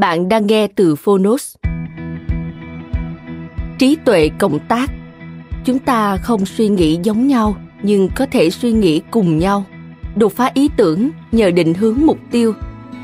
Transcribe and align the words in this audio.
Bạn 0.00 0.28
đang 0.28 0.46
nghe 0.46 0.66
từ 0.66 0.94
Phonos. 0.94 1.54
Trí 3.78 3.96
tuệ 4.04 4.30
cộng 4.38 4.58
tác. 4.68 4.90
Chúng 5.64 5.78
ta 5.78 6.16
không 6.16 6.46
suy 6.46 6.68
nghĩ 6.68 6.98
giống 7.02 7.26
nhau 7.26 7.56
nhưng 7.82 8.08
có 8.16 8.26
thể 8.26 8.50
suy 8.50 8.72
nghĩ 8.72 9.00
cùng 9.10 9.38
nhau. 9.38 9.64
Đột 10.16 10.32
phá 10.32 10.50
ý 10.54 10.68
tưởng 10.76 11.10
nhờ 11.32 11.50
định 11.50 11.74
hướng 11.74 11.98
mục 12.04 12.18
tiêu, 12.30 12.54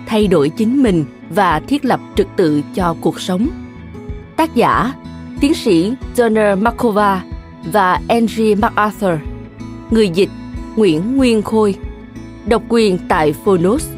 thay 0.06 0.26
đổi 0.26 0.48
chính 0.48 0.82
mình 0.82 1.04
và 1.30 1.60
thiết 1.60 1.84
lập 1.84 2.00
trật 2.16 2.26
tự 2.36 2.62
cho 2.74 2.96
cuộc 3.00 3.20
sống. 3.20 3.48
Tác 4.36 4.54
giả: 4.54 4.92
tiến 5.40 5.54
sĩ 5.54 5.92
Turner 6.16 6.58
Markova 6.58 7.24
và 7.72 8.00
Angie 8.08 8.54
MacArthur. 8.54 9.18
Người 9.90 10.08
dịch: 10.08 10.30
Nguyễn 10.76 11.16
Nguyên 11.16 11.42
Khôi. 11.42 11.74
Độc 12.46 12.62
quyền 12.68 12.98
tại 13.08 13.32
Phonos. 13.32 13.88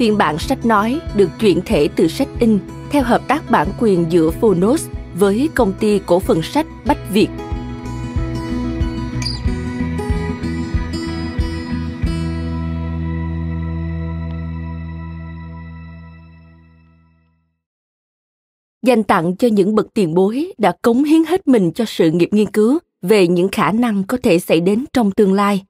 Phiên 0.00 0.18
bản 0.18 0.38
sách 0.38 0.66
nói 0.66 1.00
được 1.16 1.30
chuyển 1.40 1.60
thể 1.66 1.88
từ 1.96 2.08
sách 2.08 2.28
in 2.38 2.58
theo 2.90 3.02
hợp 3.02 3.28
tác 3.28 3.50
bản 3.50 3.68
quyền 3.80 4.06
giữa 4.12 4.30
Phonos 4.30 4.88
với 5.14 5.48
công 5.54 5.72
ty 5.80 6.00
cổ 6.06 6.18
phần 6.18 6.42
sách 6.42 6.66
Bách 6.86 6.98
Việt. 7.12 7.28
Dành 18.82 19.02
tặng 19.02 19.36
cho 19.36 19.48
những 19.48 19.74
bậc 19.74 19.86
tiền 19.94 20.14
bối 20.14 20.52
đã 20.58 20.72
cống 20.82 21.04
hiến 21.04 21.24
hết 21.24 21.48
mình 21.48 21.72
cho 21.72 21.84
sự 21.84 22.10
nghiệp 22.10 22.28
nghiên 22.32 22.50
cứu 22.50 22.78
về 23.02 23.28
những 23.28 23.48
khả 23.48 23.72
năng 23.72 24.04
có 24.04 24.18
thể 24.22 24.38
xảy 24.38 24.60
đến 24.60 24.84
trong 24.92 25.10
tương 25.10 25.32
lai 25.32 25.64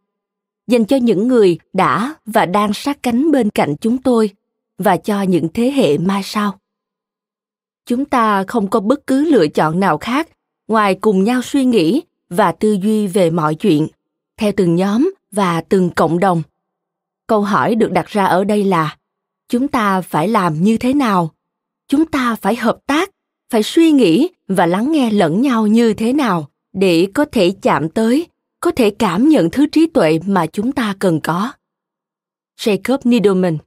dành 0.71 0.85
cho 0.85 0.97
những 0.97 1.29
người 1.29 1.59
đã 1.73 2.15
và 2.27 2.47
đang 2.47 2.73
sát 2.73 3.03
cánh 3.03 3.31
bên 3.31 3.51
cạnh 3.51 3.75
chúng 3.81 3.99
tôi 3.99 4.31
và 4.79 4.97
cho 4.97 5.23
những 5.23 5.49
thế 5.55 5.71
hệ 5.71 5.99
mai 5.99 6.23
sau. 6.23 6.59
Chúng 7.87 8.05
ta 8.05 8.45
không 8.45 8.71
có 8.71 8.81
bất 8.81 9.07
cứ 9.07 9.25
lựa 9.31 9.49
chọn 9.49 9.81
nào 9.81 9.99
khác 9.99 10.29
ngoài 10.69 10.95
cùng 10.95 11.25
nhau 11.25 11.43
suy 11.43 11.65
nghĩ 11.65 12.03
và 12.29 12.53
tư 12.53 12.73
duy 12.83 13.07
về 13.07 13.31
mọi 13.31 13.55
chuyện, 13.55 13.89
theo 14.37 14.53
từng 14.57 14.75
nhóm 14.77 15.11
và 15.33 15.61
từng 15.61 15.91
cộng 15.91 16.21
đồng. 16.21 16.43
Câu 17.27 17.43
hỏi 17.43 17.75
được 17.75 17.93
đặt 17.93 18.07
ra 18.07 18.25
ở 18.25 18.45
đây 18.45 18.65
là, 18.65 18.97
chúng 19.49 19.69
ta 19.69 20.01
phải 20.01 20.29
làm 20.29 20.63
như 20.63 20.77
thế 20.77 20.95
nào? 20.95 21.31
Chúng 21.89 22.07
ta 22.07 22.37
phải 22.37 22.57
hợp 22.57 22.79
tác, 22.87 23.11
phải 23.51 23.63
suy 23.63 23.91
nghĩ 23.91 24.29
và 24.49 24.67
lắng 24.67 24.93
nghe 24.93 25.11
lẫn 25.11 25.41
nhau 25.41 25.67
như 25.67 25.95
thế 25.95 26.13
nào 26.13 26.49
để 26.73 27.09
có 27.15 27.25
thể 27.25 27.55
chạm 27.63 27.89
tới 27.89 28.27
có 28.61 28.71
thể 28.71 28.91
cảm 28.91 29.29
nhận 29.29 29.51
thứ 29.51 29.67
trí 29.67 29.87
tuệ 29.87 30.19
mà 30.27 30.47
chúng 30.47 30.73
ta 30.73 30.95
cần 30.99 31.21
có. 31.21 31.53
Jacob 32.61 32.99
Needleman 33.05 33.59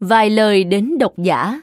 Vài 0.00 0.30
lời 0.30 0.64
đến 0.64 0.98
độc 0.98 1.14
giả 1.18 1.60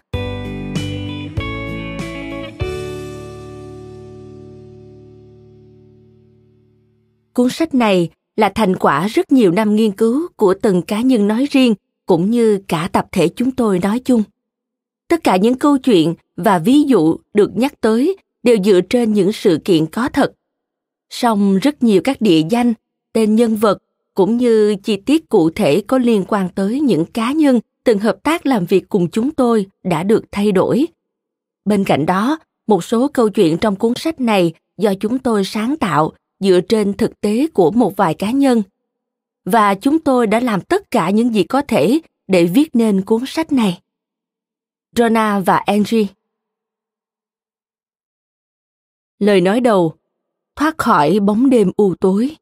Cuốn 7.33 7.49
sách 7.49 7.73
này 7.73 8.09
là 8.35 8.51
thành 8.55 8.75
quả 8.75 9.07
rất 9.07 9.31
nhiều 9.31 9.51
năm 9.51 9.75
nghiên 9.75 9.91
cứu 9.91 10.27
của 10.35 10.53
từng 10.61 10.81
cá 10.81 11.01
nhân 11.01 11.27
nói 11.27 11.47
riêng 11.51 11.75
cũng 12.05 12.31
như 12.31 12.59
cả 12.67 12.89
tập 12.91 13.07
thể 13.11 13.27
chúng 13.35 13.51
tôi 13.51 13.79
nói 13.79 13.99
chung. 13.99 14.23
Tất 15.07 15.23
cả 15.23 15.35
những 15.35 15.55
câu 15.55 15.77
chuyện 15.77 16.15
và 16.35 16.59
ví 16.59 16.83
dụ 16.83 17.17
được 17.33 17.51
nhắc 17.55 17.81
tới 17.81 18.17
đều 18.43 18.57
dựa 18.63 18.81
trên 18.81 19.13
những 19.13 19.31
sự 19.31 19.59
kiện 19.65 19.85
có 19.85 20.09
thật. 20.09 20.31
Song 21.09 21.57
rất 21.57 21.83
nhiều 21.83 22.01
các 22.03 22.21
địa 22.21 22.41
danh, 22.49 22.73
tên 23.13 23.35
nhân 23.35 23.55
vật 23.55 23.77
cũng 24.13 24.37
như 24.37 24.75
chi 24.83 24.97
tiết 24.97 25.29
cụ 25.29 25.49
thể 25.49 25.83
có 25.87 25.97
liên 25.97 26.23
quan 26.27 26.49
tới 26.49 26.79
những 26.79 27.05
cá 27.05 27.31
nhân 27.31 27.59
từng 27.83 27.99
hợp 27.99 28.17
tác 28.23 28.45
làm 28.45 28.65
việc 28.65 28.89
cùng 28.89 29.09
chúng 29.09 29.31
tôi 29.31 29.65
đã 29.83 30.03
được 30.03 30.23
thay 30.31 30.51
đổi. 30.51 30.87
Bên 31.65 31.83
cạnh 31.83 32.05
đó, 32.05 32.39
một 32.67 32.83
số 32.83 33.07
câu 33.07 33.29
chuyện 33.29 33.57
trong 33.57 33.75
cuốn 33.75 33.93
sách 33.95 34.21
này 34.21 34.53
do 34.77 34.93
chúng 34.99 35.19
tôi 35.19 35.43
sáng 35.45 35.77
tạo 35.77 36.11
dựa 36.39 36.59
trên 36.61 36.93
thực 36.93 37.21
tế 37.21 37.47
của 37.53 37.71
một 37.71 37.97
vài 37.97 38.13
cá 38.13 38.31
nhân. 38.31 38.63
Và 39.45 39.75
chúng 39.75 39.99
tôi 39.99 40.27
đã 40.27 40.39
làm 40.39 40.61
tất 40.61 40.91
cả 40.91 41.09
những 41.09 41.35
gì 41.35 41.43
có 41.43 41.61
thể 41.61 41.99
để 42.27 42.45
viết 42.45 42.69
nên 42.75 43.01
cuốn 43.01 43.21
sách 43.27 43.51
này. 43.51 43.81
Rona 44.95 45.39
và 45.39 45.57
Angie 45.57 46.05
Lời 49.23 49.41
nói 49.41 49.61
đầu 49.61 49.93
Thoát 50.55 50.77
khỏi 50.77 51.19
bóng 51.19 51.49
đêm 51.49 51.71
u 51.77 51.95
tối 51.95 52.35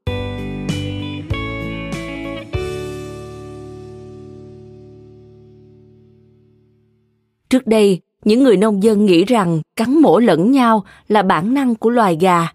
Trước 7.49 7.67
đây, 7.67 8.01
những 8.23 8.43
người 8.43 8.57
nông 8.57 8.83
dân 8.83 9.05
nghĩ 9.05 9.25
rằng 9.25 9.61
cắn 9.75 10.01
mổ 10.01 10.19
lẫn 10.19 10.51
nhau 10.51 10.85
là 11.07 11.23
bản 11.23 11.53
năng 11.53 11.75
của 11.75 11.89
loài 11.89 12.17
gà, 12.21 12.47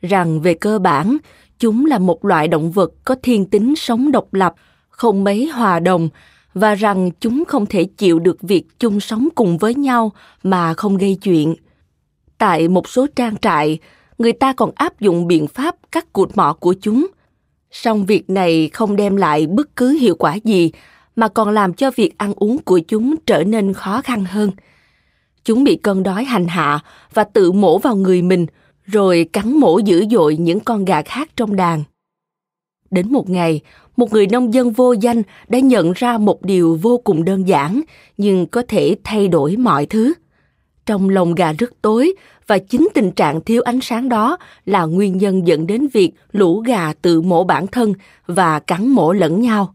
rằng 0.00 0.40
về 0.40 0.54
cơ 0.54 0.78
bản, 0.78 1.16
chúng 1.58 1.86
là 1.86 1.98
một 1.98 2.24
loại 2.24 2.48
động 2.48 2.70
vật 2.70 2.92
có 3.04 3.14
thiên 3.22 3.44
tính 3.44 3.74
sống 3.76 4.12
độc 4.12 4.34
lập, 4.34 4.54
không 4.88 5.24
mấy 5.24 5.46
hòa 5.46 5.80
đồng 5.80 6.08
và 6.54 6.74
rằng 6.74 7.10
chúng 7.20 7.44
không 7.48 7.66
thể 7.66 7.84
chịu 7.84 8.18
được 8.18 8.42
việc 8.42 8.64
chung 8.78 9.00
sống 9.00 9.28
cùng 9.34 9.58
với 9.58 9.74
nhau 9.74 10.12
mà 10.42 10.74
không 10.74 10.96
gây 10.96 11.18
chuyện. 11.22 11.54
Tại 12.44 12.68
một 12.68 12.88
số 12.88 13.06
trang 13.16 13.36
trại, 13.36 13.78
người 14.18 14.32
ta 14.32 14.52
còn 14.52 14.70
áp 14.74 15.00
dụng 15.00 15.26
biện 15.26 15.46
pháp 15.46 15.76
cắt 15.92 16.12
cụt 16.12 16.30
mỏ 16.34 16.56
của 16.60 16.74
chúng. 16.80 17.06
Song 17.70 18.06
việc 18.06 18.30
này 18.30 18.70
không 18.72 18.96
đem 18.96 19.16
lại 19.16 19.46
bất 19.46 19.76
cứ 19.76 19.90
hiệu 19.90 20.16
quả 20.18 20.34
gì 20.34 20.72
mà 21.16 21.28
còn 21.28 21.50
làm 21.50 21.74
cho 21.74 21.90
việc 21.96 22.18
ăn 22.18 22.32
uống 22.36 22.58
của 22.58 22.78
chúng 22.88 23.14
trở 23.26 23.44
nên 23.44 23.72
khó 23.72 24.00
khăn 24.04 24.24
hơn. 24.24 24.50
Chúng 25.44 25.64
bị 25.64 25.76
cơn 25.76 26.02
đói 26.02 26.24
hành 26.24 26.46
hạ 26.46 26.80
và 27.14 27.24
tự 27.24 27.52
mổ 27.52 27.78
vào 27.78 27.96
người 27.96 28.22
mình, 28.22 28.46
rồi 28.84 29.28
cắn 29.32 29.56
mổ 29.56 29.78
dữ 29.78 30.04
dội 30.10 30.36
những 30.36 30.60
con 30.60 30.84
gà 30.84 31.02
khác 31.02 31.28
trong 31.36 31.56
đàn. 31.56 31.84
Đến 32.90 33.12
một 33.12 33.30
ngày, 33.30 33.60
một 33.96 34.12
người 34.12 34.26
nông 34.26 34.54
dân 34.54 34.70
vô 34.70 34.92
danh 34.92 35.22
đã 35.48 35.58
nhận 35.58 35.92
ra 35.92 36.18
một 36.18 36.42
điều 36.42 36.78
vô 36.82 36.98
cùng 36.98 37.24
đơn 37.24 37.48
giản 37.48 37.80
nhưng 38.16 38.46
có 38.46 38.62
thể 38.68 38.96
thay 39.04 39.28
đổi 39.28 39.56
mọi 39.56 39.86
thứ 39.86 40.12
trong 40.86 41.08
lồng 41.08 41.34
gà 41.34 41.52
rất 41.52 41.72
tối 41.82 42.14
và 42.46 42.58
chính 42.58 42.88
tình 42.94 43.10
trạng 43.12 43.40
thiếu 43.40 43.62
ánh 43.62 43.80
sáng 43.80 44.08
đó 44.08 44.36
là 44.66 44.84
nguyên 44.84 45.18
nhân 45.18 45.46
dẫn 45.46 45.66
đến 45.66 45.86
việc 45.92 46.12
lũ 46.32 46.60
gà 46.60 46.92
tự 46.92 47.20
mổ 47.20 47.44
bản 47.44 47.66
thân 47.66 47.94
và 48.26 48.60
cắn 48.60 48.88
mổ 48.88 49.12
lẫn 49.12 49.40
nhau. 49.40 49.74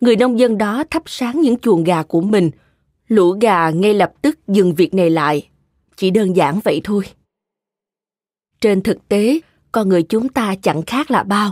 Người 0.00 0.16
nông 0.16 0.38
dân 0.38 0.58
đó 0.58 0.84
thắp 0.90 1.02
sáng 1.06 1.40
những 1.40 1.58
chuồng 1.58 1.84
gà 1.84 2.02
của 2.02 2.20
mình. 2.20 2.50
Lũ 3.08 3.30
gà 3.40 3.70
ngay 3.70 3.94
lập 3.94 4.12
tức 4.22 4.38
dừng 4.48 4.74
việc 4.74 4.94
này 4.94 5.10
lại. 5.10 5.48
Chỉ 5.96 6.10
đơn 6.10 6.36
giản 6.36 6.60
vậy 6.64 6.80
thôi. 6.84 7.04
Trên 8.60 8.82
thực 8.82 9.08
tế, 9.08 9.40
con 9.72 9.88
người 9.88 10.02
chúng 10.02 10.28
ta 10.28 10.54
chẳng 10.62 10.82
khác 10.82 11.10
là 11.10 11.22
bao. 11.22 11.50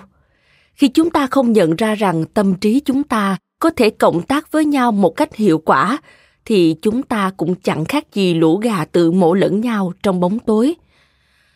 Khi 0.75 0.89
chúng 0.89 1.11
ta 1.11 1.27
không 1.27 1.53
nhận 1.53 1.77
ra 1.77 1.95
rằng 1.95 2.25
tâm 2.35 2.55
trí 2.55 2.81
chúng 2.81 3.03
ta 3.03 3.37
có 3.59 3.71
thể 3.71 3.91
cộng 3.91 4.23
tác 4.23 4.53
với 4.53 4.65
nhau 4.65 4.93
một 4.93 5.17
cách 5.17 5.35
hiệu 5.35 5.59
quả 5.59 5.99
thì 6.49 6.77
chúng 6.83 7.03
ta 7.03 7.31
cũng 7.37 7.55
chẳng 7.55 7.85
khác 7.85 8.15
gì 8.15 8.35
lũ 8.35 8.57
gà 8.57 8.85
tự 8.85 9.11
mổ 9.11 9.35
lẫn 9.35 9.61
nhau 9.61 9.93
trong 10.03 10.21
bóng 10.21 10.39
tối. 10.39 10.75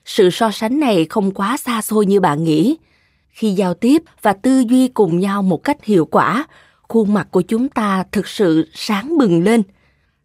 sự 0.05 0.31
so 0.31 0.51
sánh 0.51 0.81
này 0.81 1.07
không 1.11 1.31
quá 1.31 1.57
xa 1.57 1.83
xôi 1.83 2.07
như 2.07 2.21
bạn 2.21 2.45
nghĩ. 2.45 2.77
Khi 3.31 3.51
giao 3.51 3.75
tiếp 3.75 4.03
và 4.23 4.33
tư 4.33 4.65
duy 4.69 4.89
cùng 4.89 5.21
nhau 5.21 5.43
một 5.43 5.65
cách 5.65 5.85
hiệu 5.85 6.05
quả, 6.05 6.47
khuôn 6.89 7.15
mặt 7.15 7.29
của 7.31 7.41
chúng 7.41 7.69
ta 7.69 8.05
thực 8.13 8.29
sự 8.29 8.69
sáng 8.75 9.19
bừng 9.19 9.45
lên. 9.45 9.63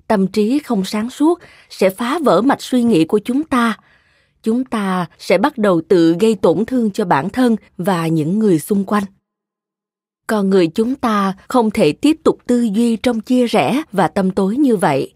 Tâm 0.08 0.28
trí 0.28 0.60
không 0.60 0.86
sáng 0.86 1.10
suốt 1.10 1.40
sẽ 1.70 1.90
phá 1.90 2.20
vỡ 2.24 2.42
mạch 2.42 2.62
suy 2.62 2.84
nghĩ 2.84 3.06
của 3.06 3.20
chúng 3.20 3.44
ta. 3.44 3.78
Chúng 4.44 4.66
ta 4.66 5.06
sẽ 5.20 5.38
bắt 5.38 5.58
đầu 5.58 5.82
tự 5.88 6.16
gây 6.20 6.36
tổn 6.36 6.66
thương 6.66 6.92
cho 6.92 7.06
bản 7.06 7.30
thân 7.30 7.56
và 7.78 8.08
những 8.08 8.40
người 8.40 8.60
xung 8.60 8.86
quanh 8.86 9.04
con 10.28 10.50
người 10.50 10.68
chúng 10.68 10.96
ta 10.96 11.34
không 11.48 11.72
thể 11.72 11.92
tiếp 11.92 12.18
tục 12.24 12.38
tư 12.48 12.62
duy 12.62 12.96
trong 12.96 13.20
chia 13.20 13.48
rẽ 13.48 13.84
và 13.92 14.08
tâm 14.08 14.32
tối 14.32 14.58
như 14.58 14.76
vậy. 14.76 15.14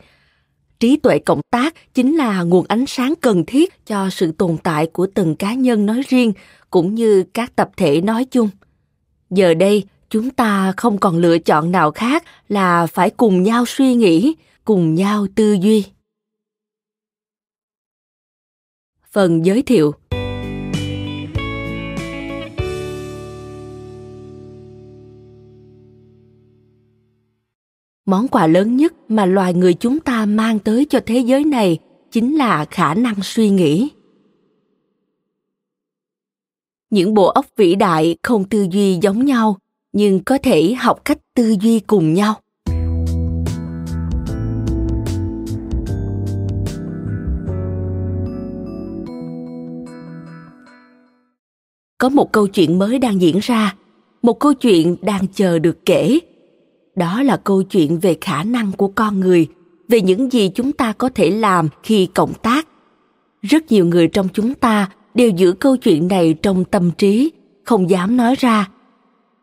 Trí 0.79 0.97
tuệ 0.97 1.19
cộng 1.19 1.41
tác 1.51 1.93
chính 1.93 2.15
là 2.15 2.43
nguồn 2.43 2.65
ánh 2.67 2.85
sáng 2.87 3.13
cần 3.21 3.45
thiết 3.45 3.85
cho 3.85 4.09
sự 4.09 4.31
tồn 4.31 4.57
tại 4.63 4.87
của 4.87 5.07
từng 5.13 5.35
cá 5.35 5.53
nhân 5.53 5.85
nói 5.85 6.01
riêng 6.07 6.33
cũng 6.69 6.95
như 6.95 7.23
các 7.33 7.55
tập 7.55 7.69
thể 7.77 8.01
nói 8.01 8.25
chung. 8.25 8.49
Giờ 9.29 9.53
đây, 9.53 9.83
chúng 10.09 10.29
ta 10.29 10.73
không 10.77 10.97
còn 10.97 11.17
lựa 11.17 11.37
chọn 11.39 11.71
nào 11.71 11.91
khác 11.91 12.23
là 12.49 12.87
phải 12.87 13.09
cùng 13.09 13.43
nhau 13.43 13.65
suy 13.67 13.95
nghĩ, 13.95 14.35
cùng 14.65 14.95
nhau 14.95 15.27
tư 15.35 15.53
duy. 15.61 15.85
Phần 19.11 19.45
giới 19.45 19.61
thiệu. 19.61 19.93
Món 28.05 28.27
quà 28.27 28.47
lớn 28.47 28.77
nhất 28.77 28.93
mà 29.07 29.25
loài 29.25 29.53
người 29.53 29.73
chúng 29.73 29.99
ta 29.99 30.25
mang 30.25 30.59
tới 30.59 30.85
cho 30.89 30.99
thế 31.05 31.19
giới 31.19 31.43
này 31.45 31.77
chính 32.11 32.35
là 32.35 32.65
khả 32.65 32.93
năng 32.93 33.15
suy 33.23 33.49
nghĩ. 33.49 33.89
Những 36.89 37.13
bộ 37.13 37.27
óc 37.27 37.45
vĩ 37.57 37.75
đại 37.75 38.15
không 38.23 38.43
tư 38.43 38.67
duy 38.71 38.99
giống 39.01 39.25
nhau, 39.25 39.57
nhưng 39.93 40.23
có 40.23 40.37
thể 40.43 40.73
học 40.73 41.05
cách 41.05 41.17
tư 41.35 41.55
duy 41.61 41.79
cùng 41.79 42.13
nhau. 42.13 42.35
Có 51.97 52.09
một 52.09 52.31
câu 52.31 52.47
chuyện 52.47 52.79
mới 52.79 52.99
đang 52.99 53.21
diễn 53.21 53.39
ra, 53.41 53.75
một 54.21 54.39
câu 54.39 54.53
chuyện 54.53 54.95
đang 55.01 55.27
chờ 55.27 55.59
được 55.59 55.85
kể 55.85 56.19
đó 56.95 57.23
là 57.23 57.37
câu 57.37 57.63
chuyện 57.63 57.99
về 57.99 58.17
khả 58.21 58.43
năng 58.43 58.71
của 58.71 58.87
con 58.87 59.19
người, 59.19 59.47
về 59.87 60.01
những 60.01 60.31
gì 60.31 60.51
chúng 60.55 60.71
ta 60.71 60.93
có 60.93 61.09
thể 61.15 61.31
làm 61.31 61.67
khi 61.83 62.05
cộng 62.05 62.33
tác. 62.33 62.67
Rất 63.41 63.71
nhiều 63.71 63.85
người 63.85 64.07
trong 64.07 64.27
chúng 64.33 64.53
ta 64.53 64.89
đều 65.13 65.29
giữ 65.29 65.51
câu 65.51 65.77
chuyện 65.77 66.07
này 66.07 66.33
trong 66.33 66.65
tâm 66.65 66.91
trí, 66.91 67.31
không 67.63 67.89
dám 67.89 68.17
nói 68.17 68.35
ra. 68.39 68.69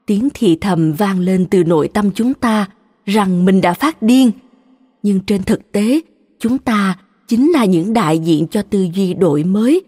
Tiếng 0.06 0.29
thì 0.35 0.59
thầm 0.61 0.93
vang 0.93 1.21
lên 1.21 1.47
từ 1.50 1.65
nội 1.65 1.89
tâm 1.89 2.11
chúng 2.15 2.35
ta 2.35 2.69
rằng 3.05 3.45
mình 3.45 3.61
đã 3.61 3.73
phát 3.73 4.03
điên. 4.03 4.31
Nhưng 5.03 5.21
trên 5.21 5.43
thực 5.43 5.73
tế, 5.73 6.00
chúng 6.39 6.59
ta 6.59 6.99
chính 7.29 7.50
là 7.50 7.65
những 7.65 7.93
đại 7.93 8.19
diện 8.19 8.47
cho 8.47 8.62
tư 8.62 8.89
duy 8.95 9.15
đổi 9.15 9.45
mới, 9.45 9.83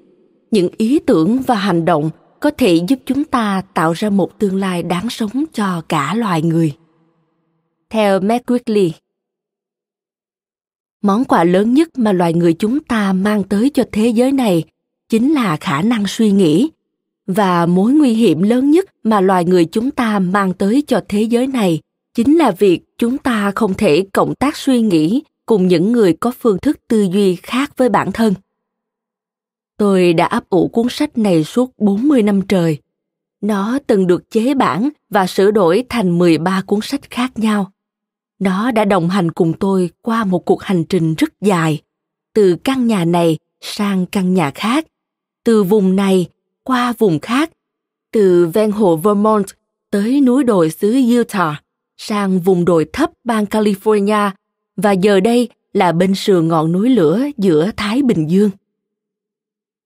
những 0.50 0.68
ý 0.76 0.98
tưởng 0.98 1.38
và 1.46 1.54
hành 1.54 1.84
động 1.84 2.10
có 2.40 2.50
thể 2.50 2.74
giúp 2.88 2.98
chúng 3.06 3.24
ta 3.24 3.62
tạo 3.74 3.92
ra 3.92 4.10
một 4.10 4.38
tương 4.38 4.56
lai 4.56 4.82
đáng 4.82 5.10
sống 5.10 5.44
cho 5.52 5.82
cả 5.88 6.14
loài 6.14 6.42
người 6.42 6.72
theo 7.90 8.20
Matt 8.20 8.46
Quigley. 8.46 8.92
Món 11.02 11.24
quà 11.24 11.44
lớn 11.44 11.74
nhất 11.74 11.98
mà 11.98 12.12
loài 12.12 12.34
người 12.34 12.54
chúng 12.54 12.80
ta 12.80 13.12
mang 13.12 13.42
tới 13.42 13.70
cho 13.74 13.84
thế 13.92 14.08
giới 14.08 14.32
này 14.32 14.64
chính 15.08 15.32
là 15.32 15.56
khả 15.56 15.82
năng 15.82 16.06
suy 16.06 16.30
nghĩ 16.30 16.70
và 17.26 17.66
mối 17.66 17.92
nguy 17.92 18.14
hiểm 18.14 18.42
lớn 18.42 18.70
nhất 18.70 18.90
mà 19.02 19.20
loài 19.20 19.44
người 19.44 19.64
chúng 19.64 19.90
ta 19.90 20.18
mang 20.18 20.52
tới 20.52 20.82
cho 20.86 21.00
thế 21.08 21.22
giới 21.22 21.46
này 21.46 21.80
chính 22.14 22.36
là 22.36 22.50
việc 22.50 22.80
chúng 22.98 23.18
ta 23.18 23.52
không 23.54 23.74
thể 23.74 24.06
cộng 24.12 24.34
tác 24.34 24.56
suy 24.56 24.80
nghĩ 24.80 25.22
cùng 25.46 25.66
những 25.66 25.92
người 25.92 26.12
có 26.12 26.32
phương 26.40 26.58
thức 26.58 26.78
tư 26.88 27.02
duy 27.12 27.36
khác 27.36 27.72
với 27.76 27.88
bản 27.88 28.12
thân. 28.12 28.34
Tôi 29.76 30.12
đã 30.12 30.26
ấp 30.26 30.48
ủ 30.48 30.68
cuốn 30.68 30.86
sách 30.90 31.18
này 31.18 31.44
suốt 31.44 31.78
40 31.78 32.22
năm 32.22 32.42
trời. 32.42 32.78
Nó 33.40 33.78
từng 33.86 34.06
được 34.06 34.30
chế 34.30 34.54
bản 34.54 34.88
và 35.10 35.26
sửa 35.26 35.50
đổi 35.50 35.84
thành 35.88 36.18
13 36.18 36.62
cuốn 36.66 36.80
sách 36.82 37.10
khác 37.10 37.38
nhau. 37.38 37.72
Nó 38.40 38.70
đã 38.70 38.84
đồng 38.84 39.08
hành 39.08 39.30
cùng 39.30 39.52
tôi 39.52 39.90
qua 40.02 40.24
một 40.24 40.44
cuộc 40.44 40.62
hành 40.62 40.84
trình 40.84 41.14
rất 41.14 41.40
dài, 41.40 41.82
từ 42.34 42.56
căn 42.64 42.86
nhà 42.86 43.04
này 43.04 43.38
sang 43.60 44.06
căn 44.06 44.34
nhà 44.34 44.50
khác, 44.50 44.86
từ 45.44 45.62
vùng 45.62 45.96
này 45.96 46.26
qua 46.64 46.92
vùng 46.98 47.18
khác, 47.18 47.50
từ 48.12 48.46
ven 48.46 48.70
hồ 48.70 48.96
Vermont 48.96 49.46
tới 49.90 50.20
núi 50.20 50.44
đồi 50.44 50.70
xứ 50.70 51.00
Utah, 51.20 51.64
sang 51.96 52.38
vùng 52.40 52.64
đồi 52.64 52.86
thấp 52.92 53.10
bang 53.24 53.44
California 53.44 54.30
và 54.76 54.92
giờ 54.92 55.20
đây 55.20 55.48
là 55.72 55.92
bên 55.92 56.14
sườn 56.14 56.48
ngọn 56.48 56.72
núi 56.72 56.88
lửa 56.90 57.20
giữa 57.38 57.70
Thái 57.76 58.02
Bình 58.02 58.30
Dương. 58.30 58.50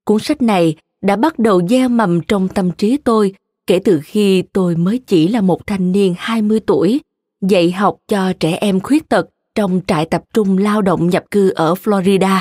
Cuốn 0.04 0.20
sách 0.20 0.42
này 0.42 0.76
đã 1.02 1.16
bắt 1.16 1.38
đầu 1.38 1.68
gieo 1.68 1.88
mầm 1.88 2.20
trong 2.20 2.48
tâm 2.48 2.70
trí 2.70 2.96
tôi 2.96 3.34
kể 3.66 3.78
từ 3.78 4.00
khi 4.04 4.42
tôi 4.42 4.76
mới 4.76 4.98
chỉ 4.98 5.28
là 5.28 5.40
một 5.40 5.66
thanh 5.66 5.92
niên 5.92 6.14
20 6.18 6.60
tuổi 6.60 7.00
dạy 7.48 7.72
học 7.72 7.96
cho 8.08 8.32
trẻ 8.40 8.58
em 8.60 8.80
khuyết 8.80 9.08
tật 9.08 9.26
trong 9.54 9.80
trại 9.86 10.06
tập 10.06 10.22
trung 10.32 10.58
lao 10.58 10.82
động 10.82 11.10
nhập 11.10 11.24
cư 11.30 11.50
ở 11.50 11.74
Florida. 11.74 12.38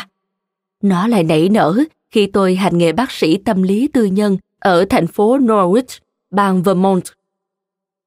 Nó 0.81 1.07
lại 1.07 1.23
nảy 1.23 1.49
nở 1.49 1.83
khi 2.11 2.27
tôi 2.27 2.55
hành 2.55 2.77
nghề 2.77 2.91
bác 2.91 3.11
sĩ 3.11 3.37
tâm 3.37 3.63
lý 3.63 3.87
tư 3.87 4.05
nhân 4.05 4.37
ở 4.59 4.85
thành 4.89 5.07
phố 5.07 5.37
Norwich, 5.37 5.99
bang 6.31 6.63
Vermont. 6.63 7.03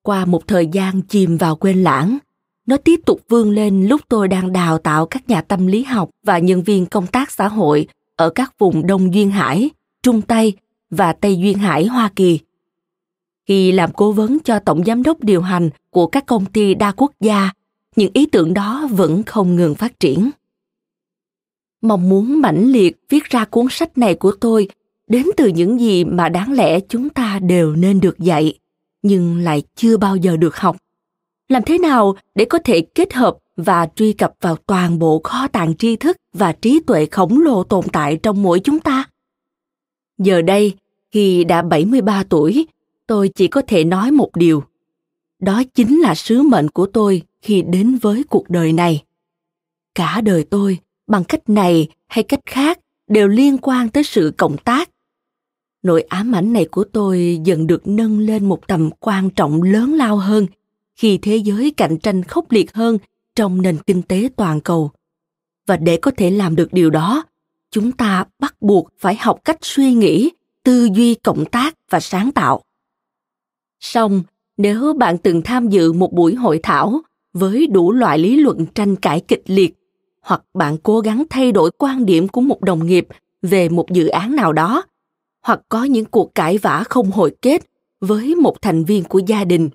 Qua 0.03 0.25
một 0.25 0.47
thời 0.47 0.67
gian 0.67 1.03
chìm 1.03 1.37
vào 1.37 1.57
quên 1.57 1.83
lãng, 1.83 2.19
nó 2.67 2.77
tiếp 2.77 3.01
tục 3.07 3.21
vươn 3.29 3.51
lên 3.51 3.87
lúc 3.87 4.01
tôi 4.09 4.29
đang 4.29 4.53
đào 4.53 4.79
tạo 4.79 5.07
các 5.07 5.29
nhà 5.29 5.43
tâm 5.43 5.67
lý 5.67 5.83
học 5.83 6.11
và 6.23 6.39
nhân 6.39 6.63
viên 6.63 6.87
công 6.87 7.07
tác 7.07 7.31
xã 7.31 7.49
hội 7.49 7.89
ở 8.17 8.31
các 8.31 8.59
vùng 8.59 8.87
Đông 8.87 9.15
Duyên 9.15 9.31
Hải, 9.31 9.71
Trung 10.03 10.23
Tây 10.23 10.53
và 10.91 11.13
Tây 11.13 11.37
Duyên 11.37 11.59
Hải 11.59 11.87
Hoa 11.87 12.11
Kỳ 12.17 12.41
khi 13.47 13.73
làm 13.73 13.93
cố 13.93 14.13
vấn 14.13 14.39
cho 14.45 14.59
tổng 14.59 14.85
giám 14.85 15.03
đốc 15.03 15.25
điều 15.25 15.41
hành 15.43 15.71
của 15.91 16.07
các 16.07 16.27
công 16.27 16.45
ty 16.47 16.75
đa 16.75 16.93
quốc 16.93 17.13
gia 17.21 17.51
những 17.97 18.11
ý 18.15 18.27
tưởng 18.27 18.55
đó 18.55 18.89
vẫn 18.91 19.23
không 19.23 19.57
ngừng 19.57 19.75
phát 19.75 20.01
triển 20.01 20.31
mong 21.83 22.09
muốn 22.09 22.41
mãnh 22.41 22.73
liệt 22.73 22.97
viết 23.09 23.25
ra 23.25 23.45
cuốn 23.45 23.67
sách 23.71 23.99
này 23.99 24.15
của 24.15 24.33
tôi 24.41 24.69
đến 25.07 25.27
từ 25.37 25.49
những 25.49 25.81
gì 25.81 26.05
mà 26.05 26.29
đáng 26.29 26.53
lẽ 26.53 26.81
chúng 26.81 27.09
ta 27.09 27.39
đều 27.39 27.77
nên 27.77 28.01
được 28.01 28.19
dạy 28.19 28.59
nhưng 29.03 29.39
lại 29.39 29.63
chưa 29.75 29.97
bao 29.97 30.17
giờ 30.17 30.37
được 30.37 30.57
học 30.57 30.77
làm 31.49 31.63
thế 31.67 31.79
nào 31.79 32.17
để 32.35 32.45
có 32.45 32.59
thể 32.65 32.81
kết 32.81 33.15
hợp 33.15 33.37
và 33.57 33.89
truy 33.97 34.13
cập 34.13 34.33
vào 34.41 34.57
toàn 34.57 34.99
bộ 34.99 35.21
kho 35.25 35.49
tàng 35.49 35.77
tri 35.77 35.97
thức 35.97 36.17
và 36.33 36.53
trí 36.53 36.81
tuệ 36.87 37.07
khổng 37.07 37.41
lồ 37.41 37.63
tồn 37.63 37.85
tại 37.93 38.17
trong 38.23 38.43
mỗi 38.43 38.61
chúng 38.61 38.81
ta? 38.81 39.05
Giờ 40.19 40.43
đây, 40.43 40.75
khi 41.11 41.45
đã 41.45 41.63
73 41.63 42.25
tuổi, 42.29 42.67
tôi 43.07 43.29
chỉ 43.35 43.49
có 43.49 43.63
thể 43.67 43.85
nói 43.85 44.11
một 44.11 44.37
điều. 44.37 44.65
Đó 45.39 45.63
chính 45.75 46.01
là 46.01 46.15
sứ 46.15 46.43
mệnh 46.43 46.71
của 46.71 46.87
tôi 46.87 47.23
khi 47.43 47.63
đến 47.63 47.99
với 48.03 48.25
cuộc 48.25 48.51
đời 48.51 48.73
này. 48.73 49.05
Cả 49.95 50.21
đời 50.21 50.45
tôi, 50.45 50.79
bằng 51.07 51.25
cách 51.25 51.49
này 51.49 51.89
hay 52.07 52.23
cách 52.23 52.41
khác, 52.47 52.81
đều 53.09 53.29
liên 53.29 53.59
quan 53.59 53.89
tới 53.89 54.05
sự 54.05 54.33
cộng 54.37 54.57
tác. 54.57 54.91
Nỗi 55.83 56.03
ám 56.03 56.35
ảnh 56.35 56.53
này 56.53 56.65
của 56.65 56.85
tôi 56.85 57.41
dần 57.45 57.67
được 57.67 57.87
nâng 57.87 58.19
lên 58.19 58.49
một 58.49 58.67
tầm 58.67 58.91
quan 59.01 59.31
trọng 59.31 59.63
lớn 59.63 59.95
lao 59.95 60.17
hơn 60.17 60.47
khi 60.97 61.19
thế 61.23 61.37
giới 61.37 61.71
cạnh 61.71 61.99
tranh 61.99 62.23
khốc 62.23 62.51
liệt 62.51 62.75
hơn 62.75 62.99
trong 63.35 63.63
nền 63.63 63.79
kinh 63.87 64.03
tế 64.03 64.29
toàn 64.37 64.61
cầu. 64.61 64.91
Và 65.67 65.77
để 65.77 65.97
có 65.97 66.11
thể 66.11 66.31
làm 66.31 66.57
được 66.57 66.73
điều 66.73 66.91
đó, 66.91 67.25
chúng 67.71 67.93
ta 67.93 68.25
bắt 68.39 68.55
buộc 68.61 68.89
phải 68.99 69.17
học 69.17 69.41
cách 69.45 69.59
suy 69.63 69.93
nghĩ, 69.93 70.31
tư 70.63 70.89
duy 70.95 71.15
cộng 71.15 71.45
tác 71.45 71.75
và 71.91 72.01
sáng 72.01 72.33
tạo. 72.33 72.63
Song, 73.93 74.23
nếu 74.57 74.95
bạn 74.99 75.19
từng 75.19 75.43
tham 75.43 75.69
dự 75.69 75.93
một 75.93 76.13
buổi 76.13 76.35
hội 76.35 76.61
thảo 76.63 77.01
với 77.33 77.67
đủ 77.67 77.93
loại 77.93 78.19
lý 78.19 78.37
luận 78.37 78.67
tranh 78.75 78.97
cãi 78.97 79.21
kịch 79.29 79.43
liệt, 79.47 79.75
hoặc 80.23 80.43
bạn 80.55 80.77
cố 80.83 81.01
gắng 81.01 81.25
thay 81.31 81.53
đổi 81.53 81.71
quan 81.79 82.07
điểm 82.07 82.29
của 82.29 82.41
một 82.41 82.61
đồng 82.61 82.87
nghiệp 82.87 83.07
về 83.43 83.69
một 83.69 83.91
dự 83.91 84.09
án 84.09 84.37
nào 84.37 84.53
đó, 84.53 84.85
hoặc 85.43 85.61
có 85.69 85.85
những 85.85 86.05
cuộc 86.05 86.35
cãi 86.35 86.59
vã 86.59 86.85
không 86.89 87.11
hồi 87.11 87.37
kết 87.43 87.63
với 88.01 88.35
một 88.35 88.63
thành 88.63 88.85
viên 88.85 89.05
của 89.05 89.19
gia 89.19 89.45
đình, 89.45 89.71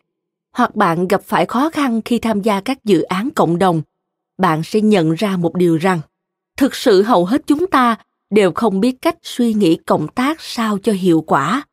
hoặc 0.53 0.75
bạn 0.75 1.07
gặp 1.07 1.21
phải 1.23 1.45
khó 1.45 1.69
khăn 1.69 2.01
khi 2.05 2.19
tham 2.19 2.41
gia 2.41 2.61
các 2.61 2.85
dự 2.85 3.01
án 3.01 3.29
cộng 3.35 3.59
đồng, 3.59 3.81
bạn 4.37 4.63
sẽ 4.63 4.81
nhận 4.81 5.13
ra 5.13 5.37
một 5.37 5.55
điều 5.55 5.77
rằng, 5.77 6.01
thực 6.57 6.75
sự 6.75 7.03
hầu 7.03 7.25
hết 7.25 7.41
chúng 7.47 7.67
ta 7.67 7.95
đều 8.29 8.51
không 8.51 8.79
biết 8.79 9.01
cách 9.01 9.17
suy 9.23 9.53
nghĩ 9.53 9.75
cộng 9.75 10.07
tác 10.07 10.41
sao 10.41 10.77
cho 10.83 10.91
hiệu 10.91 11.21
quả. 11.27 11.63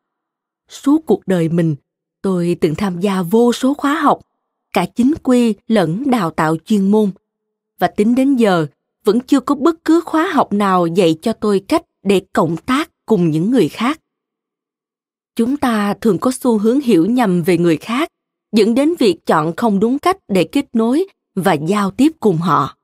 Suốt 0.69 1.05
cuộc 1.05 1.27
đời 1.27 1.49
mình, 1.49 1.75
Tôi 2.21 2.57
từng 2.61 2.75
tham 2.75 2.99
gia 2.99 3.21
vô 3.21 3.53
số 3.53 3.73
khóa 3.73 3.93
học, 4.01 4.19
cả 4.73 4.85
chính 4.95 5.13
quy 5.23 5.55
lẫn 5.67 6.09
đào 6.09 6.31
tạo 6.31 6.57
chuyên 6.65 6.91
môn. 6.91 7.11
Và 7.79 7.87
tính 7.87 8.15
đến 8.15 8.35
giờ, 8.35 8.67
vẫn 9.05 9.19
chưa 9.19 9.39
có 9.39 9.55
bất 9.55 9.85
cứ 9.85 10.01
khóa 10.05 10.29
học 10.33 10.53
nào 10.53 10.87
dạy 10.87 11.15
cho 11.21 11.33
tôi 11.33 11.61
cách 11.67 11.83
để 12.03 12.21
cộng 12.33 12.57
tác 12.57 12.91
cùng 13.05 13.29
những 13.29 13.51
người 13.51 13.69
khác. 13.69 13.99
Chúng 15.35 15.57
ta 15.57 15.93
thường 16.01 16.17
có 16.17 16.31
xu 16.31 16.57
hướng 16.57 16.81
hiểu 16.81 17.05
nhầm 17.05 17.43
về 17.43 17.57
người 17.57 17.77
khác 17.77 18.09
dẫn 18.51 18.75
đến 18.75 18.93
việc 18.99 19.25
chọn 19.25 19.55
không 19.55 19.79
đúng 19.79 19.99
cách 19.99 20.17
để 20.27 20.43
kết 20.43 20.65
nối 20.73 21.05
và 21.35 21.53
giao 21.53 21.91
tiếp 21.91 22.11
cùng 22.19 22.37
họ. 22.37 22.77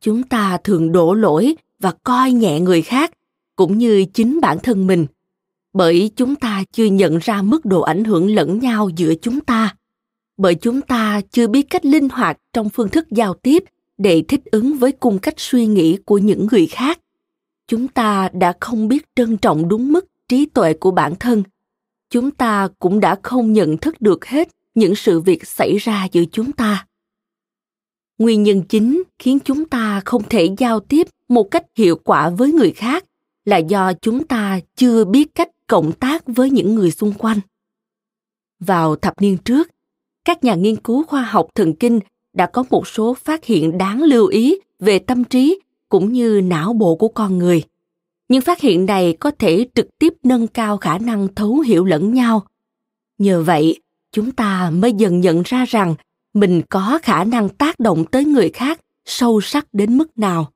Chúng 0.00 0.22
ta 0.22 0.58
thường 0.64 0.92
đổ 0.92 1.14
lỗi 1.14 1.56
và 1.78 1.92
coi 2.04 2.32
nhẹ 2.32 2.60
người 2.60 2.82
khác 2.82 3.10
cũng 3.56 3.78
như 3.78 4.04
chính 4.14 4.40
bản 4.40 4.58
thân 4.62 4.86
mình 4.86 5.06
bởi 5.74 6.10
chúng 6.16 6.36
ta 6.36 6.64
chưa 6.72 6.84
nhận 6.84 7.18
ra 7.18 7.42
mức 7.42 7.64
độ 7.64 7.80
ảnh 7.80 8.04
hưởng 8.04 8.34
lẫn 8.34 8.58
nhau 8.58 8.88
giữa 8.96 9.14
chúng 9.22 9.40
ta. 9.40 9.76
Bởi 10.36 10.54
chúng 10.54 10.80
ta 10.80 11.20
chưa 11.30 11.46
biết 11.46 11.66
cách 11.70 11.84
linh 11.84 12.08
hoạt 12.08 12.38
trong 12.52 12.68
phương 12.68 12.88
thức 12.88 13.10
giao 13.10 13.34
tiếp 13.34 13.64
để 13.98 14.22
thích 14.28 14.40
ứng 14.44 14.78
với 14.78 14.92
cung 14.92 15.18
cách 15.18 15.34
suy 15.36 15.66
nghĩ 15.66 15.96
của 16.04 16.18
những 16.18 16.46
người 16.50 16.66
khác. 16.66 17.00
Chúng 17.68 17.88
ta 17.88 18.28
đã 18.32 18.52
không 18.60 18.88
biết 18.88 19.06
trân 19.16 19.36
trọng 19.36 19.68
đúng 19.68 19.92
mức 19.92 20.06
trí 20.28 20.46
tuệ 20.46 20.74
của 20.74 20.90
bản 20.90 21.14
thân. 21.20 21.42
Chúng 22.10 22.30
ta 22.30 22.68
cũng 22.78 23.00
đã 23.00 23.16
không 23.22 23.52
nhận 23.52 23.76
thức 23.76 24.00
được 24.00 24.24
hết 24.24 24.48
những 24.74 24.94
sự 24.94 25.20
việc 25.20 25.46
xảy 25.46 25.76
ra 25.76 26.08
giữa 26.12 26.24
chúng 26.32 26.52
ta. 26.52 26.86
Nguyên 28.18 28.42
nhân 28.42 28.62
chính 28.68 29.02
khiến 29.18 29.38
chúng 29.44 29.64
ta 29.64 30.02
không 30.04 30.22
thể 30.30 30.48
giao 30.58 30.80
tiếp 30.80 31.06
một 31.28 31.44
cách 31.50 31.64
hiệu 31.76 31.96
quả 32.04 32.30
với 32.30 32.52
người 32.52 32.70
khác 32.70 33.04
là 33.44 33.56
do 33.56 33.92
chúng 33.92 34.26
ta 34.26 34.60
chưa 34.76 35.04
biết 35.04 35.34
cách 35.34 35.48
cộng 35.66 35.92
tác 35.92 36.22
với 36.26 36.50
những 36.50 36.74
người 36.74 36.90
xung 36.90 37.12
quanh. 37.12 37.40
Vào 38.60 38.96
thập 38.96 39.20
niên 39.20 39.38
trước, 39.38 39.70
các 40.24 40.44
nhà 40.44 40.54
nghiên 40.54 40.76
cứu 40.76 41.04
khoa 41.04 41.22
học 41.22 41.46
thần 41.54 41.74
kinh 41.74 42.00
đã 42.32 42.46
có 42.46 42.64
một 42.70 42.88
số 42.88 43.14
phát 43.14 43.44
hiện 43.44 43.78
đáng 43.78 44.02
lưu 44.02 44.26
ý 44.26 44.58
về 44.78 44.98
tâm 44.98 45.24
trí 45.24 45.60
cũng 45.88 46.12
như 46.12 46.40
não 46.44 46.72
bộ 46.72 46.96
của 46.96 47.08
con 47.08 47.38
người. 47.38 47.62
Những 48.28 48.40
phát 48.40 48.60
hiện 48.60 48.86
này 48.86 49.16
có 49.20 49.30
thể 49.30 49.66
trực 49.74 49.98
tiếp 49.98 50.14
nâng 50.22 50.46
cao 50.46 50.76
khả 50.76 50.98
năng 50.98 51.34
thấu 51.34 51.58
hiểu 51.60 51.84
lẫn 51.84 52.14
nhau. 52.14 52.46
Nhờ 53.18 53.42
vậy, 53.42 53.80
chúng 54.12 54.32
ta 54.32 54.70
mới 54.70 54.92
dần 54.92 55.20
nhận 55.20 55.42
ra 55.44 55.64
rằng 55.64 55.94
mình 56.34 56.62
có 56.70 56.98
khả 57.02 57.24
năng 57.24 57.48
tác 57.48 57.80
động 57.80 58.04
tới 58.04 58.24
người 58.24 58.50
khác 58.50 58.80
sâu 59.04 59.40
sắc 59.40 59.66
đến 59.72 59.98
mức 59.98 60.18
nào. 60.18 60.50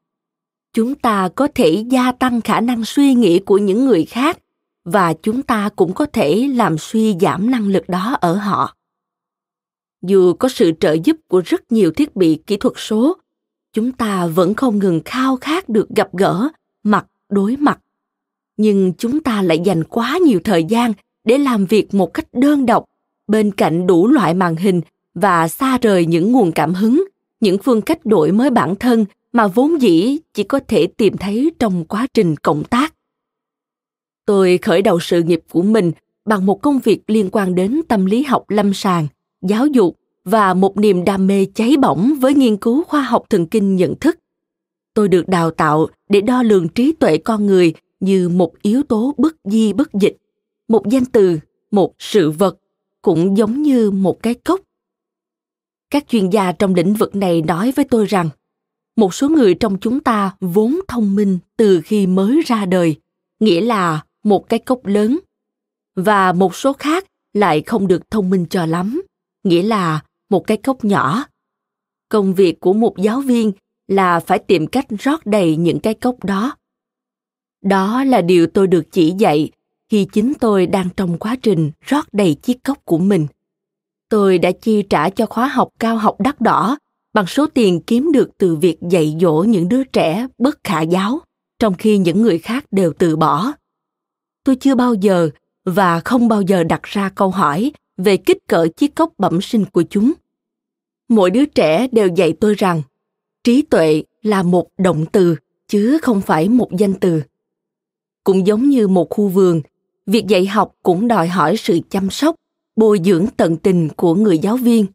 Chúng 0.73 0.95
ta 0.95 1.29
có 1.35 1.49
thể 1.55 1.85
gia 1.91 2.13
tăng 2.13 2.41
khả 2.41 2.61
năng 2.61 2.85
suy 2.85 3.15
nghĩ 3.15 3.39
của 3.39 3.59
những 3.59 3.87
người 3.87 4.05
khác 4.05 4.39
và 4.93 5.15
chúng 5.23 5.43
ta 5.43 5.69
cũng 5.77 5.93
có 5.93 6.07
thể 6.07 6.49
làm 6.55 6.79
suy 6.79 7.17
giảm 7.21 7.51
năng 7.51 7.69
lực 7.69 7.89
đó 7.89 8.17
ở 8.21 8.35
họ. 8.35 8.75
Dù 10.03 10.35
có 10.35 10.49
sự 10.49 10.73
trợ 10.81 10.97
giúp 11.05 11.17
của 11.29 11.43
rất 11.45 11.73
nhiều 11.73 11.91
thiết 11.91 12.17
bị 12.17 12.43
kỹ 12.47 12.57
thuật 12.57 12.75
số, 12.77 13.17
chúng 13.73 13.93
ta 13.93 14.27
vẫn 14.27 14.55
không 14.55 14.79
ngừng 14.79 15.01
khao 15.05 15.37
khát 15.37 15.69
được 15.69 15.89
gặp 15.89 16.09
gỡ, 16.17 16.49
mặt, 16.83 17.07
đối 17.29 17.57
mặt. 17.57 17.79
Nhưng 18.57 18.93
chúng 18.99 19.23
ta 19.23 19.43
lại 19.43 19.59
dành 19.65 19.85
quá 19.85 20.19
nhiều 20.25 20.41
thời 20.45 20.65
gian 20.65 20.93
để 21.25 21.39
làm 21.39 21.67
việc 21.67 21.95
một 21.95 22.15
cách 22.15 22.27
đơn 22.33 22.67
độc, 22.67 22.85
bên 23.27 23.51
cạnh 23.51 23.87
đủ 23.87 24.07
loại 24.07 24.35
màn 24.35 24.57
hình 24.57 24.81
và 25.15 25.49
xa 25.49 25.79
rời 25.79 26.07
những 26.07 26.33
nguồn 26.33 26.53
cảm 26.53 26.75
hứng, 26.75 27.05
những 27.41 27.59
phương 27.59 27.83
cách 27.83 28.07
đổi 28.07 28.33
mới 28.33 28.51
bản 28.51 28.75
thân 28.77 29.05
mà 29.33 29.47
vốn 29.47 29.83
dĩ 29.83 30.19
chỉ 30.35 30.43
có 30.43 30.61
thể 30.69 30.87
tìm 30.87 31.17
thấy 31.17 31.51
trong 31.59 31.85
quá 31.85 32.07
trình 32.15 32.37
cộng 32.37 32.65
tác 32.65 32.95
tôi 34.29 34.59
khởi 34.63 34.83
đầu 34.83 35.01
sự 35.01 35.23
nghiệp 35.23 35.41
của 35.51 35.63
mình 35.63 35.93
bằng 36.25 36.47
một 36.47 36.63
công 36.63 36.79
việc 36.79 37.03
liên 37.07 37.29
quan 37.33 37.55
đến 37.55 37.81
tâm 37.89 38.07
lý 38.07 38.23
học 38.23 38.51
lâm 38.51 38.75
sàng, 38.75 39.07
giáo 39.43 39.67
dục 39.67 39.97
và 40.25 40.55
một 40.55 40.77
niềm 40.77 41.05
đam 41.05 41.27
mê 41.27 41.47
cháy 41.55 41.77
bỏng 41.77 42.15
với 42.21 42.35
nghiên 42.35 42.57
cứu 42.57 42.85
khoa 42.85 43.01
học 43.03 43.25
thần 43.31 43.47
kinh 43.47 43.77
nhận 43.77 43.95
thức. 43.95 44.19
Tôi 44.95 45.09
được 45.09 45.29
đào 45.29 45.51
tạo 45.51 45.87
để 46.09 46.21
đo 46.21 46.43
lường 46.43 46.69
trí 46.69 46.93
tuệ 46.93 47.19
con 47.19 47.47
người 47.47 47.73
như 48.01 48.29
một 48.29 48.63
yếu 48.63 48.83
tố 48.83 49.15
bất 49.19 49.37
di 49.45 49.73
bất 49.73 49.95
dịch, 49.95 50.17
một 50.69 50.89
danh 50.91 51.05
từ, 51.05 51.39
một 51.71 51.95
sự 51.99 52.31
vật, 52.31 52.59
cũng 53.03 53.37
giống 53.37 53.63
như 53.63 53.91
một 53.91 54.23
cái 54.23 54.35
cốc. 54.35 54.61
Các 55.91 56.05
chuyên 56.09 56.31
gia 56.31 56.53
trong 56.53 56.75
lĩnh 56.75 56.95
vực 56.95 57.17
này 57.17 57.43
nói 57.43 57.73
với 57.77 57.85
tôi 57.85 58.07
rằng, 58.07 58.29
một 58.97 59.15
số 59.15 59.29
người 59.29 59.55
trong 59.55 59.79
chúng 59.81 60.01
ta 60.01 60.37
vốn 60.41 60.81
thông 60.89 61.17
minh 61.17 61.39
từ 61.57 61.81
khi 61.85 62.07
mới 62.07 62.43
ra 62.47 62.67
đời, 62.67 62.97
nghĩa 63.41 63.61
là 63.61 64.03
một 64.29 64.49
cái 64.49 64.59
cốc 64.59 64.87
lớn. 64.87 65.19
Và 65.97 66.33
một 66.33 66.55
số 66.55 66.73
khác 66.73 67.05
lại 67.33 67.63
không 67.67 67.89
được 67.89 68.11
thông 68.11 68.31
minh 68.31 68.47
cho 68.51 68.67
lắm, 68.67 69.03
nghĩa 69.45 69.63
là 69.63 70.01
một 70.31 70.47
cái 70.47 70.57
cốc 70.57 70.85
nhỏ. 70.85 71.25
Công 72.09 72.35
việc 72.35 72.61
của 72.61 72.73
một 72.73 72.99
giáo 72.99 73.21
viên 73.21 73.53
là 73.89 74.21
phải 74.21 74.39
tìm 74.39 74.67
cách 74.67 74.87
rót 74.99 75.27
đầy 75.27 75.57
những 75.57 75.81
cái 75.81 75.95
cốc 75.95 76.25
đó. 76.25 76.57
Đó 77.63 78.05
là 78.05 78.23
điều 78.23 78.47
tôi 78.47 78.67
được 78.67 78.93
chỉ 78.93 79.15
dạy 79.19 79.51
khi 79.89 80.07
chính 80.13 80.33
tôi 80.41 80.67
đang 80.67 80.89
trong 80.97 81.19
quá 81.19 81.37
trình 81.43 81.71
rót 81.81 82.05
đầy 82.13 82.35
chiếc 82.35 82.65
cốc 82.65 82.79
của 82.85 82.99
mình. 82.99 83.27
Tôi 84.09 84.39
đã 84.39 84.51
chi 84.53 84.83
trả 84.83 85.11
cho 85.11 85.27
khóa 85.27 85.49
học 85.49 85.69
cao 85.79 85.97
học 85.97 86.21
đắt 86.21 86.41
đỏ 86.41 86.79
bằng 87.15 87.27
số 87.27 87.47
tiền 87.47 87.81
kiếm 87.81 88.13
được 88.13 88.31
từ 88.39 88.57
việc 88.57 88.77
dạy 88.91 89.17
dỗ 89.21 89.45
những 89.49 89.69
đứa 89.69 89.85
trẻ 89.85 90.27
bất 90.39 90.59
khả 90.65 90.81
giáo, 90.81 91.21
trong 91.59 91.75
khi 91.75 91.99
những 91.99 92.23
người 92.23 92.39
khác 92.39 92.65
đều 92.71 92.93
từ 92.99 93.17
bỏ 93.17 93.53
tôi 94.49 94.57
chưa 94.57 94.75
bao 94.75 94.95
giờ 94.95 95.31
và 95.65 96.01
không 96.01 96.29
bao 96.29 96.43
giờ 96.43 96.65
đặt 96.65 96.83
ra 96.83 97.09
câu 97.09 97.31
hỏi 97.31 97.73
về 97.97 98.17
kích 98.17 98.47
cỡ 98.47 98.69
chiếc 98.77 98.95
cốc 98.95 99.13
bẩm 99.19 99.41
sinh 99.41 99.65
của 99.65 99.83
chúng. 99.91 100.13
Mỗi 101.09 101.31
đứa 101.31 101.45
trẻ 101.45 101.89
đều 101.93 102.09
dạy 102.09 102.33
tôi 102.41 102.55
rằng, 102.55 102.83
trí 103.45 103.63
tuệ 103.63 104.03
là 104.23 104.43
một 104.43 104.69
động 104.79 105.05
từ, 105.13 105.37
chứ 105.67 105.99
không 106.03 106.21
phải 106.21 106.49
một 106.49 106.69
danh 106.79 106.95
từ. 106.95 107.23
Cũng 108.25 108.47
giống 108.47 108.69
như 108.69 108.89
một 108.89 109.07
khu 109.11 109.29
vườn, 109.29 109.61
việc 110.07 110.27
dạy 110.27 110.47
học 110.47 110.73
cũng 110.83 111.09
đòi 111.09 111.29
hỏi 111.29 111.57
sự 111.57 111.81
chăm 111.91 112.11
sóc, 112.11 112.35
bồi 112.77 113.01
dưỡng 113.05 113.27
tận 113.37 113.57
tình 113.57 113.89
của 113.97 114.15
người 114.15 114.39
giáo 114.39 114.57
viên. 114.57 114.87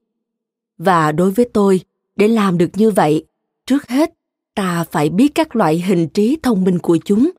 Và 0.78 1.12
đối 1.12 1.32
với 1.32 1.50
tôi, 1.54 1.82
để 2.16 2.28
làm 2.28 2.58
được 2.58 2.70
như 2.74 2.92
vậy, 2.92 3.26
trước 3.66 3.88
hết 3.88 4.14
ta 4.56 4.86
phải 4.92 5.10
biết 5.10 5.36
các 5.36 5.56
loại 5.56 5.80
hình 5.80 6.08
trí 6.08 6.38
thông 6.44 6.64
minh 6.64 6.80
của 6.80 6.98
chúng. 7.06 7.32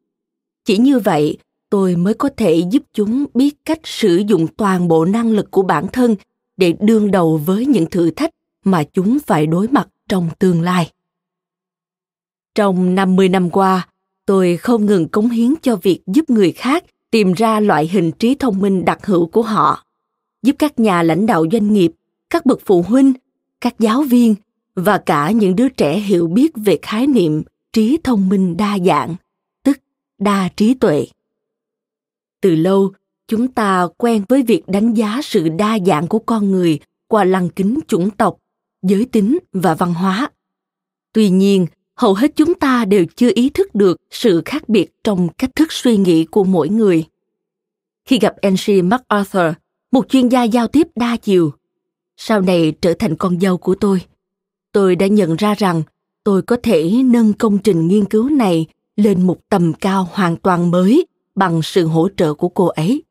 Chỉ 0.65 0.79
như 0.79 0.99
vậy 0.99 1.39
tôi 1.75 1.97
mới 1.97 2.15
có 2.15 2.29
thể 2.37 2.63
giúp 2.71 2.83
chúng 2.93 3.25
biết 3.35 3.55
cách 3.65 3.81
sử 3.85 4.17
dụng 4.17 4.47
toàn 4.57 4.89
bộ 4.89 5.05
năng 5.05 5.31
lực 5.31 5.51
của 5.51 5.63
bản 5.63 5.87
thân 5.93 6.17
để 6.57 6.75
đương 6.81 7.11
đầu 7.11 7.41
với 7.47 7.67
những 7.67 7.87
thử 7.87 8.11
thách 8.11 8.31
mà 8.65 8.85
chúng 8.93 9.19
phải 9.27 9.47
đối 9.47 9.69
mặt 9.69 9.89
trong 10.09 10.29
tương 10.39 10.63
lai. 10.63 10.91
Trong 12.55 12.95
50 12.95 13.29
năm 13.29 13.51
qua, 13.51 13.89
tôi 14.27 14.57
không 14.57 14.87
ngừng 14.87 15.09
cống 15.09 15.29
hiến 15.29 15.55
cho 15.63 15.77
việc 15.77 16.01
giúp 16.07 16.31
người 16.31 16.53
khác 16.53 16.85
tìm 17.11 17.33
ra 17.33 17.61
loại 17.61 17.89
hình 17.89 18.13
trí 18.13 18.35
thông 18.35 18.61
minh 18.61 18.85
đặc 18.85 19.07
hữu 19.07 19.27
của 19.27 19.43
họ, 19.43 19.85
giúp 20.43 20.57
các 20.59 20.81
nhà 20.81 21.03
lãnh 21.03 21.27
đạo 21.27 21.45
doanh 21.53 21.73
nghiệp, 21.73 21.93
các 22.31 22.47
bậc 22.47 22.61
phụ 22.65 22.83
huynh, 22.83 23.13
các 23.61 23.75
giáo 23.79 24.03
viên 24.03 24.35
và 24.75 24.99
cả 24.99 25.31
những 25.31 25.57
đứa 25.57 25.69
trẻ 25.69 25.99
hiểu 25.99 26.27
biết 26.27 26.53
về 26.57 26.79
khái 26.83 27.07
niệm 27.07 27.43
trí 27.73 27.99
thông 28.05 28.29
minh 28.29 28.57
đa 28.57 28.79
dạng, 28.87 29.15
tức 29.65 29.79
đa 30.19 30.49
trí 30.57 30.75
tuệ. 30.75 31.07
Từ 32.45 32.55
lâu, 32.55 32.93
chúng 33.29 33.49
ta 33.49 33.89
quen 33.97 34.25
với 34.29 34.43
việc 34.43 34.69
đánh 34.69 34.95
giá 34.95 35.21
sự 35.23 35.49
đa 35.49 35.79
dạng 35.87 36.07
của 36.07 36.19
con 36.19 36.51
người 36.51 36.79
qua 37.09 37.25
lăng 37.25 37.49
kính 37.49 37.79
chủng 37.89 38.11
tộc, 38.11 38.39
giới 38.83 39.05
tính 39.05 39.39
và 39.53 39.75
văn 39.75 39.95
hóa. 39.95 40.31
Tuy 41.13 41.31
nhiên, 41.31 41.67
hầu 41.95 42.15
hết 42.15 42.37
chúng 42.37 42.55
ta 42.55 42.85
đều 42.85 43.05
chưa 43.17 43.31
ý 43.35 43.51
thức 43.51 43.75
được 43.75 44.01
sự 44.11 44.43
khác 44.45 44.69
biệt 44.69 44.91
trong 45.05 45.29
cách 45.39 45.51
thức 45.57 45.73
suy 45.73 45.97
nghĩ 45.97 46.25
của 46.25 46.45
mỗi 46.45 46.69
người. 46.69 47.05
Khi 48.05 48.19
gặp 48.19 48.35
Angie 48.43 48.83
MacArthur, 48.83 49.55
một 49.93 50.09
chuyên 50.09 50.29
gia 50.29 50.43
giao 50.43 50.69
tiếp 50.69 50.89
đa 50.97 51.17
chiều, 51.17 51.53
sau 52.17 52.41
này 52.41 52.73
trở 52.81 52.95
thành 52.95 53.17
con 53.17 53.41
dâu 53.41 53.57
của 53.57 53.75
tôi, 53.75 54.01
tôi 54.73 54.97
đã 54.97 55.07
nhận 55.07 55.37
ra 55.37 55.55
rằng 55.55 55.83
tôi 56.25 56.43
có 56.43 56.57
thể 56.63 56.91
nâng 57.05 57.33
công 57.33 57.59
trình 57.59 57.89
nghiên 57.89 58.05
cứu 58.05 58.29
này 58.29 58.67
lên 58.97 59.27
một 59.27 59.37
tầm 59.49 59.73
cao 59.73 60.09
hoàn 60.13 60.37
toàn 60.37 60.71
mới 60.71 61.07
bằng 61.35 61.63
sự 61.63 61.87
hỗ 61.87 62.09
trợ 62.17 62.35
của 62.35 62.49
cô 62.49 62.67
ấy. 62.67 63.03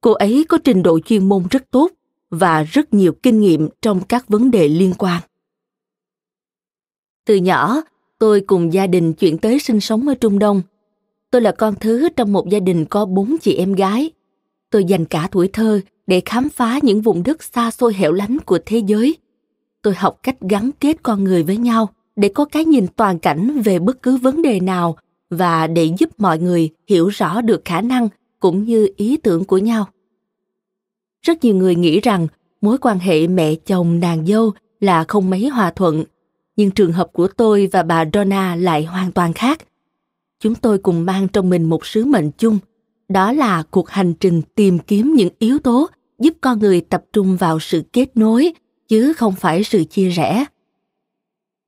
Cô 0.00 0.12
ấy 0.12 0.44
có 0.48 0.58
trình 0.64 0.82
độ 0.82 1.00
chuyên 1.00 1.28
môn 1.28 1.42
rất 1.50 1.70
tốt 1.70 1.90
và 2.30 2.62
rất 2.62 2.94
nhiều 2.94 3.12
kinh 3.22 3.40
nghiệm 3.40 3.68
trong 3.82 4.00
các 4.08 4.28
vấn 4.28 4.50
đề 4.50 4.68
liên 4.68 4.92
quan. 4.98 5.22
Từ 7.26 7.36
nhỏ, 7.36 7.82
tôi 8.18 8.40
cùng 8.40 8.72
gia 8.72 8.86
đình 8.86 9.12
chuyển 9.12 9.38
tới 9.38 9.58
sinh 9.58 9.80
sống 9.80 10.08
ở 10.08 10.14
Trung 10.14 10.38
Đông. 10.38 10.62
Tôi 11.30 11.42
là 11.42 11.52
con 11.52 11.74
thứ 11.80 12.08
trong 12.16 12.32
một 12.32 12.48
gia 12.48 12.60
đình 12.60 12.84
có 12.84 13.06
bốn 13.06 13.36
chị 13.40 13.54
em 13.54 13.72
gái. 13.72 14.10
Tôi 14.70 14.84
dành 14.84 15.04
cả 15.04 15.28
tuổi 15.32 15.48
thơ 15.52 15.80
để 16.06 16.22
khám 16.24 16.48
phá 16.48 16.78
những 16.82 17.00
vùng 17.00 17.22
đất 17.22 17.42
xa 17.42 17.70
xôi 17.70 17.94
hẻo 17.94 18.12
lánh 18.12 18.38
của 18.38 18.58
thế 18.66 18.78
giới. 18.78 19.16
Tôi 19.82 19.94
học 19.94 20.18
cách 20.22 20.36
gắn 20.40 20.70
kết 20.80 20.96
con 21.02 21.24
người 21.24 21.42
với 21.42 21.56
nhau 21.56 21.88
để 22.16 22.28
có 22.28 22.44
cái 22.44 22.64
nhìn 22.64 22.86
toàn 22.96 23.18
cảnh 23.18 23.62
về 23.64 23.78
bất 23.78 24.02
cứ 24.02 24.16
vấn 24.16 24.42
đề 24.42 24.60
nào 24.60 24.96
và 25.32 25.66
để 25.66 25.90
giúp 25.98 26.10
mọi 26.18 26.38
người 26.38 26.70
hiểu 26.88 27.08
rõ 27.08 27.40
được 27.40 27.62
khả 27.64 27.80
năng 27.80 28.08
cũng 28.40 28.64
như 28.64 28.88
ý 28.96 29.16
tưởng 29.16 29.44
của 29.44 29.58
nhau 29.58 29.86
rất 31.22 31.44
nhiều 31.44 31.54
người 31.54 31.74
nghĩ 31.74 32.00
rằng 32.00 32.26
mối 32.60 32.78
quan 32.78 32.98
hệ 32.98 33.26
mẹ 33.26 33.54
chồng 33.54 34.00
nàng 34.00 34.26
dâu 34.26 34.52
là 34.80 35.04
không 35.04 35.30
mấy 35.30 35.48
hòa 35.48 35.70
thuận, 35.70 36.04
nhưng 36.56 36.70
trường 36.70 36.92
hợp 36.92 37.10
của 37.12 37.28
tôi 37.28 37.68
và 37.72 37.82
bà 37.82 38.04
donna 38.12 38.56
lại 38.56 38.84
hoàn 38.84 39.12
toàn 39.12 39.32
khác 39.32 39.58
chúng 40.40 40.54
tôi 40.54 40.78
cùng 40.78 41.06
mang 41.06 41.28
trong 41.28 41.50
mình 41.50 41.64
một 41.64 41.86
sứ 41.86 42.04
mệnh 42.04 42.30
chung, 42.38 42.58
đó 43.08 43.32
là 43.32 43.62
cuộc 43.70 43.88
hành 43.90 44.14
trình 44.14 44.42
tìm 44.54 44.78
kiếm 44.78 45.14
những 45.14 45.28
yếu 45.38 45.58
tố 45.58 45.88
giúp 46.18 46.34
con 46.40 46.58
người 46.58 46.80
tập 46.80 47.04
trung 47.12 47.36
vào 47.36 47.60
sự 47.60 47.82
kết 47.92 48.16
nối 48.16 48.52
chứ 48.88 49.12
không 49.12 49.34
phải 49.34 49.64
sự 49.64 49.84
chia 49.84 50.08
rẽ. 50.08 50.44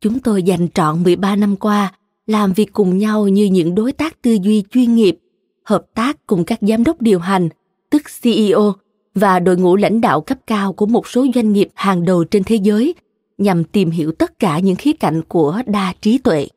Chúng 0.01 0.21
tôi 0.21 0.43
dành 0.43 0.69
trọn 0.75 1.03
13 1.03 1.37
năm 1.37 1.57
qua 1.57 1.93
làm 2.27 2.53
việc 2.53 2.73
cùng 2.73 2.99
nhau 2.99 3.29
như 3.29 3.45
những 3.45 3.75
đối 3.75 3.93
tác 3.93 4.23
tư 4.23 4.39
duy 4.43 4.65
chuyên 4.71 4.95
nghiệp, 4.95 5.19
hợp 5.65 5.85
tác 5.95 6.27
cùng 6.27 6.45
các 6.45 6.59
giám 6.63 6.85
đốc 6.85 7.03
điều 7.03 7.19
hành, 7.19 7.49
tức 7.91 8.03
CEO 8.23 8.73
và 9.15 9.39
đội 9.39 9.57
ngũ 9.57 9.77
lãnh 9.77 10.01
đạo 10.01 10.21
cấp 10.21 10.39
cao 10.47 10.73
của 10.73 10.87
một 10.87 11.09
số 11.09 11.27
doanh 11.35 11.53
nghiệp 11.53 11.69
hàng 11.75 12.05
đầu 12.05 12.25
trên 12.25 12.45
thế 12.45 12.57
giới 12.57 12.95
nhằm 13.39 13.65
tìm 13.65 13.91
hiểu 13.91 14.13
tất 14.13 14.39
cả 14.39 14.59
những 14.59 14.77
khía 14.77 14.93
cạnh 14.93 15.23
của 15.23 15.63
đa 15.67 15.95
trí 16.01 16.19
tuệ. 16.19 16.49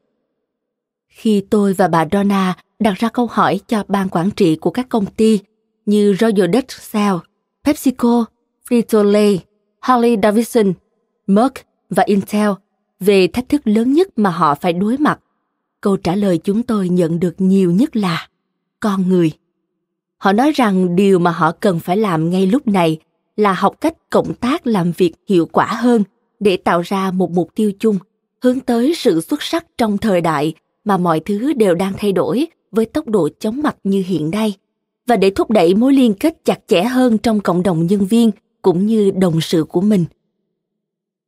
Khi 1.08 1.44
tôi 1.50 1.74
và 1.74 1.88
bà 1.88 2.06
Donna 2.12 2.56
đặt 2.80 2.94
ra 2.98 3.10
câu 3.10 3.28
hỏi 3.32 3.60
cho 3.68 3.84
ban 3.88 4.10
quản 4.10 4.32
trị 4.32 4.56
của 4.56 4.70
các 4.72 4.90
công 4.90 5.06
ty 5.06 5.40
như 5.86 6.16
Royal 6.20 6.54
Dutch 6.54 6.72
Shell, 6.72 7.16
PepsiCo, 7.64 8.26
Frito-Lay, 8.70 9.38
Harley 9.80 10.18
Davidson, 10.24 10.74
Merck 11.28 11.66
và 11.90 12.04
Intel 12.04 12.50
về 13.00 13.28
thách 13.28 13.50
thức 13.50 13.62
lớn 13.66 13.94
nhất 13.94 14.08
mà 14.16 14.30
họ 14.30 14.56
phải 14.56 14.74
đối 14.74 14.98
mặt. 14.98 15.20
Câu 15.82 15.98
trả 15.98 16.16
lời 16.16 16.38
chúng 16.38 16.64
tôi 16.64 16.90
nhận 16.90 17.20
được 17.20 17.42
nhiều 17.42 17.72
nhất 17.72 17.96
là 17.96 18.28
con 18.80 19.10
người. 19.10 19.32
Họ 20.18 20.34
nói 20.34 20.52
rằng 20.52 20.96
điều 20.96 21.20
mà 21.20 21.32
họ 21.32 21.52
cần 21.52 21.80
phải 21.80 21.98
làm 21.98 22.30
ngay 22.30 22.48
lúc 22.48 22.68
này 22.68 23.00
là 23.36 23.54
học 23.54 23.76
cách 23.82 23.94
cộng 24.10 24.34
tác 24.34 24.68
làm 24.68 24.92
việc 24.92 25.14
hiệu 25.28 25.46
quả 25.46 25.66
hơn 25.66 26.04
để 26.40 26.58
tạo 26.58 26.82
ra 26.82 27.12
một 27.12 27.32
mục 27.32 27.50
tiêu 27.56 27.72
chung 27.80 27.98
hướng 28.42 28.60
tới 28.60 28.94
sự 28.96 29.22
xuất 29.22 29.44
sắc 29.44 29.66
trong 29.78 29.98
thời 29.98 30.22
đại 30.22 30.54
mà 30.86 30.98
mọi 30.98 31.20
thứ 31.20 31.54
đều 31.54 31.76
đang 31.76 31.94
thay 31.98 32.12
đổi 32.12 32.48
với 32.72 32.86
tốc 32.86 33.08
độ 33.08 33.30
chóng 33.40 33.62
mặt 33.62 33.76
như 33.84 34.04
hiện 34.08 34.32
nay 34.32 34.54
và 35.08 35.16
để 35.16 35.30
thúc 35.30 35.50
đẩy 35.50 35.76
mối 35.76 35.94
liên 35.94 36.14
kết 36.14 36.46
chặt 36.46 36.60
chẽ 36.68 36.84
hơn 36.84 37.18
trong 37.18 37.40
cộng 37.40 37.64
đồng 37.64 37.88
nhân 37.88 38.06
viên 38.06 38.32
cũng 38.62 38.86
như 38.86 39.12
đồng 39.12 39.42
sự 39.42 39.64
của 39.64 39.82
mình. 39.82 40.06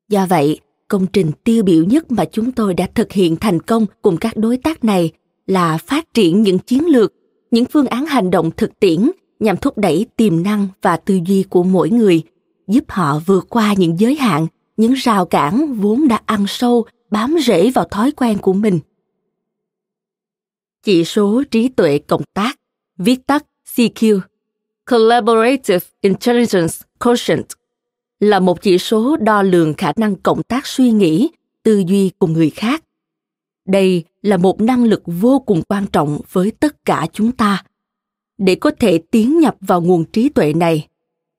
Do 0.10 0.26
vậy, 0.26 0.60
công 0.90 1.08
trình 1.08 1.32
tiêu 1.44 1.64
biểu 1.64 1.84
nhất 1.84 2.12
mà 2.12 2.26
chúng 2.32 2.52
tôi 2.52 2.74
đã 2.74 2.88
thực 2.96 3.12
hiện 3.12 3.36
thành 3.36 3.60
công 3.60 3.86
cùng 4.02 4.18
các 4.18 4.38
đối 4.38 4.58
tác 4.58 4.84
này 4.84 5.12
là 5.48 5.78
phát 5.78 6.14
triển 6.14 6.42
những 6.42 6.60
chiến 6.60 6.86
lược, 6.86 7.14
những 7.52 7.66
phương 7.66 7.88
án 7.88 8.06
hành 8.06 8.32
động 8.32 8.52
thực 8.58 8.80
tiễn 8.80 9.12
nhằm 9.40 9.58
thúc 9.58 9.78
đẩy 9.78 10.06
tiềm 10.16 10.44
năng 10.44 10.68
và 10.82 10.98
tư 10.98 11.20
duy 11.26 11.44
của 11.50 11.64
mỗi 11.64 11.90
người, 11.90 12.22
giúp 12.68 12.84
họ 12.88 13.20
vượt 13.26 13.46
qua 13.50 13.74
những 13.74 14.00
giới 14.00 14.16
hạn, 14.16 14.48
những 14.78 14.94
rào 14.94 15.26
cản 15.26 15.74
vốn 15.74 16.08
đã 16.08 16.22
ăn 16.26 16.46
sâu, 16.48 16.86
bám 17.12 17.36
rễ 17.46 17.72
vào 17.72 17.86
thói 17.86 18.12
quen 18.12 18.38
của 18.38 18.54
mình. 18.54 18.80
Chỉ 20.84 21.06
số 21.06 21.44
trí 21.52 21.70
tuệ 21.70 22.00
cộng 22.00 22.24
tác, 22.34 22.60
viết 22.98 23.28
tắt 23.28 23.46
CQ, 23.76 24.20
Collaborative 24.86 25.86
Intelligence 26.02 26.74
Quotient, 27.00 27.46
là 28.20 28.40
một 28.40 28.62
chỉ 28.62 28.78
số 28.78 29.18
đo 29.18 29.42
lường 29.42 29.74
khả 29.74 29.92
năng 29.96 30.16
cộng 30.16 30.44
tác 30.44 30.68
suy 30.68 30.92
nghĩ, 30.92 31.30
tư 31.64 31.84
duy 31.88 32.12
cùng 32.20 32.34
người 32.34 32.50
khác. 32.50 32.84
Đây 33.66 34.04
là 34.22 34.38
một 34.38 34.62
năng 34.62 34.84
lực 34.84 35.04
vô 35.06 35.40
cùng 35.40 35.62
quan 35.68 35.86
trọng 35.88 36.22
với 36.32 36.52
tất 36.52 36.86
cả 36.86 37.08
chúng 37.14 37.32
ta. 37.32 37.64
Để 38.38 38.56
có 38.56 38.72
thể 38.80 38.98
tiến 39.12 39.40
nhập 39.40 39.56
vào 39.62 39.82
nguồn 39.82 40.06
trí 40.06 40.30
tuệ 40.30 40.54
này, 40.54 40.88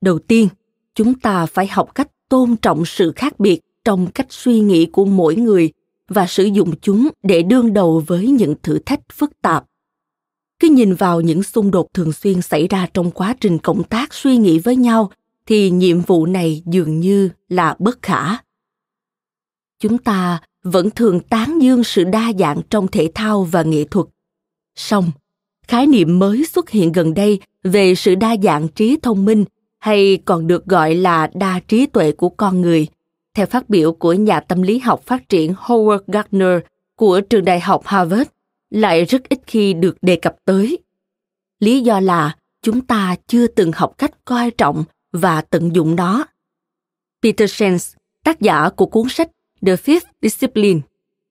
đầu 0.00 0.18
tiên, 0.18 0.48
chúng 0.94 1.14
ta 1.14 1.46
phải 1.46 1.66
học 1.66 1.94
cách 1.94 2.08
tôn 2.28 2.56
trọng 2.56 2.84
sự 2.84 3.12
khác 3.16 3.40
biệt 3.40 3.60
trong 3.84 4.06
cách 4.06 4.26
suy 4.30 4.60
nghĩ 4.60 4.86
của 4.86 5.04
mỗi 5.04 5.36
người 5.36 5.72
và 6.08 6.26
sử 6.26 6.44
dụng 6.44 6.72
chúng 6.82 7.08
để 7.22 7.42
đương 7.42 7.72
đầu 7.72 8.02
với 8.06 8.28
những 8.28 8.54
thử 8.62 8.78
thách 8.78 9.00
phức 9.12 9.42
tạp 9.42 9.64
cứ 10.60 10.68
nhìn 10.68 10.94
vào 10.94 11.20
những 11.20 11.42
xung 11.42 11.70
đột 11.70 11.94
thường 11.94 12.12
xuyên 12.12 12.42
xảy 12.42 12.68
ra 12.68 12.88
trong 12.94 13.10
quá 13.10 13.36
trình 13.40 13.58
cộng 13.58 13.82
tác 13.82 14.14
suy 14.14 14.36
nghĩ 14.36 14.58
với 14.58 14.76
nhau 14.76 15.10
thì 15.50 15.70
nhiệm 15.70 16.00
vụ 16.00 16.26
này 16.26 16.62
dường 16.66 17.00
như 17.00 17.30
là 17.48 17.76
bất 17.78 18.02
khả 18.02 18.36
chúng 19.78 19.98
ta 19.98 20.40
vẫn 20.62 20.90
thường 20.90 21.20
tán 21.20 21.58
dương 21.62 21.84
sự 21.84 22.04
đa 22.04 22.32
dạng 22.38 22.60
trong 22.70 22.88
thể 22.88 23.10
thao 23.14 23.44
và 23.44 23.62
nghệ 23.62 23.84
thuật 23.84 24.06
song 24.74 25.10
khái 25.68 25.86
niệm 25.86 26.18
mới 26.18 26.44
xuất 26.44 26.70
hiện 26.70 26.92
gần 26.92 27.14
đây 27.14 27.40
về 27.62 27.94
sự 27.94 28.14
đa 28.14 28.36
dạng 28.42 28.68
trí 28.68 28.96
thông 29.02 29.24
minh 29.24 29.44
hay 29.78 30.18
còn 30.24 30.46
được 30.46 30.66
gọi 30.66 30.94
là 30.94 31.30
đa 31.34 31.60
trí 31.68 31.86
tuệ 31.86 32.12
của 32.12 32.28
con 32.28 32.60
người 32.60 32.86
theo 33.34 33.46
phát 33.46 33.70
biểu 33.70 33.92
của 33.92 34.12
nhà 34.12 34.40
tâm 34.40 34.62
lý 34.62 34.78
học 34.78 35.02
phát 35.06 35.28
triển 35.28 35.52
Howard 35.52 36.00
Gardner 36.06 36.58
của 36.96 37.20
trường 37.20 37.44
đại 37.44 37.60
học 37.60 37.82
Harvard, 37.84 38.30
lại 38.70 39.04
rất 39.04 39.28
ít 39.28 39.40
khi 39.46 39.74
được 39.74 39.96
đề 40.02 40.16
cập 40.16 40.36
tới. 40.44 40.78
Lý 41.60 41.80
do 41.80 42.00
là 42.00 42.36
chúng 42.62 42.80
ta 42.80 43.16
chưa 43.26 43.46
từng 43.46 43.72
học 43.74 43.94
cách 43.98 44.24
coi 44.24 44.50
trọng 44.50 44.84
và 45.12 45.40
tận 45.40 45.74
dụng 45.74 45.96
nó. 45.96 46.24
Peter 47.22 47.50
Shenz, 47.50 47.94
tác 48.24 48.40
giả 48.40 48.70
của 48.76 48.86
cuốn 48.86 49.08
sách 49.08 49.30
The 49.66 49.74
Fifth 49.74 50.06
Discipline, 50.22 50.80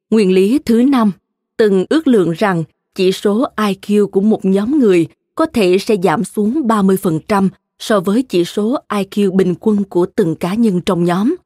nguyên 0.10 0.32
lý 0.32 0.60
thứ 0.60 0.82
năm, 0.82 1.12
từng 1.58 1.86
ước 1.90 2.08
lượng 2.08 2.32
rằng 2.32 2.64
chỉ 2.96 3.12
số 3.12 3.46
IQ 3.56 4.08
của 4.08 4.22
một 4.22 4.46
nhóm 4.46 4.80
người 4.80 5.08
có 5.36 5.46
thể 5.46 5.78
sẽ 5.78 5.96
giảm 6.04 6.24
xuống 6.24 6.68
30% 6.68 7.50
so 7.80 8.00
với 8.00 8.24
chỉ 8.24 8.46
số 8.46 8.78
IQ 8.90 9.36
bình 9.36 9.56
quân 9.60 9.84
của 9.84 10.06
từng 10.16 10.36
cá 10.36 10.54
nhân 10.54 10.82
trong 10.82 11.04
nhóm– 11.04 11.36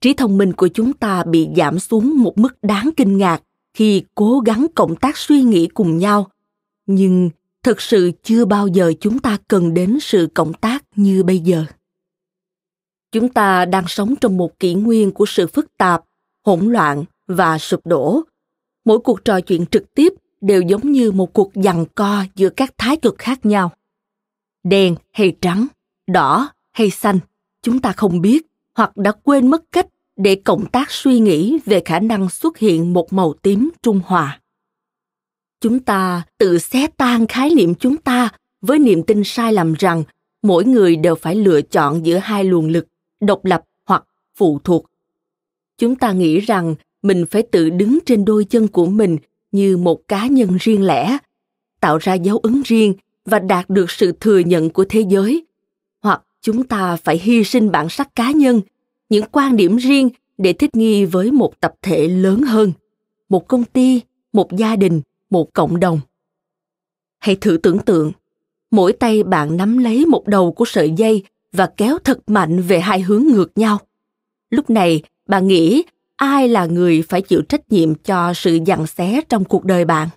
trí 0.00 0.14
thông 0.14 0.38
minh 0.38 0.52
của 0.52 0.68
chúng 0.68 0.92
ta 0.92 1.24
bị 1.24 1.48
giảm 1.56 1.78
xuống 1.78 2.22
một 2.22 2.38
mức 2.38 2.58
đáng 2.62 2.90
kinh 2.96 3.18
ngạc 3.18 3.42
khi 3.74 4.02
cố 4.14 4.40
gắng 4.40 4.66
cộng 4.74 4.96
tác 4.96 5.16
suy 5.16 5.42
nghĩ 5.42 5.66
cùng 5.66 5.98
nhau 5.98 6.26
nhưng 6.86 7.30
thực 7.66 7.80
sự 7.80 8.10
chưa 8.22 8.44
bao 8.44 8.66
giờ 8.66 8.92
chúng 9.00 9.18
ta 9.18 9.38
cần 9.48 9.74
đến 9.74 9.98
sự 10.00 10.28
cộng 10.34 10.52
tác 10.52 10.84
như 10.96 11.22
bây 11.22 11.38
giờ. 11.38 11.64
Chúng 13.12 13.28
ta 13.28 13.64
đang 13.64 13.84
sống 13.86 14.14
trong 14.20 14.36
một 14.36 14.58
kỷ 14.58 14.74
nguyên 14.74 15.12
của 15.12 15.26
sự 15.26 15.46
phức 15.46 15.76
tạp, 15.78 16.04
hỗn 16.44 16.60
loạn 16.60 17.04
và 17.26 17.58
sụp 17.58 17.86
đổ. 17.86 18.22
Mỗi 18.84 18.98
cuộc 18.98 19.24
trò 19.24 19.40
chuyện 19.40 19.66
trực 19.66 19.94
tiếp 19.94 20.12
đều 20.40 20.62
giống 20.62 20.92
như 20.92 21.12
một 21.12 21.32
cuộc 21.32 21.50
giằng 21.54 21.86
co 21.94 22.24
giữa 22.34 22.48
các 22.48 22.74
thái 22.78 22.96
cực 22.96 23.14
khác 23.18 23.46
nhau. 23.46 23.72
Đen 24.64 24.96
hay 25.12 25.36
trắng, 25.40 25.66
đỏ 26.06 26.48
hay 26.72 26.90
xanh, 26.90 27.18
chúng 27.62 27.80
ta 27.80 27.92
không 27.92 28.20
biết 28.20 28.46
hoặc 28.74 28.96
đã 28.96 29.12
quên 29.12 29.50
mất 29.50 29.62
cách 29.72 29.86
để 30.16 30.34
cộng 30.34 30.66
tác 30.66 30.90
suy 30.90 31.18
nghĩ 31.18 31.58
về 31.64 31.82
khả 31.84 32.00
năng 32.00 32.28
xuất 32.28 32.58
hiện 32.58 32.92
một 32.92 33.12
màu 33.12 33.34
tím 33.42 33.70
trung 33.82 34.00
hòa 34.04 34.40
chúng 35.66 35.80
ta, 35.80 36.22
tự 36.38 36.58
xé 36.58 36.86
tan 36.96 37.26
khái 37.26 37.50
niệm 37.54 37.74
chúng 37.74 37.96
ta 37.96 38.28
với 38.60 38.78
niềm 38.78 39.02
tin 39.02 39.22
sai 39.24 39.52
lầm 39.52 39.74
rằng 39.78 40.04
mỗi 40.42 40.64
người 40.64 40.96
đều 40.96 41.14
phải 41.14 41.34
lựa 41.34 41.62
chọn 41.62 42.06
giữa 42.06 42.16
hai 42.16 42.44
luồng 42.44 42.68
lực, 42.68 42.86
độc 43.20 43.44
lập 43.44 43.62
hoặc 43.84 44.04
phụ 44.36 44.60
thuộc. 44.64 44.86
Chúng 45.78 45.96
ta 45.96 46.12
nghĩ 46.12 46.40
rằng 46.40 46.74
mình 47.02 47.26
phải 47.30 47.42
tự 47.42 47.70
đứng 47.70 47.98
trên 48.06 48.24
đôi 48.24 48.44
chân 48.44 48.68
của 48.68 48.86
mình 48.86 49.16
như 49.52 49.76
một 49.76 50.08
cá 50.08 50.26
nhân 50.26 50.56
riêng 50.60 50.86
lẻ, 50.86 51.18
tạo 51.80 51.98
ra 51.98 52.14
dấu 52.14 52.38
ấn 52.38 52.62
riêng 52.64 52.94
và 53.24 53.38
đạt 53.38 53.70
được 53.70 53.90
sự 53.90 54.12
thừa 54.20 54.38
nhận 54.38 54.70
của 54.70 54.84
thế 54.88 55.04
giới. 55.08 55.46
Hoặc 56.02 56.22
chúng 56.40 56.64
ta 56.64 56.96
phải 56.96 57.18
hy 57.18 57.44
sinh 57.44 57.70
bản 57.70 57.88
sắc 57.88 58.14
cá 58.14 58.30
nhân, 58.30 58.60
những 59.08 59.24
quan 59.32 59.56
điểm 59.56 59.76
riêng 59.76 60.08
để 60.38 60.52
thích 60.52 60.76
nghi 60.76 61.04
với 61.04 61.32
một 61.32 61.60
tập 61.60 61.74
thể 61.82 62.08
lớn 62.08 62.42
hơn, 62.42 62.72
một 63.28 63.48
công 63.48 63.64
ty, 63.64 64.00
một 64.32 64.56
gia 64.56 64.76
đình 64.76 65.00
một 65.30 65.52
cộng 65.52 65.80
đồng. 65.80 66.00
Hãy 67.18 67.36
thử 67.36 67.56
tưởng 67.62 67.78
tượng, 67.78 68.12
mỗi 68.70 68.92
tay 68.92 69.22
bạn 69.22 69.56
nắm 69.56 69.78
lấy 69.78 70.06
một 70.06 70.26
đầu 70.26 70.52
của 70.52 70.64
sợi 70.64 70.90
dây 70.90 71.24
và 71.52 71.72
kéo 71.76 71.98
thật 72.04 72.18
mạnh 72.26 72.62
về 72.62 72.80
hai 72.80 73.00
hướng 73.00 73.24
ngược 73.24 73.58
nhau. 73.58 73.78
Lúc 74.50 74.70
này, 74.70 75.02
bạn 75.26 75.46
nghĩ 75.46 75.84
ai 76.16 76.48
là 76.48 76.66
người 76.66 77.02
phải 77.08 77.22
chịu 77.22 77.42
trách 77.42 77.72
nhiệm 77.72 77.94
cho 77.94 78.32
sự 78.34 78.58
giằng 78.66 78.86
xé 78.86 79.20
trong 79.28 79.44
cuộc 79.44 79.64
đời 79.64 79.84
bạn? 79.84 80.08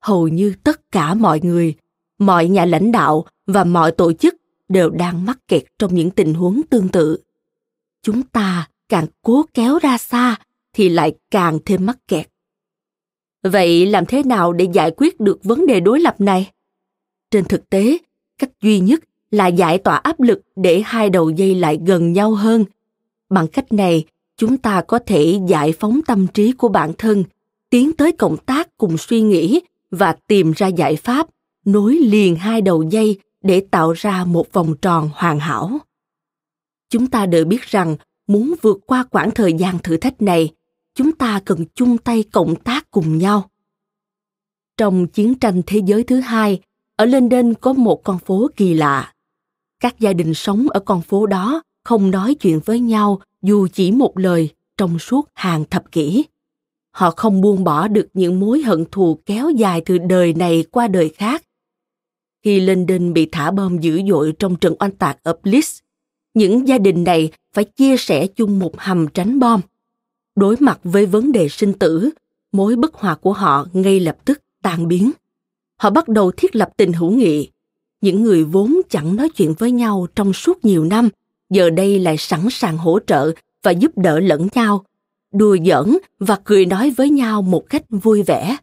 Hầu 0.00 0.28
như 0.28 0.54
tất 0.64 0.92
cả 0.92 1.14
mọi 1.14 1.40
người, 1.42 1.74
mọi 2.18 2.48
nhà 2.48 2.64
lãnh 2.64 2.92
đạo 2.92 3.24
và 3.46 3.64
mọi 3.64 3.92
tổ 3.92 4.12
chức 4.12 4.34
đều 4.68 4.90
đang 4.90 5.26
mắc 5.26 5.38
kẹt 5.48 5.64
trong 5.78 5.94
những 5.94 6.10
tình 6.10 6.34
huống 6.34 6.60
tương 6.70 6.88
tự. 6.88 7.18
Chúng 8.02 8.22
ta 8.22 8.68
càng 8.88 9.06
cố 9.22 9.44
kéo 9.54 9.78
ra 9.78 9.98
xa 9.98 10.36
thì 10.72 10.88
lại 10.88 11.14
càng 11.30 11.58
thêm 11.64 11.86
mắc 11.86 11.98
kẹt 12.08 12.28
vậy 13.44 13.86
làm 13.86 14.06
thế 14.06 14.22
nào 14.22 14.52
để 14.52 14.68
giải 14.72 14.90
quyết 14.96 15.20
được 15.20 15.44
vấn 15.44 15.66
đề 15.66 15.80
đối 15.80 16.00
lập 16.00 16.20
này? 16.20 16.50
Trên 17.30 17.44
thực 17.44 17.70
tế, 17.70 17.98
cách 18.38 18.50
duy 18.62 18.80
nhất 18.80 19.00
là 19.30 19.46
giải 19.46 19.78
tỏa 19.78 19.96
áp 19.96 20.20
lực 20.20 20.42
để 20.56 20.82
hai 20.84 21.10
đầu 21.10 21.30
dây 21.30 21.54
lại 21.54 21.78
gần 21.86 22.12
nhau 22.12 22.34
hơn. 22.34 22.64
Bằng 23.30 23.46
cách 23.48 23.72
này, 23.72 24.04
chúng 24.36 24.58
ta 24.58 24.82
có 24.82 24.98
thể 24.98 25.40
giải 25.48 25.72
phóng 25.72 26.00
tâm 26.06 26.26
trí 26.26 26.52
của 26.52 26.68
bản 26.68 26.92
thân, 26.98 27.24
tiến 27.70 27.92
tới 27.92 28.12
cộng 28.12 28.36
tác 28.36 28.76
cùng 28.76 28.98
suy 28.98 29.20
nghĩ 29.20 29.60
và 29.90 30.16
tìm 30.26 30.52
ra 30.52 30.66
giải 30.66 30.96
pháp 30.96 31.26
nối 31.64 31.94
liền 31.94 32.36
hai 32.36 32.60
đầu 32.60 32.82
dây 32.82 33.18
để 33.42 33.62
tạo 33.70 33.92
ra 33.92 34.24
một 34.24 34.52
vòng 34.52 34.74
tròn 34.82 35.10
hoàn 35.14 35.38
hảo. 35.38 35.78
Chúng 36.90 37.06
ta 37.06 37.26
đều 37.26 37.44
biết 37.44 37.62
rằng 37.62 37.96
muốn 38.26 38.54
vượt 38.62 38.78
qua 38.86 39.04
quãng 39.10 39.30
thời 39.30 39.52
gian 39.52 39.78
thử 39.78 39.96
thách 39.96 40.22
này 40.22 40.50
chúng 40.94 41.12
ta 41.12 41.40
cần 41.44 41.64
chung 41.74 41.98
tay 41.98 42.24
cộng 42.32 42.56
tác 42.56 42.90
cùng 42.90 43.18
nhau 43.18 43.50
trong 44.76 45.06
chiến 45.06 45.34
tranh 45.34 45.62
thế 45.66 45.80
giới 45.86 46.04
thứ 46.04 46.20
hai 46.20 46.60
ở 46.96 47.06
London 47.06 47.54
có 47.54 47.72
một 47.72 48.04
con 48.04 48.18
phố 48.18 48.50
kỳ 48.56 48.74
lạ. 48.74 49.12
Các 49.80 50.00
gia 50.00 50.12
đình 50.12 50.34
sống 50.34 50.68
ở 50.68 50.80
con 50.80 51.02
phố 51.02 51.26
đó 51.26 51.62
không 51.84 52.10
nói 52.10 52.34
chuyện 52.34 52.60
với 52.64 52.80
nhau 52.80 53.20
dù 53.42 53.68
chỉ 53.72 53.92
một 53.92 54.18
lời 54.18 54.50
trong 54.76 54.98
suốt 54.98 55.28
hàng 55.34 55.64
thập 55.70 55.92
kỷ. 55.92 56.24
Họ 56.90 57.10
không 57.10 57.40
buông 57.40 57.64
bỏ 57.64 57.88
được 57.88 58.08
những 58.14 58.40
mối 58.40 58.62
hận 58.62 58.84
thù 58.90 59.18
kéo 59.26 59.50
dài 59.50 59.82
từ 59.86 59.98
đời 59.98 60.34
này 60.34 60.64
qua 60.70 60.88
đời 60.88 61.08
khác. 61.08 61.44
Khi 62.42 62.60
London 62.60 63.12
bị 63.12 63.28
thả 63.32 63.50
bom 63.50 63.78
dữ 63.78 64.02
dội 64.08 64.32
trong 64.38 64.56
trận 64.56 64.74
oanh 64.78 64.96
tạc 64.96 65.18
ở 65.22 65.36
Blitz, 65.42 65.80
những 66.34 66.68
gia 66.68 66.78
đình 66.78 67.04
này 67.04 67.32
phải 67.52 67.64
chia 67.64 67.96
sẻ 67.96 68.26
chung 68.26 68.58
một 68.58 68.72
hầm 68.78 69.08
tránh 69.08 69.38
bom. 69.38 69.60
Đối 70.36 70.56
mặt 70.60 70.80
với 70.84 71.06
vấn 71.06 71.32
đề 71.32 71.48
sinh 71.48 71.72
tử, 71.72 72.10
mối 72.52 72.76
bất 72.76 72.94
hòa 72.94 73.14
của 73.14 73.32
họ 73.32 73.66
ngay 73.72 74.00
lập 74.00 74.16
tức 74.24 74.40
tan 74.62 74.88
biến. 74.88 75.10
Họ 75.76 75.90
bắt 75.90 76.08
đầu 76.08 76.32
thiết 76.36 76.56
lập 76.56 76.70
tình 76.76 76.92
hữu 76.92 77.10
nghị. 77.10 77.50
Những 78.00 78.22
người 78.22 78.44
vốn 78.44 78.80
chẳng 78.90 79.16
nói 79.16 79.28
chuyện 79.28 79.54
với 79.58 79.70
nhau 79.70 80.06
trong 80.14 80.32
suốt 80.32 80.64
nhiều 80.64 80.84
năm, 80.84 81.08
giờ 81.50 81.70
đây 81.70 81.98
lại 81.98 82.16
sẵn 82.16 82.46
sàng 82.50 82.78
hỗ 82.78 82.98
trợ 83.06 83.32
và 83.62 83.70
giúp 83.70 83.98
đỡ 83.98 84.20
lẫn 84.20 84.48
nhau, 84.54 84.84
đùa 85.32 85.56
giỡn 85.66 85.98
và 86.18 86.38
cười 86.44 86.66
nói 86.66 86.90
với 86.90 87.10
nhau 87.10 87.42
một 87.42 87.64
cách 87.70 87.82
vui 87.90 88.22
vẻ. 88.22 88.56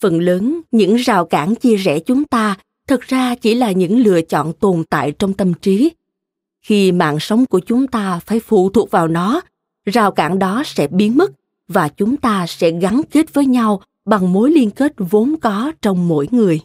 Phần 0.00 0.20
lớn 0.20 0.60
những 0.70 0.94
rào 0.94 1.24
cản 1.24 1.54
chia 1.54 1.76
rẽ 1.76 1.98
chúng 1.98 2.24
ta 2.24 2.56
thực 2.88 3.00
ra 3.00 3.34
chỉ 3.34 3.54
là 3.54 3.72
những 3.72 3.98
lựa 3.98 4.20
chọn 4.20 4.52
tồn 4.52 4.84
tại 4.90 5.12
trong 5.12 5.32
tâm 5.32 5.54
trí 5.54 5.92
khi 6.62 6.92
mạng 6.92 7.20
sống 7.20 7.46
của 7.46 7.60
chúng 7.60 7.86
ta 7.86 8.20
phải 8.26 8.40
phụ 8.40 8.70
thuộc 8.70 8.90
vào 8.90 9.08
nó 9.08 9.40
rào 9.84 10.12
cản 10.12 10.38
đó 10.38 10.62
sẽ 10.66 10.86
biến 10.86 11.16
mất 11.16 11.32
và 11.68 11.88
chúng 11.88 12.16
ta 12.16 12.46
sẽ 12.46 12.70
gắn 12.70 13.00
kết 13.10 13.34
với 13.34 13.46
nhau 13.46 13.80
bằng 14.04 14.32
mối 14.32 14.50
liên 14.50 14.70
kết 14.70 14.92
vốn 14.96 15.34
có 15.40 15.72
trong 15.82 16.08
mỗi 16.08 16.28
người. 16.30 16.60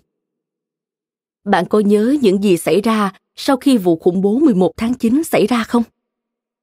Bạn 1.43 1.65
có 1.65 1.79
nhớ 1.79 2.15
những 2.21 2.43
gì 2.43 2.57
xảy 2.57 2.81
ra 2.81 3.13
sau 3.35 3.57
khi 3.57 3.77
vụ 3.77 3.95
khủng 3.95 4.21
bố 4.21 4.39
11 4.39 4.71
tháng 4.77 4.93
9 4.93 5.23
xảy 5.23 5.47
ra 5.47 5.63
không? 5.63 5.83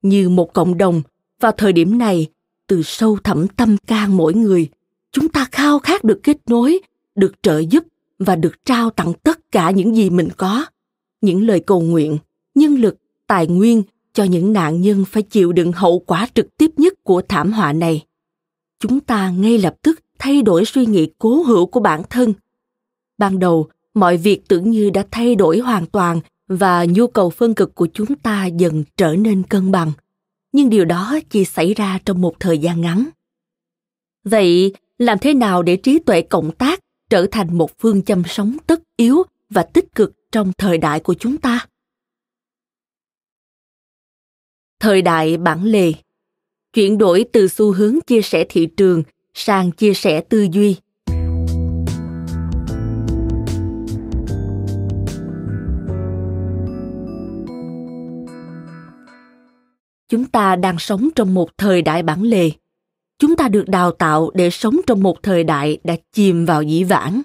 Như 0.02 0.28
một 0.28 0.52
cộng 0.52 0.78
đồng, 0.78 1.02
vào 1.40 1.52
thời 1.52 1.72
điểm 1.72 1.98
này, 1.98 2.26
từ 2.66 2.82
sâu 2.82 3.18
thẳm 3.24 3.48
tâm 3.48 3.76
can 3.86 4.16
mỗi 4.16 4.34
người, 4.34 4.68
chúng 5.12 5.28
ta 5.28 5.48
khao 5.52 5.78
khát 5.78 6.04
được 6.04 6.20
kết 6.22 6.36
nối, 6.46 6.78
được 7.14 7.42
trợ 7.42 7.58
giúp 7.58 7.84
và 8.18 8.36
được 8.36 8.64
trao 8.64 8.90
tặng 8.90 9.12
tất 9.22 9.52
cả 9.52 9.70
những 9.70 9.96
gì 9.96 10.10
mình 10.10 10.28
có. 10.36 10.66
Những 11.20 11.46
lời 11.46 11.60
cầu 11.60 11.80
nguyện, 11.80 12.18
nhân 12.54 12.74
lực, 12.74 12.96
tài 13.26 13.46
nguyên 13.46 13.82
cho 14.16 14.24
những 14.24 14.52
nạn 14.52 14.80
nhân 14.80 15.04
phải 15.04 15.22
chịu 15.22 15.52
đựng 15.52 15.72
hậu 15.72 15.98
quả 15.98 16.28
trực 16.34 16.56
tiếp 16.56 16.70
nhất 16.76 16.94
của 17.02 17.22
thảm 17.28 17.52
họa 17.52 17.72
này. 17.72 18.04
Chúng 18.80 19.00
ta 19.00 19.30
ngay 19.30 19.58
lập 19.58 19.74
tức 19.82 20.00
thay 20.18 20.42
đổi 20.42 20.64
suy 20.64 20.86
nghĩ 20.86 21.08
cố 21.18 21.42
hữu 21.42 21.66
của 21.66 21.80
bản 21.80 22.02
thân. 22.10 22.34
Ban 23.18 23.38
đầu, 23.38 23.68
mọi 23.94 24.16
việc 24.16 24.48
tưởng 24.48 24.70
như 24.70 24.90
đã 24.90 25.06
thay 25.10 25.34
đổi 25.34 25.58
hoàn 25.58 25.86
toàn 25.86 26.20
và 26.48 26.84
nhu 26.84 27.06
cầu 27.06 27.30
phân 27.30 27.54
cực 27.54 27.74
của 27.74 27.88
chúng 27.94 28.14
ta 28.14 28.46
dần 28.46 28.84
trở 28.96 29.16
nên 29.16 29.42
cân 29.42 29.70
bằng. 29.72 29.92
Nhưng 30.52 30.70
điều 30.70 30.84
đó 30.84 31.18
chỉ 31.30 31.44
xảy 31.44 31.74
ra 31.74 31.98
trong 32.04 32.20
một 32.20 32.40
thời 32.40 32.58
gian 32.58 32.80
ngắn. 32.80 33.06
Vậy, 34.24 34.74
làm 34.98 35.18
thế 35.18 35.34
nào 35.34 35.62
để 35.62 35.76
trí 35.76 35.98
tuệ 35.98 36.22
cộng 36.22 36.50
tác 36.50 36.80
trở 37.10 37.26
thành 37.30 37.58
một 37.58 37.70
phương 37.78 38.02
châm 38.02 38.22
sống 38.28 38.56
tất 38.66 38.82
yếu 38.96 39.22
và 39.50 39.62
tích 39.62 39.94
cực 39.94 40.12
trong 40.32 40.52
thời 40.58 40.78
đại 40.78 41.00
của 41.00 41.14
chúng 41.14 41.36
ta? 41.36 41.66
Thời 44.80 45.02
đại 45.02 45.36
bản 45.36 45.64
lề. 45.64 45.92
Chuyển 46.72 46.98
đổi 46.98 47.24
từ 47.32 47.48
xu 47.48 47.72
hướng 47.72 48.00
chia 48.06 48.22
sẻ 48.22 48.46
thị 48.48 48.66
trường 48.66 49.02
sang 49.34 49.70
chia 49.70 49.94
sẻ 49.94 50.20
tư 50.20 50.46
duy. 50.52 50.76
Chúng 60.08 60.24
ta 60.24 60.56
đang 60.56 60.78
sống 60.78 61.08
trong 61.14 61.34
một 61.34 61.58
thời 61.58 61.82
đại 61.82 62.02
bản 62.02 62.22
lề. 62.22 62.50
Chúng 63.18 63.36
ta 63.36 63.48
được 63.48 63.68
đào 63.68 63.90
tạo 63.92 64.30
để 64.34 64.50
sống 64.50 64.80
trong 64.86 65.02
một 65.02 65.22
thời 65.22 65.44
đại 65.44 65.78
đã 65.84 65.96
chìm 66.12 66.44
vào 66.44 66.62
dĩ 66.62 66.84
vãng. 66.84 67.22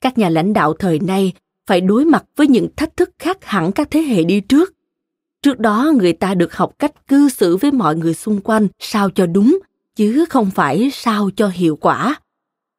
Các 0.00 0.18
nhà 0.18 0.28
lãnh 0.28 0.52
đạo 0.52 0.74
thời 0.78 0.98
nay 1.00 1.32
phải 1.66 1.80
đối 1.80 2.04
mặt 2.04 2.24
với 2.36 2.46
những 2.46 2.68
thách 2.76 2.96
thức 2.96 3.10
khác 3.18 3.38
hẳn 3.42 3.72
các 3.72 3.90
thế 3.90 4.00
hệ 4.00 4.24
đi 4.24 4.40
trước 4.40 4.74
trước 5.42 5.58
đó, 5.58 5.92
người 5.96 6.12
ta 6.12 6.34
được 6.34 6.54
học 6.54 6.72
cách 6.78 7.08
cư 7.08 7.28
xử 7.28 7.56
với 7.56 7.72
mọi 7.72 7.96
người 7.96 8.14
xung 8.14 8.40
quanh, 8.40 8.68
sao 8.78 9.10
cho 9.10 9.26
đúng, 9.26 9.58
chứ 9.96 10.24
không 10.28 10.50
phải 10.50 10.90
sao 10.92 11.30
cho 11.36 11.48
hiệu 11.48 11.76
quả. 11.76 12.20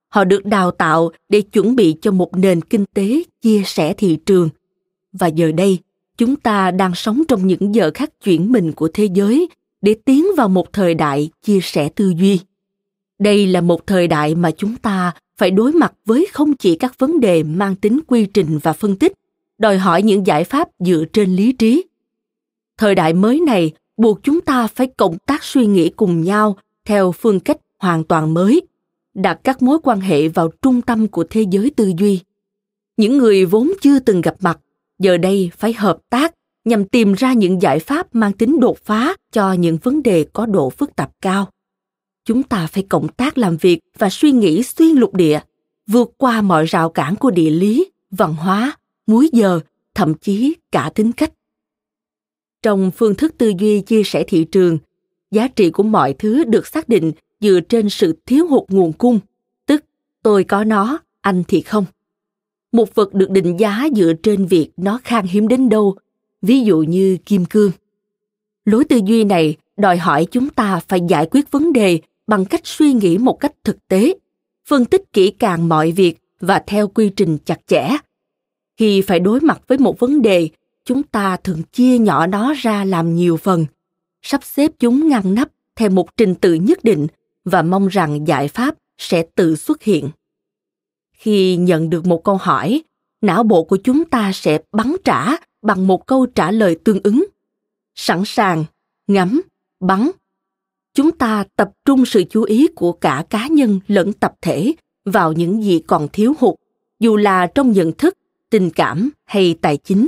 Họ 0.10 0.24
được 0.24 0.46
đào 0.46 0.72
tạo 0.72 1.12
để 1.30 1.42
chuẩn 1.42 1.76
bị 1.76 1.96
cho 2.02 2.12
một 2.12 2.38
nền 2.38 2.62
kinh 2.62 2.86
tế 2.94 3.24
chia 3.42 3.62
sẻ 3.66 3.94
thị 3.94 4.18
trường. 4.26 4.50
Và 5.14 5.28
giờ 5.28 5.52
đây, 5.52 5.80
chúng 6.18 6.36
ta 6.36 6.72
đang 6.72 6.96
sống 6.96 7.24
trong 7.28 7.48
những 7.48 7.76
giờ 7.76 7.92
khắc 7.94 8.22
chuyển 8.24 8.52
mình 8.52 8.72
của 8.72 8.90
thế 8.94 9.06
giới 9.14 9.50
để 9.82 9.96
tiến 10.06 10.26
vào 10.38 10.50
một 10.50 10.74
thời 10.74 10.94
đại 10.94 11.30
chia 11.42 11.60
sẻ 11.62 11.90
tư 11.90 12.14
duy. 12.18 12.40
Đây 13.20 13.48
là 13.48 13.62
một 13.62 13.88
thời 13.88 14.08
đại 14.08 14.36
mà 14.36 14.52
chúng 14.52 14.76
ta 14.76 15.12
phải 15.38 15.52
đối 15.52 15.72
mặt 15.72 15.94
với 16.06 16.28
không 16.34 16.54
chỉ 16.56 16.76
các 16.76 17.00
vấn 17.00 17.20
đề 17.20 17.44
mang 17.44 17.76
tính 17.76 18.00
quy 18.08 18.26
trình 18.26 18.60
và 18.64 18.74
phân 18.74 18.96
tích, 18.96 19.14
đòi 19.58 19.78
hỏi 19.78 20.04
những 20.04 20.28
giải 20.28 20.44
pháp 20.44 20.68
dựa 20.80 21.04
trên 21.14 21.36
lý 21.36 21.52
trí 21.52 21.84
thời 22.82 22.96
đại 22.96 23.14
mới 23.14 23.40
này, 23.40 23.72
buộc 23.98 24.24
chúng 24.24 24.42
ta 24.42 24.68
phải 24.68 24.88
cộng 24.88 25.18
tác 25.18 25.44
suy 25.44 25.66
nghĩ 25.66 25.90
cùng 25.90 26.22
nhau 26.22 26.58
theo 26.86 27.12
phương 27.12 27.40
cách 27.40 27.58
hoàn 27.80 28.04
toàn 28.04 28.34
mới, 28.34 28.62
đặt 29.14 29.40
các 29.44 29.62
mối 29.62 29.78
quan 29.84 30.00
hệ 30.00 30.28
vào 30.28 30.52
trung 30.62 30.82
tâm 30.82 31.08
của 31.08 31.24
thế 31.30 31.46
giới 31.52 31.72
tư 31.76 31.92
duy. 31.98 32.20
Những 32.98 33.18
người 33.18 33.46
vốn 33.46 33.72
chưa 33.82 34.00
từng 34.00 34.22
gặp 34.22 34.36
mặt, 34.40 34.60
giờ 35.00 35.18
đây 35.18 35.52
phải 35.58 35.74
hợp 35.74 35.98
tác 36.10 36.34
nhằm 36.66 36.86
tìm 36.86 37.14
ra 37.14 37.34
những 37.34 37.62
giải 37.62 37.80
pháp 37.80 38.16
mang 38.16 38.34
tính 38.34 38.60
đột 38.60 38.78
phá 38.78 39.16
cho 39.32 39.54
những 39.54 39.78
vấn 39.84 40.04
đề 40.04 40.26
có 40.34 40.46
độ 40.46 40.70
phức 40.70 40.96
tạp 40.96 41.12
cao. 41.22 41.48
Chúng 42.26 42.44
ta 42.44 42.68
phải 42.68 42.84
cộng 42.84 43.08
tác 43.08 43.38
làm 43.38 43.58
việc 43.58 43.80
và 43.98 44.10
suy 44.10 44.32
nghĩ 44.32 44.64
xuyên 44.64 44.96
lục 44.96 45.14
địa, 45.14 45.40
vượt 45.88 46.12
qua 46.18 46.42
mọi 46.42 46.66
rào 46.66 46.90
cản 46.90 47.16
của 47.16 47.32
địa 47.32 47.50
lý, 47.50 47.92
văn 48.12 48.34
hóa, 48.34 48.78
múi 49.08 49.30
giờ, 49.34 49.60
thậm 49.96 50.14
chí 50.14 50.56
cả 50.72 50.92
tính 50.96 51.12
cách 51.12 51.32
trong 52.62 52.92
phương 52.92 53.16
thức 53.16 53.36
tư 53.38 53.54
duy 53.60 53.82
chia 53.82 54.04
sẻ 54.04 54.24
thị 54.28 54.44
trường. 54.44 54.78
Giá 55.32 55.48
trị 55.48 55.70
của 55.70 55.84
mọi 55.84 56.14
thứ 56.14 56.44
được 56.44 56.68
xác 56.68 56.90
định 56.90 57.12
dựa 57.40 57.60
trên 57.70 57.90
sự 57.90 58.16
thiếu 58.26 58.48
hụt 58.48 58.64
nguồn 58.70 58.94
cung, 58.94 59.20
tức 59.66 59.84
tôi 60.24 60.44
có 60.44 60.64
nó, 60.64 61.00
anh 61.22 61.44
thì 61.48 61.62
không. 61.62 61.86
Một 62.72 62.96
vật 62.96 63.14
được 63.14 63.30
định 63.32 63.58
giá 63.60 63.88
dựa 63.96 64.14
trên 64.24 64.46
việc 64.46 64.70
nó 64.78 65.00
khan 65.04 65.26
hiếm 65.26 65.48
đến 65.48 65.70
đâu, 65.70 65.96
ví 66.42 66.62
dụ 66.62 66.80
như 66.80 67.18
kim 67.26 67.46
cương. 67.46 67.72
Lối 68.66 68.86
tư 68.86 69.00
duy 69.06 69.24
này 69.24 69.56
đòi 69.78 69.98
hỏi 69.98 70.26
chúng 70.32 70.50
ta 70.50 70.80
phải 70.88 71.02
giải 71.08 71.28
quyết 71.32 71.52
vấn 71.52 71.74
đề 71.74 72.00
bằng 72.28 72.46
cách 72.46 72.62
suy 72.64 72.94
nghĩ 72.94 73.18
một 73.18 73.40
cách 73.40 73.54
thực 73.64 73.88
tế, 73.88 74.14
phân 74.68 74.86
tích 74.86 75.14
kỹ 75.14 75.32
càng 75.32 75.70
mọi 75.70 75.92
việc 75.92 76.18
và 76.40 76.64
theo 76.68 76.88
quy 76.88 77.10
trình 77.10 77.38
chặt 77.46 77.60
chẽ. 77.68 77.98
Khi 78.78 79.02
phải 79.02 79.20
đối 79.20 79.40
mặt 79.40 79.62
với 79.68 79.78
một 79.78 80.00
vấn 80.00 80.22
đề 80.22 80.50
chúng 80.86 81.04
ta 81.04 81.38
thường 81.38 81.64
chia 81.64 81.98
nhỏ 81.98 82.28
nó 82.28 82.54
ra 82.58 82.84
làm 82.84 83.16
nhiều 83.16 83.38
phần. 83.38 83.66
Sắp 84.22 84.44
xếp 84.44 84.72
chúng 84.80 85.08
ngăn 85.08 85.36
nắp 85.36 85.50
theo 85.76 85.90
một 85.90 86.18
trình 86.18 86.36
tự 86.36 86.54
nhất 86.54 86.80
định 86.84 87.08
và 87.46 87.62
mong 87.62 87.88
rằng 87.88 88.28
giải 88.28 88.48
pháp 88.48 88.76
sẽ 88.98 89.24
tự 89.36 89.56
xuất 89.56 89.84
hiện. 89.84 90.10
Khi 91.14 91.56
nhận 91.56 91.90
được 91.90 92.06
một 92.06 92.24
câu 92.24 92.38
hỏi, 92.38 92.84
não 93.22 93.44
bộ 93.44 93.64
của 93.64 93.78
chúng 93.78 94.06
ta 94.06 94.32
sẽ 94.34 94.60
bắn 94.72 94.96
trả 95.04 95.36
bằng 95.62 95.88
một 95.88 96.08
câu 96.08 96.26
trả 96.26 96.52
lời 96.52 96.78
tương 96.84 97.00
ứng. 97.04 97.26
Sẵn 97.96 98.26
sàng, 98.26 98.66
ngắm, 99.08 99.42
bắn. 99.80 100.12
Chúng 100.94 101.12
ta 101.12 101.44
tập 101.56 101.72
trung 101.86 102.06
sự 102.06 102.24
chú 102.30 102.44
ý 102.44 102.68
của 102.76 102.92
cả 102.92 103.26
cá 103.30 103.48
nhân 103.48 103.80
lẫn 103.88 104.14
tập 104.14 104.34
thể 104.42 104.74
vào 105.06 105.34
những 105.34 105.64
gì 105.64 105.80
còn 105.88 106.08
thiếu 106.14 106.34
hụt, 106.40 106.56
dù 107.00 107.18
là 107.18 107.48
trong 107.48 107.72
nhận 107.72 107.92
thức, 107.92 108.18
tình 108.50 108.70
cảm 108.70 109.10
hay 109.26 109.56
tài 109.62 109.78
chính 109.78 110.08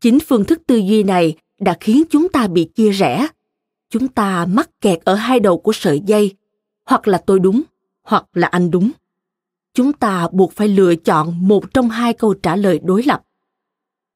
chính 0.00 0.20
phương 0.20 0.44
thức 0.44 0.62
tư 0.66 0.76
duy 0.76 1.02
này 1.02 1.36
đã 1.60 1.76
khiến 1.80 2.02
chúng 2.10 2.28
ta 2.28 2.46
bị 2.46 2.64
chia 2.64 2.90
rẽ. 2.90 3.28
Chúng 3.90 4.08
ta 4.08 4.46
mắc 4.46 4.70
kẹt 4.80 4.98
ở 5.04 5.14
hai 5.14 5.40
đầu 5.40 5.58
của 5.58 5.72
sợi 5.72 6.00
dây, 6.00 6.34
hoặc 6.84 7.08
là 7.08 7.18
tôi 7.18 7.38
đúng, 7.38 7.62
hoặc 8.02 8.24
là 8.32 8.46
anh 8.46 8.70
đúng. 8.70 8.90
Chúng 9.74 9.92
ta 9.92 10.28
buộc 10.32 10.52
phải 10.52 10.68
lựa 10.68 10.94
chọn 10.94 11.48
một 11.48 11.74
trong 11.74 11.90
hai 11.90 12.12
câu 12.12 12.34
trả 12.34 12.56
lời 12.56 12.80
đối 12.84 13.02
lập. 13.02 13.22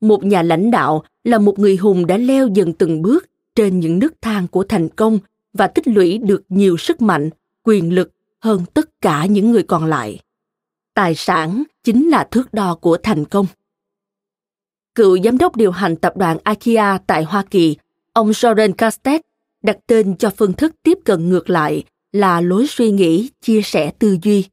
Một 0.01 0.25
nhà 0.25 0.43
lãnh 0.43 0.71
đạo 0.71 1.03
là 1.25 1.39
một 1.39 1.59
người 1.59 1.77
hùng 1.77 2.07
đã 2.07 2.17
leo 2.17 2.49
dần 2.49 2.73
từng 2.73 3.03
bước 3.03 3.27
trên 3.55 3.81
những 3.81 3.99
nước 3.99 4.15
thang 4.21 4.49
của 4.49 4.65
thành 4.65 4.89
công 4.89 5.19
và 5.53 5.67
tích 5.67 5.89
lũy 5.89 6.19
được 6.19 6.43
nhiều 6.49 6.77
sức 6.77 7.03
mạnh, 7.03 7.31
quyền 7.63 7.95
lực 7.95 8.13
hơn 8.41 8.65
tất 8.75 9.01
cả 9.01 9.27
những 9.27 9.51
người 9.51 9.63
còn 9.63 9.85
lại. 9.85 10.21
Tài 10.95 11.15
sản 11.15 11.63
chính 11.85 12.09
là 12.09 12.29
thước 12.31 12.55
đo 12.55 12.75
của 12.75 12.97
thành 13.03 13.25
công 13.25 13.47
cựu 14.95 15.19
giám 15.25 15.39
đốc 15.39 15.57
điều 15.57 15.71
hành 15.71 15.97
tập 15.97 16.17
đoàn 16.17 16.39
IKEA 16.45 16.99
tại 17.07 17.25
Hoa 17.25 17.43
Kỳ, 17.51 17.77
ông 18.13 18.31
Jordan 18.31 18.73
Castex 18.73 19.21
đặt 19.63 19.77
tên 19.87 20.17
cho 20.17 20.31
phương 20.37 20.53
thức 20.53 20.75
tiếp 20.83 20.99
cận 21.05 21.29
ngược 21.31 21.51
lại 21.51 21.85
là 22.13 22.41
lối 22.41 22.67
suy 22.67 22.91
nghĩ 22.91 23.31
chia 23.41 23.63
sẻ 23.63 23.93
tư 23.99 24.17
duy. 24.23 24.45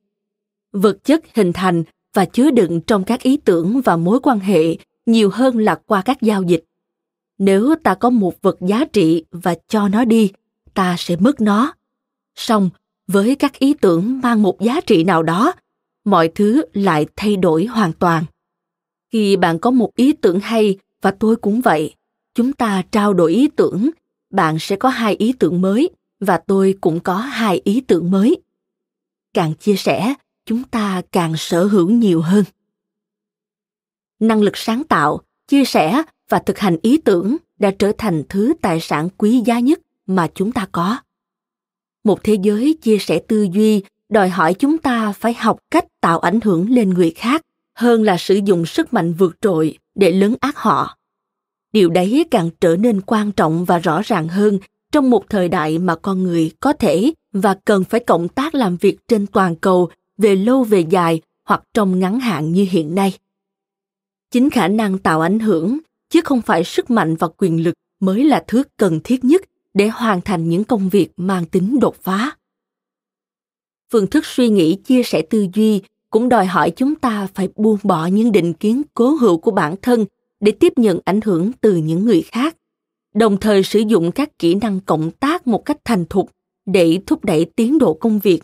Vật 0.71 1.03
chất 1.03 1.23
hình 1.35 1.53
thành 1.53 1.83
và 2.13 2.25
chứa 2.25 2.51
đựng 2.51 2.81
trong 2.81 3.03
các 3.03 3.21
ý 3.21 3.37
tưởng 3.37 3.81
và 3.81 3.97
mối 3.97 4.19
quan 4.23 4.39
hệ 4.39 4.77
nhiều 5.05 5.29
hơn 5.29 5.57
là 5.57 5.75
qua 5.85 6.01
các 6.01 6.21
giao 6.21 6.43
dịch. 6.43 6.63
Nếu 7.37 7.75
ta 7.83 7.95
có 7.95 8.09
một 8.09 8.41
vật 8.41 8.57
giá 8.61 8.85
trị 8.93 9.23
và 9.31 9.55
cho 9.67 9.87
nó 9.87 10.05
đi 10.05 10.31
ta 10.73 10.95
sẽ 10.97 11.15
mất 11.15 11.41
nó. 11.41 11.73
Song 12.35 12.69
với 13.07 13.35
các 13.35 13.59
ý 13.59 13.73
tưởng 13.73 14.19
mang 14.23 14.43
một 14.43 14.61
giá 14.61 14.81
trị 14.81 15.03
nào 15.03 15.23
đó 15.23 15.53
mọi 16.05 16.27
thứ 16.35 16.61
lại 16.73 17.05
thay 17.15 17.35
đổi 17.35 17.65
hoàn 17.65 17.93
toàn 17.93 18.23
khi 19.11 19.37
bạn 19.37 19.59
có 19.59 19.71
một 19.71 19.95
ý 19.95 20.13
tưởng 20.13 20.39
hay, 20.39 20.77
và 21.01 21.11
tôi 21.11 21.35
cũng 21.35 21.61
vậy, 21.61 21.95
chúng 22.35 22.53
ta 22.53 22.83
trao 22.91 23.13
đổi 23.13 23.33
ý 23.33 23.47
tưởng, 23.55 23.89
bạn 24.29 24.59
sẽ 24.59 24.75
có 24.75 24.89
hai 24.89 25.15
ý 25.15 25.33
tưởng 25.39 25.61
mới, 25.61 25.89
và 26.19 26.37
tôi 26.37 26.75
cũng 26.81 26.99
có 26.99 27.15
hai 27.17 27.61
ý 27.63 27.81
tưởng 27.81 28.11
mới. 28.11 28.41
Càng 29.33 29.53
chia 29.53 29.75
sẻ, 29.75 30.13
chúng 30.45 30.63
ta 30.63 31.01
càng 31.11 31.33
sở 31.37 31.63
hữu 31.65 31.89
nhiều 31.89 32.21
hơn. 32.21 32.43
Năng 34.19 34.41
lực 34.41 34.57
sáng 34.57 34.83
tạo, 34.83 35.21
chia 35.47 35.65
sẻ, 35.65 36.03
và 36.29 36.39
thực 36.39 36.59
hành 36.59 36.77
ý 36.81 36.97
tưởng 36.97 37.37
đã 37.59 37.71
trở 37.79 37.91
thành 37.97 38.23
thứ 38.29 38.53
tài 38.61 38.79
sản 38.79 39.09
quý 39.17 39.41
giá 39.45 39.59
nhất 39.59 39.79
mà 40.07 40.27
chúng 40.35 40.51
ta 40.51 40.67
có. 40.71 40.97
Một 42.03 42.23
thế 42.23 42.37
giới 42.41 42.77
chia 42.81 42.97
sẻ 42.97 43.19
tư 43.27 43.47
duy 43.51 43.83
đòi 44.09 44.29
hỏi 44.29 44.53
chúng 44.53 44.77
ta 44.77 45.11
phải 45.11 45.33
học 45.33 45.59
cách 45.71 45.85
tạo 46.01 46.19
ảnh 46.19 46.39
hưởng 46.41 46.69
lên 46.69 46.89
người 46.89 47.11
khác 47.15 47.45
hơn 47.79 48.03
là 48.03 48.17
sử 48.17 48.39
dụng 48.45 48.65
sức 48.65 48.93
mạnh 48.93 49.13
vượt 49.13 49.35
trội 49.41 49.77
để 49.95 50.11
lấn 50.11 50.35
át 50.39 50.55
họ. 50.57 50.97
Điều 51.73 51.89
đấy 51.89 52.25
càng 52.31 52.49
trở 52.61 52.75
nên 52.75 53.01
quan 53.01 53.31
trọng 53.31 53.65
và 53.65 53.79
rõ 53.79 54.01
ràng 54.01 54.27
hơn 54.27 54.59
trong 54.91 55.09
một 55.09 55.29
thời 55.29 55.49
đại 55.49 55.77
mà 55.77 55.95
con 55.95 56.23
người 56.23 56.51
có 56.59 56.73
thể 56.73 57.13
và 57.33 57.57
cần 57.65 57.83
phải 57.83 57.99
cộng 57.99 58.27
tác 58.27 58.55
làm 58.55 58.77
việc 58.77 58.97
trên 59.07 59.27
toàn 59.27 59.55
cầu 59.55 59.89
về 60.17 60.35
lâu 60.35 60.63
về 60.63 60.79
dài 60.79 61.21
hoặc 61.45 61.63
trong 61.73 61.99
ngắn 61.99 62.19
hạn 62.19 62.51
như 62.51 62.67
hiện 62.69 62.95
nay. 62.95 63.17
Chính 64.31 64.49
khả 64.49 64.67
năng 64.67 64.97
tạo 64.97 65.21
ảnh 65.21 65.39
hưởng, 65.39 65.79
chứ 66.09 66.21
không 66.23 66.41
phải 66.41 66.63
sức 66.63 66.89
mạnh 66.89 67.15
và 67.15 67.27
quyền 67.37 67.63
lực, 67.63 67.73
mới 67.99 68.23
là 68.23 68.43
thứ 68.47 68.63
cần 68.77 68.99
thiết 69.03 69.23
nhất 69.23 69.41
để 69.73 69.87
hoàn 69.87 70.21
thành 70.21 70.49
những 70.49 70.63
công 70.63 70.89
việc 70.89 71.09
mang 71.17 71.45
tính 71.45 71.79
đột 71.79 71.95
phá. 72.01 72.37
Phương 73.91 74.07
thức 74.07 74.25
suy 74.25 74.49
nghĩ 74.49 74.75
chia 74.75 75.03
sẻ 75.03 75.21
tư 75.21 75.47
duy 75.53 75.81
cũng 76.09 76.29
đòi 76.29 76.45
hỏi 76.45 76.71
chúng 76.71 76.95
ta 76.95 77.27
phải 77.33 77.49
buông 77.55 77.77
bỏ 77.83 78.05
những 78.05 78.31
định 78.31 78.53
kiến 78.53 78.81
cố 78.93 79.09
hữu 79.09 79.37
của 79.37 79.51
bản 79.51 79.75
thân 79.81 80.05
để 80.39 80.51
tiếp 80.51 80.73
nhận 80.75 80.99
ảnh 81.05 81.21
hưởng 81.21 81.51
từ 81.61 81.75
những 81.75 82.05
người 82.05 82.21
khác, 82.21 82.55
đồng 83.13 83.37
thời 83.37 83.63
sử 83.63 83.79
dụng 83.79 84.11
các 84.11 84.39
kỹ 84.39 84.55
năng 84.55 84.79
cộng 84.79 85.11
tác 85.11 85.47
một 85.47 85.65
cách 85.65 85.77
thành 85.85 86.05
thục 86.05 86.31
để 86.65 86.99
thúc 87.05 87.25
đẩy 87.25 87.45
tiến 87.45 87.77
độ 87.77 87.93
công 87.93 88.19
việc. 88.19 88.41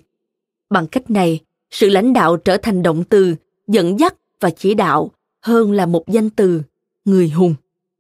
Bằng 0.69 0.87
cách 0.87 1.09
này, 1.09 1.39
sự 1.71 1.89
lãnh 1.89 2.13
đạo 2.13 2.37
trở 2.37 2.57
thành 2.57 2.83
động 2.83 3.03
từ, 3.03 3.35
dẫn 3.67 3.99
dắt 3.99 4.15
và 4.39 4.49
chỉ 4.49 4.73
đạo 4.73 5.11
hơn 5.41 5.71
là 5.71 5.85
một 5.85 6.07
danh 6.07 6.29
từ, 6.29 6.61
người 7.05 7.29
hùng, 7.29 7.55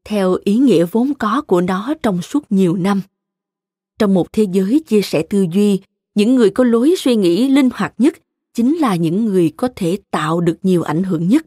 theo 0.05 0.37
ý 0.43 0.57
nghĩa 0.57 0.85
vốn 0.91 1.13
có 1.13 1.41
của 1.41 1.61
nó 1.61 1.93
trong 2.03 2.21
suốt 2.21 2.43
nhiều 2.49 2.75
năm. 2.75 3.01
Trong 3.99 4.13
một 4.13 4.33
thế 4.33 4.45
giới 4.51 4.83
chia 4.87 5.01
sẻ 5.01 5.23
tư 5.29 5.45
duy, 5.53 5.79
những 6.15 6.35
người 6.35 6.49
có 6.49 6.63
lối 6.63 6.95
suy 6.97 7.15
nghĩ 7.15 7.49
linh 7.49 7.69
hoạt 7.73 7.93
nhất 7.97 8.17
chính 8.55 8.75
là 8.77 8.95
những 8.95 9.25
người 9.25 9.51
có 9.57 9.69
thể 9.75 9.97
tạo 10.11 10.41
được 10.41 10.57
nhiều 10.63 10.83
ảnh 10.83 11.03
hưởng 11.03 11.27
nhất. 11.27 11.45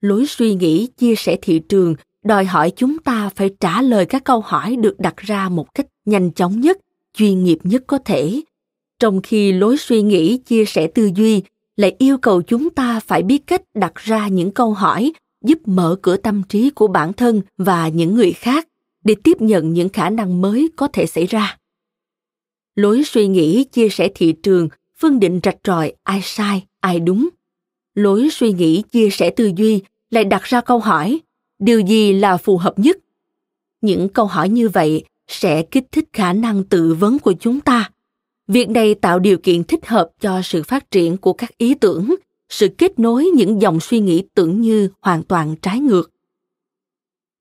Lối 0.00 0.26
suy 0.26 0.54
nghĩ 0.54 0.86
chia 0.86 1.14
sẻ 1.14 1.36
thị 1.42 1.60
trường, 1.68 1.94
đòi 2.24 2.44
hỏi 2.44 2.72
chúng 2.76 2.98
ta 2.98 3.28
phải 3.28 3.50
trả 3.60 3.82
lời 3.82 4.06
các 4.06 4.24
câu 4.24 4.40
hỏi 4.40 4.76
được 4.76 5.00
đặt 5.00 5.16
ra 5.16 5.48
một 5.48 5.74
cách 5.74 5.86
nhanh 6.04 6.32
chóng 6.32 6.60
nhất, 6.60 6.78
chuyên 7.14 7.44
nghiệp 7.44 7.58
nhất 7.62 7.82
có 7.86 7.98
thể. 7.98 8.40
Trong 8.98 9.22
khi 9.22 9.52
lối 9.52 9.76
suy 9.76 10.02
nghĩ 10.02 10.38
chia 10.38 10.64
sẻ 10.64 10.86
tư 10.94 11.10
duy 11.14 11.42
lại 11.76 11.96
yêu 11.98 12.18
cầu 12.18 12.42
chúng 12.42 12.70
ta 12.70 13.00
phải 13.00 13.22
biết 13.22 13.46
cách 13.46 13.62
đặt 13.74 13.94
ra 13.94 14.28
những 14.28 14.50
câu 14.50 14.72
hỏi, 14.72 15.12
giúp 15.44 15.58
mở 15.64 15.96
cửa 16.02 16.16
tâm 16.16 16.42
trí 16.48 16.70
của 16.70 16.88
bản 16.88 17.12
thân 17.12 17.42
và 17.56 17.88
những 17.88 18.14
người 18.14 18.32
khác 18.32 18.68
để 19.04 19.14
tiếp 19.24 19.40
nhận 19.40 19.72
những 19.72 19.88
khả 19.88 20.10
năng 20.10 20.40
mới 20.40 20.68
có 20.76 20.88
thể 20.88 21.06
xảy 21.06 21.26
ra. 21.26 21.56
Lối 22.76 23.02
suy 23.04 23.26
nghĩ 23.26 23.64
chia 23.64 23.88
sẻ 23.88 24.08
thị 24.14 24.34
trường 24.42 24.68
phân 24.98 25.20
định 25.20 25.40
rạch 25.42 25.58
ròi 25.64 25.92
ai 26.02 26.20
sai 26.22 26.66
ai 26.80 27.00
đúng. 27.00 27.28
Lối 27.94 28.28
suy 28.32 28.52
nghĩ 28.52 28.82
chia 28.90 29.10
sẻ 29.10 29.30
tư 29.30 29.50
duy 29.56 29.82
lại 30.10 30.24
đặt 30.24 30.42
ra 30.42 30.60
câu 30.60 30.78
hỏi 30.78 31.20
điều 31.58 31.80
gì 31.80 32.12
là 32.12 32.36
phù 32.36 32.56
hợp 32.56 32.78
nhất? 32.78 32.96
Những 33.80 34.08
câu 34.08 34.26
hỏi 34.26 34.48
như 34.48 34.68
vậy 34.68 35.04
sẽ 35.28 35.62
kích 35.62 35.84
thích 35.92 36.08
khả 36.12 36.32
năng 36.32 36.64
tự 36.64 36.94
vấn 36.94 37.18
của 37.18 37.34
chúng 37.40 37.60
ta. 37.60 37.90
Việc 38.48 38.68
này 38.68 38.94
tạo 38.94 39.18
điều 39.18 39.38
kiện 39.38 39.64
thích 39.64 39.86
hợp 39.86 40.10
cho 40.20 40.42
sự 40.42 40.62
phát 40.62 40.90
triển 40.90 41.16
của 41.16 41.32
các 41.32 41.58
ý 41.58 41.74
tưởng 41.74 42.14
sự 42.48 42.68
kết 42.78 42.98
nối 42.98 43.24
những 43.24 43.62
dòng 43.62 43.80
suy 43.80 44.00
nghĩ 44.00 44.22
tưởng 44.34 44.60
như 44.60 44.88
hoàn 45.00 45.22
toàn 45.22 45.56
trái 45.62 45.80
ngược. 45.80 46.10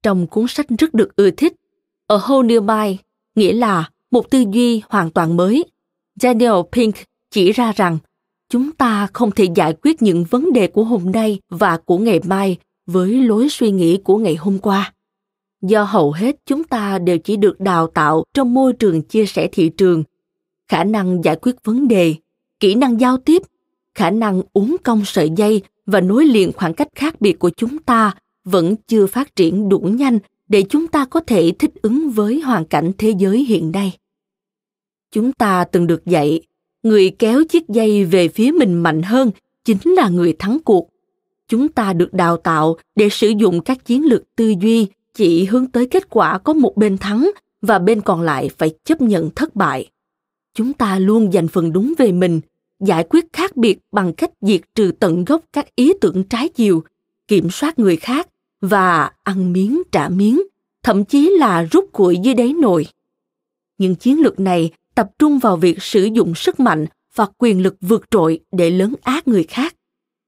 Trong 0.03 0.27
cuốn 0.27 0.45
sách 0.47 0.65
rất 0.77 0.93
được 0.93 1.15
ưa 1.15 1.31
thích 1.31 1.53
A 2.07 2.15
Whole 2.15 2.47
New 2.47 2.61
Mind, 2.61 2.99
nghĩa 3.35 3.53
là 3.53 3.89
một 4.11 4.29
tư 4.29 4.43
duy 4.51 4.81
hoàn 4.89 5.11
toàn 5.11 5.37
mới. 5.37 5.65
Daniel 6.21 6.53
Pink 6.71 6.95
chỉ 7.31 7.51
ra 7.51 7.71
rằng 7.71 7.97
chúng 8.49 8.71
ta 8.71 9.07
không 9.13 9.31
thể 9.31 9.47
giải 9.55 9.73
quyết 9.81 10.01
những 10.01 10.23
vấn 10.29 10.53
đề 10.53 10.67
của 10.67 10.83
hôm 10.83 11.11
nay 11.11 11.39
và 11.49 11.77
của 11.77 11.97
ngày 11.97 12.19
mai 12.27 12.57
với 12.85 13.13
lối 13.13 13.49
suy 13.49 13.71
nghĩ 13.71 13.97
của 13.97 14.17
ngày 14.17 14.35
hôm 14.35 14.59
qua. 14.59 14.93
Do 15.61 15.83
hầu 15.83 16.11
hết 16.11 16.35
chúng 16.45 16.63
ta 16.63 16.99
đều 16.99 17.17
chỉ 17.17 17.35
được 17.35 17.59
đào 17.59 17.87
tạo 17.87 18.23
trong 18.33 18.53
môi 18.53 18.73
trường 18.73 19.01
chia 19.01 19.25
sẻ 19.25 19.49
thị 19.51 19.69
trường, 19.69 20.03
khả 20.67 20.83
năng 20.83 21.23
giải 21.23 21.35
quyết 21.41 21.55
vấn 21.63 21.87
đề, 21.87 22.15
kỹ 22.59 22.75
năng 22.75 22.99
giao 22.99 23.17
tiếp, 23.17 23.41
khả 23.95 24.09
năng 24.09 24.41
uống 24.53 24.75
cong 24.83 25.01
sợi 25.05 25.29
dây 25.35 25.61
và 25.85 26.01
nối 26.01 26.25
liền 26.25 26.51
khoảng 26.53 26.73
cách 26.73 26.87
khác 26.95 27.21
biệt 27.21 27.39
của 27.39 27.49
chúng 27.49 27.79
ta 27.79 28.15
vẫn 28.43 28.75
chưa 28.87 29.07
phát 29.07 29.35
triển 29.35 29.69
đủ 29.69 29.79
nhanh 29.79 30.19
để 30.47 30.63
chúng 30.69 30.87
ta 30.87 31.05
có 31.05 31.19
thể 31.19 31.51
thích 31.59 31.71
ứng 31.81 32.09
với 32.09 32.39
hoàn 32.39 32.65
cảnh 32.65 32.91
thế 32.97 33.13
giới 33.17 33.45
hiện 33.45 33.71
nay. 33.71 33.97
Chúng 35.11 35.31
ta 35.33 35.63
từng 35.63 35.87
được 35.87 36.05
dạy 36.05 36.41
người 36.83 37.09
kéo 37.19 37.43
chiếc 37.49 37.69
dây 37.69 38.05
về 38.05 38.27
phía 38.27 38.51
mình 38.51 38.73
mạnh 38.75 39.01
hơn 39.01 39.31
chính 39.65 39.79
là 39.83 40.09
người 40.09 40.33
thắng 40.39 40.57
cuộc. 40.65 40.89
Chúng 41.47 41.67
ta 41.67 41.93
được 41.93 42.13
đào 42.13 42.37
tạo 42.37 42.77
để 42.95 43.09
sử 43.09 43.29
dụng 43.29 43.61
các 43.61 43.85
chiến 43.85 44.05
lược 44.05 44.35
tư 44.35 44.53
duy 44.61 44.87
chỉ 45.13 45.45
hướng 45.45 45.67
tới 45.67 45.85
kết 45.85 46.09
quả 46.09 46.37
có 46.37 46.53
một 46.53 46.77
bên 46.77 46.97
thắng 46.97 47.31
và 47.61 47.79
bên 47.79 48.01
còn 48.01 48.21
lại 48.21 48.49
phải 48.57 48.73
chấp 48.83 49.01
nhận 49.01 49.29
thất 49.35 49.55
bại. 49.55 49.89
Chúng 50.53 50.73
ta 50.73 50.99
luôn 50.99 51.33
dành 51.33 51.47
phần 51.47 51.73
đúng 51.73 51.93
về 51.97 52.11
mình, 52.11 52.41
giải 52.79 53.03
quyết 53.09 53.25
khác 53.33 53.57
biệt 53.57 53.79
bằng 53.91 54.13
cách 54.13 54.31
diệt 54.41 54.61
trừ 54.75 54.91
tận 54.99 55.25
gốc 55.25 55.41
các 55.53 55.75
ý 55.75 55.93
tưởng 56.01 56.23
trái 56.23 56.49
chiều, 56.49 56.83
kiểm 57.27 57.49
soát 57.49 57.79
người 57.79 57.95
khác 57.95 58.27
và 58.61 59.11
ăn 59.23 59.53
miếng 59.53 59.81
trả 59.91 60.09
miếng, 60.09 60.41
thậm 60.83 61.05
chí 61.05 61.29
là 61.39 61.63
rút 61.71 61.91
củi 61.91 62.17
dưới 62.23 62.33
đáy 62.33 62.53
nồi. 62.53 62.87
Những 63.77 63.95
chiến 63.95 64.21
lược 64.21 64.39
này 64.39 64.71
tập 64.97 65.09
trung 65.19 65.39
vào 65.39 65.57
việc 65.57 65.83
sử 65.83 66.03
dụng 66.03 66.35
sức 66.35 66.59
mạnh 66.59 66.85
và 67.15 67.27
quyền 67.37 67.61
lực 67.61 67.75
vượt 67.81 68.05
trội 68.11 68.39
để 68.51 68.69
lớn 68.69 68.93
ác 69.01 69.27
người 69.27 69.43
khác. 69.43 69.75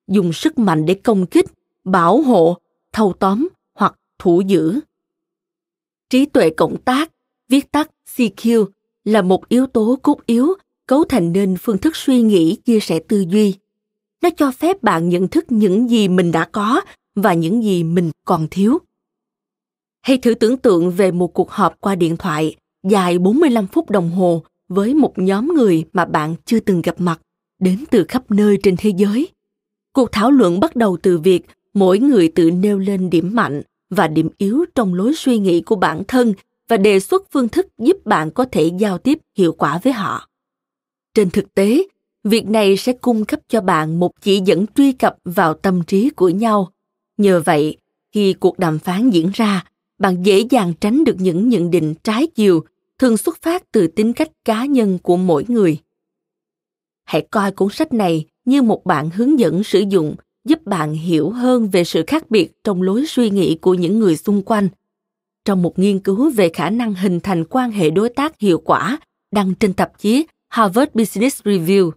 Dùng 0.07 0.33
sức 0.33 0.59
mạnh 0.59 0.85
để 0.85 0.93
công 0.93 1.25
kích, 1.25 1.45
bảo 1.83 2.21
hộ, 2.21 2.57
thâu 2.91 3.13
tóm 3.19 3.47
hoặc 3.75 3.95
thủ 4.19 4.41
giữ. 4.41 4.79
Trí 6.09 6.25
tuệ 6.25 6.49
cộng 6.49 6.77
tác, 6.77 7.11
viết 7.49 7.71
tắt 7.71 7.89
cq 8.15 8.65
là 9.03 9.21
một 9.21 9.49
yếu 9.49 9.67
tố 9.67 9.99
cốt 10.01 10.17
yếu, 10.25 10.53
cấu 10.87 11.03
thành 11.03 11.31
nên 11.31 11.57
phương 11.59 11.77
thức 11.77 11.95
suy 11.95 12.21
nghĩ, 12.21 12.55
chia 12.65 12.79
sẻ 12.79 12.99
tư 13.07 13.25
duy. 13.29 13.55
Nó 14.21 14.29
cho 14.37 14.51
phép 14.51 14.83
bạn 14.83 15.09
nhận 15.09 15.27
thức 15.27 15.45
những 15.49 15.89
gì 15.89 16.07
mình 16.07 16.31
đã 16.31 16.45
có 16.51 16.81
và 17.15 17.33
những 17.33 17.63
gì 17.63 17.83
mình 17.83 18.11
còn 18.25 18.47
thiếu. 18.51 18.77
Hãy 20.01 20.17
thử 20.17 20.33
tưởng 20.33 20.57
tượng 20.57 20.91
về 20.91 21.11
một 21.11 21.33
cuộc 21.33 21.51
họp 21.51 21.81
qua 21.81 21.95
điện 21.95 22.17
thoại 22.17 22.55
dài 22.83 23.19
45 23.19 23.67
phút 23.67 23.89
đồng 23.89 24.09
hồ 24.09 24.43
với 24.69 24.93
một 24.93 25.13
nhóm 25.15 25.53
người 25.55 25.83
mà 25.93 26.05
bạn 26.05 26.35
chưa 26.45 26.59
từng 26.59 26.81
gặp 26.81 26.95
mặt, 26.99 27.21
đến 27.59 27.83
từ 27.91 28.05
khắp 28.07 28.31
nơi 28.31 28.57
trên 28.63 28.75
thế 28.77 28.89
giới. 28.97 29.27
Cuộc 29.93 30.11
thảo 30.11 30.31
luận 30.31 30.59
bắt 30.59 30.75
đầu 30.75 30.97
từ 31.03 31.17
việc 31.17 31.45
mỗi 31.73 31.99
người 31.99 32.31
tự 32.35 32.51
nêu 32.51 32.77
lên 32.77 33.09
điểm 33.09 33.35
mạnh 33.35 33.61
và 33.89 34.07
điểm 34.07 34.29
yếu 34.37 34.65
trong 34.75 34.93
lối 34.93 35.13
suy 35.15 35.39
nghĩ 35.39 35.61
của 35.61 35.75
bản 35.75 36.03
thân 36.07 36.33
và 36.67 36.77
đề 36.77 36.99
xuất 36.99 37.23
phương 37.31 37.49
thức 37.49 37.67
giúp 37.77 38.05
bạn 38.05 38.31
có 38.31 38.45
thể 38.51 38.71
giao 38.79 38.97
tiếp 38.97 39.19
hiệu 39.37 39.53
quả 39.53 39.79
với 39.83 39.93
họ. 39.93 40.29
Trên 41.13 41.29
thực 41.29 41.53
tế, 41.55 41.83
việc 42.23 42.45
này 42.45 42.77
sẽ 42.77 42.93
cung 42.93 43.25
cấp 43.25 43.39
cho 43.47 43.61
bạn 43.61 43.99
một 43.99 44.11
chỉ 44.21 44.41
dẫn 44.45 44.65
truy 44.75 44.91
cập 44.91 45.17
vào 45.25 45.53
tâm 45.53 45.83
trí 45.87 46.09
của 46.09 46.29
nhau. 46.29 46.71
Nhờ 47.17 47.41
vậy, 47.45 47.77
khi 48.11 48.33
cuộc 48.33 48.59
đàm 48.59 48.79
phán 48.79 49.09
diễn 49.09 49.29
ra, 49.33 49.65
bạn 49.99 50.25
dễ 50.25 50.39
dàng 50.49 50.73
tránh 50.81 51.03
được 51.03 51.15
những 51.19 51.49
nhận 51.49 51.71
định 51.71 51.93
trái 52.03 52.27
chiều 52.27 52.63
thường 52.99 53.17
xuất 53.17 53.41
phát 53.41 53.63
từ 53.71 53.87
tính 53.87 54.13
cách 54.13 54.29
cá 54.45 54.65
nhân 54.65 54.97
của 55.03 55.17
mỗi 55.17 55.45
người 55.47 55.79
hãy 57.09 57.27
coi 57.31 57.51
cuốn 57.51 57.69
sách 57.69 57.93
này 57.93 58.25
như 58.45 58.61
một 58.61 58.85
bạn 58.85 59.09
hướng 59.09 59.39
dẫn 59.39 59.63
sử 59.63 59.83
dụng, 59.89 60.15
giúp 60.45 60.65
bạn 60.65 60.93
hiểu 60.93 61.29
hơn 61.29 61.69
về 61.69 61.83
sự 61.83 62.03
khác 62.07 62.31
biệt 62.31 62.51
trong 62.63 62.81
lối 62.81 63.05
suy 63.07 63.29
nghĩ 63.29 63.55
của 63.55 63.73
những 63.73 63.99
người 63.99 64.17
xung 64.17 64.41
quanh 64.41 64.67
trong 65.45 65.61
một 65.61 65.79
nghiên 65.79 65.99
cứu 65.99 66.29
về 66.29 66.49
khả 66.49 66.69
năng 66.69 66.93
hình 66.93 67.19
thành 67.19 67.45
quan 67.45 67.71
hệ 67.71 67.89
đối 67.89 68.09
tác 68.09 68.39
hiệu 68.39 68.61
quả, 68.65 68.99
đăng 69.31 69.55
trên 69.55 69.73
tạp 69.73 69.99
chí 69.99 70.25
Harvard 70.49 70.91
Business 70.93 71.41
Review. 71.41 71.91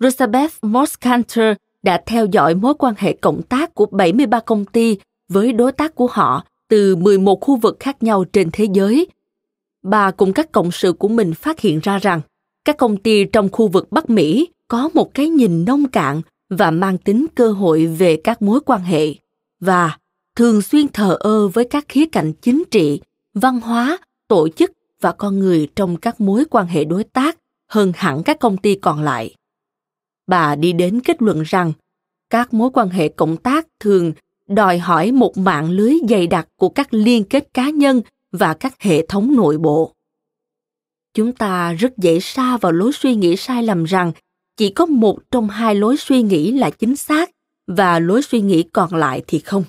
Rosabeth 0.00 0.52
Moskanter 0.62 1.56
đã 1.82 2.02
theo 2.06 2.26
dõi 2.26 2.54
mối 2.54 2.74
quan 2.78 2.94
hệ 2.98 3.12
cộng 3.12 3.42
tác 3.42 3.74
của 3.74 3.86
73 3.86 4.40
công 4.40 4.64
ty 4.64 4.98
với 5.28 5.52
đối 5.52 5.72
tác 5.72 5.94
của 5.94 6.06
họ 6.10 6.44
từ 6.68 6.96
11 6.96 7.40
khu 7.40 7.56
vực 7.56 7.76
khác 7.80 8.02
nhau 8.02 8.24
trên 8.24 8.50
thế 8.52 8.66
giới. 8.72 9.06
Bà 9.86 10.10
cùng 10.10 10.32
các 10.32 10.52
cộng 10.52 10.70
sự 10.70 10.92
của 10.92 11.08
mình 11.08 11.34
phát 11.34 11.60
hiện 11.60 11.80
ra 11.82 11.98
rằng 11.98 12.20
các 12.64 12.76
công 12.76 12.96
ty 12.96 13.24
trong 13.24 13.48
khu 13.52 13.68
vực 13.68 13.92
Bắc 13.92 14.10
Mỹ 14.10 14.48
có 14.68 14.90
một 14.94 15.14
cái 15.14 15.28
nhìn 15.28 15.64
nông 15.64 15.88
cạn 15.88 16.20
và 16.50 16.70
mang 16.70 16.98
tính 16.98 17.26
cơ 17.34 17.52
hội 17.52 17.86
về 17.86 18.16
các 18.24 18.42
mối 18.42 18.60
quan 18.66 18.80
hệ 18.80 19.14
và 19.60 19.98
thường 20.36 20.62
xuyên 20.62 20.88
thờ 20.88 21.16
ơ 21.20 21.48
với 21.48 21.64
các 21.64 21.84
khía 21.88 22.06
cạnh 22.06 22.32
chính 22.32 22.62
trị, 22.70 23.00
văn 23.34 23.60
hóa, 23.60 23.98
tổ 24.28 24.48
chức 24.48 24.72
và 25.00 25.12
con 25.12 25.38
người 25.38 25.68
trong 25.76 25.96
các 25.96 26.20
mối 26.20 26.44
quan 26.50 26.66
hệ 26.66 26.84
đối 26.84 27.04
tác 27.04 27.38
hơn 27.68 27.92
hẳn 27.96 28.22
các 28.22 28.38
công 28.40 28.56
ty 28.56 28.74
còn 28.74 29.02
lại. 29.02 29.34
Bà 30.26 30.54
đi 30.54 30.72
đến 30.72 31.00
kết 31.00 31.22
luận 31.22 31.42
rằng 31.42 31.72
các 32.30 32.54
mối 32.54 32.70
quan 32.72 32.88
hệ 32.88 33.08
cộng 33.08 33.36
tác 33.36 33.66
thường 33.80 34.12
đòi 34.48 34.78
hỏi 34.78 35.12
một 35.12 35.38
mạng 35.38 35.70
lưới 35.70 35.94
dày 36.08 36.26
đặc 36.26 36.48
của 36.56 36.68
các 36.68 36.94
liên 36.94 37.24
kết 37.24 37.54
cá 37.54 37.70
nhân 37.70 38.02
và 38.36 38.54
các 38.54 38.82
hệ 38.82 39.06
thống 39.06 39.36
nội 39.36 39.58
bộ. 39.58 39.92
Chúng 41.14 41.32
ta 41.32 41.72
rất 41.72 41.96
dễ 41.96 42.20
xa 42.20 42.56
vào 42.56 42.72
lối 42.72 42.92
suy 42.92 43.14
nghĩ 43.14 43.36
sai 43.36 43.62
lầm 43.62 43.84
rằng 43.84 44.12
chỉ 44.56 44.70
có 44.70 44.86
một 44.86 45.18
trong 45.30 45.48
hai 45.48 45.74
lối 45.74 45.96
suy 45.96 46.22
nghĩ 46.22 46.52
là 46.52 46.70
chính 46.70 46.96
xác 46.96 47.30
và 47.66 47.98
lối 47.98 48.22
suy 48.22 48.40
nghĩ 48.40 48.62
còn 48.62 48.94
lại 48.94 49.22
thì 49.26 49.38
không. 49.38 49.64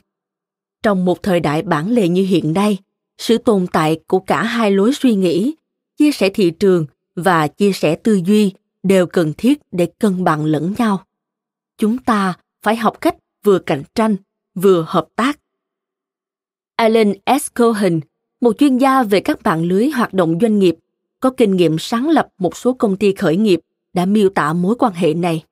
Trong 0.84 1.06
một 1.06 1.24
thời 1.24 1.40
đại 1.40 1.62
bản 1.62 1.92
lề 1.92 2.08
như 2.08 2.24
hiện 2.24 2.54
nay, 2.54 2.78
sự 3.18 3.38
tồn 3.38 3.68
tại 3.68 4.00
của 4.08 4.20
cả 4.20 4.44
hai 4.44 4.72
lối 4.72 4.94
suy 4.94 5.16
nghĩ, 5.16 5.56
chia 5.98 6.12
sẻ 6.12 6.30
thị 6.30 6.52
trường 6.52 6.86
và 7.16 7.48
chia 7.48 7.72
sẻ 7.72 7.96
tư 7.96 8.22
duy 8.26 8.54
đều 8.84 9.08
cần 9.08 9.34
thiết 9.38 9.60
để 9.72 9.86
cân 10.00 10.24
bằng 10.24 10.46
lẫn 10.46 10.74
nhau. 10.78 11.06
Chúng 11.78 11.98
ta 11.98 12.34
phải 12.62 12.76
học 12.76 13.02
cách 13.02 13.16
vừa 13.44 13.60
cạnh 13.60 13.84
tranh, 13.96 14.16
vừa 14.56 14.86
hợp 14.88 15.08
tác. 15.16 15.40
Alan 16.76 17.14
s. 17.42 17.48
Cohen 17.56 18.00
một 18.42 18.58
chuyên 18.58 18.78
gia 18.78 19.04
về 19.04 19.20
các 19.20 19.44
mạng 19.44 19.66
lưới 19.66 19.90
hoạt 19.90 20.14
động 20.14 20.38
doanh 20.42 20.60
nghiệp 20.60 20.76
có 21.20 21.30
kinh 21.30 21.56
nghiệm 21.56 21.80
sáng 21.80 22.10
lập 22.10 22.28
một 22.38 22.58
số 22.58 22.74
công 22.74 22.98
ty 22.98 23.14
khởi 23.14 23.38
nghiệp 23.38 23.60
đã 23.94 24.06
miêu 24.06 24.30
tả 24.30 24.54
mối 24.54 24.76
quan 24.80 24.94
hệ 24.94 25.14
này. 25.14 25.44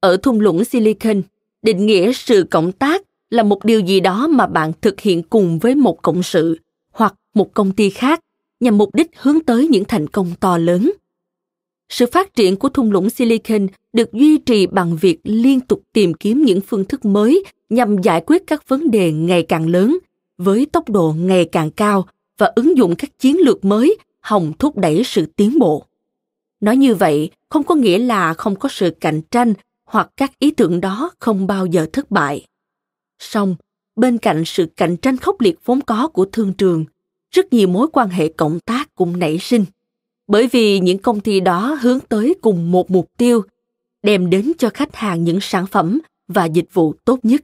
Ở 0.00 0.16
thung 0.16 0.40
lũng 0.40 0.64
silicon, 0.64 1.22
định 1.62 1.86
nghĩa 1.86 2.12
sự 2.12 2.46
cộng 2.50 2.72
tác 2.72 3.02
là 3.30 3.42
một 3.42 3.64
điều 3.64 3.80
gì 3.80 4.00
đó 4.00 4.26
mà 4.26 4.46
bạn 4.46 4.72
thực 4.80 5.00
hiện 5.00 5.22
cùng 5.22 5.58
với 5.58 5.74
một 5.74 6.02
cộng 6.02 6.22
sự 6.22 6.58
hoặc 6.92 7.14
một 7.34 7.54
công 7.54 7.72
ty 7.72 7.90
khác 7.90 8.20
nhằm 8.60 8.78
mục 8.78 8.94
đích 8.94 9.10
hướng 9.16 9.40
tới 9.40 9.68
những 9.68 9.84
thành 9.84 10.06
công 10.06 10.32
to 10.40 10.58
lớn. 10.58 10.92
Sự 11.88 12.06
phát 12.12 12.34
triển 12.34 12.56
của 12.56 12.68
thung 12.68 12.92
lũng 12.92 13.10
silicon 13.10 13.66
được 13.92 14.12
duy 14.12 14.38
trì 14.38 14.66
bằng 14.66 14.96
việc 14.96 15.18
liên 15.24 15.60
tục 15.60 15.82
tìm 15.92 16.14
kiếm 16.14 16.42
những 16.42 16.60
phương 16.60 16.84
thức 16.84 17.04
mới 17.04 17.44
nhằm 17.68 18.02
giải 18.02 18.22
quyết 18.26 18.46
các 18.46 18.68
vấn 18.68 18.90
đề 18.90 19.12
ngày 19.12 19.42
càng 19.42 19.68
lớn 19.68 19.98
với 20.38 20.66
tốc 20.72 20.90
độ 20.90 21.14
ngày 21.18 21.44
càng 21.44 21.70
cao 21.70 22.06
và 22.38 22.52
ứng 22.54 22.76
dụng 22.76 22.94
các 22.98 23.18
chiến 23.18 23.36
lược 23.40 23.64
mới 23.64 23.98
hòng 24.20 24.52
thúc 24.58 24.76
đẩy 24.76 25.02
sự 25.04 25.26
tiến 25.26 25.58
bộ. 25.58 25.84
Nói 26.60 26.76
như 26.76 26.94
vậy, 26.94 27.30
không 27.48 27.64
có 27.64 27.74
nghĩa 27.74 27.98
là 27.98 28.34
không 28.34 28.56
có 28.56 28.68
sự 28.68 28.90
cạnh 29.00 29.22
tranh 29.30 29.54
hoặc 29.84 30.10
các 30.16 30.38
ý 30.38 30.50
tưởng 30.50 30.80
đó 30.80 31.10
không 31.18 31.46
bao 31.46 31.66
giờ 31.66 31.86
thất 31.92 32.10
bại. 32.10 32.46
Song, 33.18 33.56
bên 33.96 34.18
cạnh 34.18 34.44
sự 34.44 34.66
cạnh 34.76 34.96
tranh 34.96 35.16
khốc 35.16 35.40
liệt 35.40 35.58
vốn 35.64 35.80
có 35.80 36.08
của 36.08 36.24
thương 36.24 36.52
trường, 36.52 36.84
rất 37.30 37.52
nhiều 37.52 37.68
mối 37.68 37.86
quan 37.92 38.08
hệ 38.08 38.28
cộng 38.28 38.60
tác 38.60 38.94
cũng 38.94 39.18
nảy 39.18 39.38
sinh. 39.38 39.64
Bởi 40.26 40.48
vì 40.52 40.80
những 40.80 40.98
công 40.98 41.20
ty 41.20 41.40
đó 41.40 41.78
hướng 41.80 42.00
tới 42.00 42.34
cùng 42.42 42.72
một 42.72 42.90
mục 42.90 43.10
tiêu, 43.16 43.42
đem 44.02 44.30
đến 44.30 44.52
cho 44.58 44.70
khách 44.74 44.96
hàng 44.96 45.24
những 45.24 45.38
sản 45.40 45.66
phẩm 45.66 46.00
và 46.28 46.44
dịch 46.44 46.68
vụ 46.72 46.94
tốt 47.04 47.18
nhất 47.22 47.42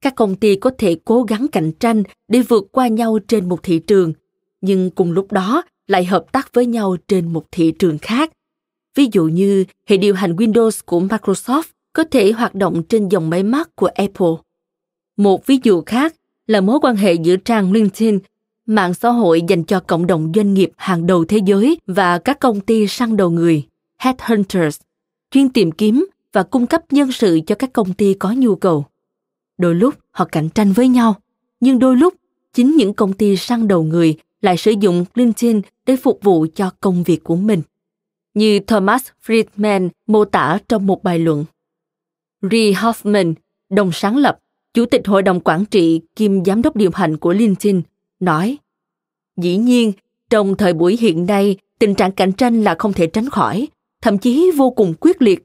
các 0.00 0.14
công 0.14 0.36
ty 0.36 0.56
có 0.56 0.70
thể 0.78 0.96
cố 1.04 1.22
gắng 1.22 1.46
cạnh 1.52 1.72
tranh 1.72 2.02
để 2.28 2.40
vượt 2.40 2.64
qua 2.72 2.88
nhau 2.88 3.18
trên 3.28 3.48
một 3.48 3.62
thị 3.62 3.78
trường, 3.78 4.12
nhưng 4.60 4.90
cùng 4.90 5.12
lúc 5.12 5.32
đó 5.32 5.62
lại 5.86 6.04
hợp 6.04 6.32
tác 6.32 6.50
với 6.52 6.66
nhau 6.66 6.96
trên 7.08 7.32
một 7.32 7.44
thị 7.50 7.72
trường 7.78 7.98
khác. 7.98 8.32
Ví 8.94 9.08
dụ 9.12 9.24
như 9.24 9.64
hệ 9.86 9.96
điều 9.96 10.14
hành 10.14 10.36
windows 10.36 10.80
của 10.84 11.00
microsoft 11.00 11.62
có 11.92 12.04
thể 12.10 12.32
hoạt 12.32 12.54
động 12.54 12.82
trên 12.82 13.08
dòng 13.08 13.30
máy 13.30 13.42
móc 13.42 13.68
của 13.74 13.86
apple. 13.86 14.34
Một 15.16 15.46
ví 15.46 15.58
dụ 15.62 15.82
khác 15.86 16.14
là 16.46 16.60
mối 16.60 16.78
quan 16.82 16.96
hệ 16.96 17.14
giữa 17.14 17.36
trang 17.36 17.72
linkedin, 17.72 18.18
mạng 18.66 18.94
xã 18.94 19.08
hội 19.08 19.42
dành 19.48 19.64
cho 19.64 19.80
cộng 19.80 20.06
đồng 20.06 20.32
doanh 20.34 20.54
nghiệp 20.54 20.70
hàng 20.76 21.06
đầu 21.06 21.24
thế 21.24 21.38
giới 21.46 21.78
và 21.86 22.18
các 22.18 22.40
công 22.40 22.60
ty 22.60 22.86
săn 22.86 23.16
đầu 23.16 23.30
người, 23.30 23.62
headhunters, 23.98 24.80
chuyên 25.30 25.48
tìm 25.48 25.72
kiếm 25.72 26.06
và 26.32 26.42
cung 26.42 26.66
cấp 26.66 26.82
nhân 26.90 27.12
sự 27.12 27.40
cho 27.46 27.54
các 27.54 27.72
công 27.72 27.92
ty 27.92 28.14
có 28.14 28.32
nhu 28.32 28.56
cầu 28.56 28.86
đôi 29.58 29.74
lúc 29.74 29.94
họ 30.10 30.24
cạnh 30.24 30.48
tranh 30.48 30.72
với 30.72 30.88
nhau 30.88 31.14
nhưng 31.60 31.78
đôi 31.78 31.96
lúc 31.96 32.14
chính 32.52 32.76
những 32.76 32.94
công 32.94 33.12
ty 33.12 33.36
săn 33.36 33.68
đầu 33.68 33.82
người 33.82 34.16
lại 34.42 34.56
sử 34.56 34.72
dụng 34.80 35.04
linkedin 35.14 35.60
để 35.86 35.96
phục 35.96 36.18
vụ 36.22 36.46
cho 36.54 36.70
công 36.80 37.02
việc 37.02 37.24
của 37.24 37.36
mình 37.36 37.62
như 38.34 38.60
thomas 38.60 39.06
friedman 39.26 39.88
mô 40.06 40.24
tả 40.24 40.58
trong 40.68 40.86
một 40.86 41.02
bài 41.02 41.18
luận 41.18 41.44
Ree 42.42 42.72
Hoffman, 42.72 43.34
đồng 43.70 43.90
sáng 43.92 44.16
lập, 44.16 44.38
chủ 44.74 44.86
tịch 44.86 45.06
hội 45.06 45.22
đồng 45.22 45.40
quản 45.40 45.64
trị 45.64 46.00
kiêm 46.16 46.44
giám 46.44 46.62
đốc 46.62 46.76
điều 46.76 46.90
hành 46.94 47.16
của 47.16 47.32
LinkedIn, 47.32 47.82
nói 48.20 48.58
Dĩ 49.36 49.56
nhiên, 49.56 49.92
trong 50.30 50.56
thời 50.56 50.72
buổi 50.72 50.96
hiện 50.96 51.26
nay, 51.26 51.56
tình 51.78 51.94
trạng 51.94 52.12
cạnh 52.12 52.32
tranh 52.32 52.64
là 52.64 52.76
không 52.78 52.92
thể 52.92 53.06
tránh 53.06 53.28
khỏi, 53.28 53.68
thậm 54.02 54.18
chí 54.18 54.50
vô 54.56 54.70
cùng 54.70 54.94
quyết 55.00 55.22
liệt. 55.22 55.44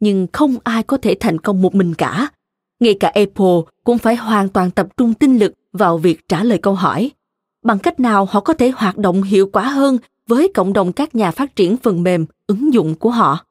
Nhưng 0.00 0.26
không 0.32 0.56
ai 0.64 0.82
có 0.82 0.96
thể 0.96 1.16
thành 1.20 1.38
công 1.38 1.62
một 1.62 1.74
mình 1.74 1.94
cả. 1.94 2.28
Ngay 2.82 2.94
cả 2.94 3.08
Apple 3.08 3.72
cũng 3.84 3.98
phải 3.98 4.16
hoàn 4.16 4.48
toàn 4.48 4.70
tập 4.70 4.88
trung 4.96 5.14
tinh 5.14 5.38
lực 5.38 5.52
vào 5.72 5.98
việc 5.98 6.28
trả 6.28 6.44
lời 6.44 6.58
câu 6.58 6.74
hỏi. 6.74 7.10
Bằng 7.64 7.78
cách 7.78 8.00
nào 8.00 8.24
họ 8.24 8.40
có 8.40 8.54
thể 8.54 8.70
hoạt 8.70 8.98
động 8.98 9.22
hiệu 9.22 9.48
quả 9.52 9.68
hơn 9.68 9.98
với 10.26 10.50
cộng 10.54 10.72
đồng 10.72 10.92
các 10.92 11.14
nhà 11.14 11.30
phát 11.30 11.56
triển 11.56 11.76
phần 11.76 12.02
mềm, 12.02 12.26
ứng 12.46 12.74
dụng 12.74 12.94
của 12.94 13.10
họ? 13.10 13.46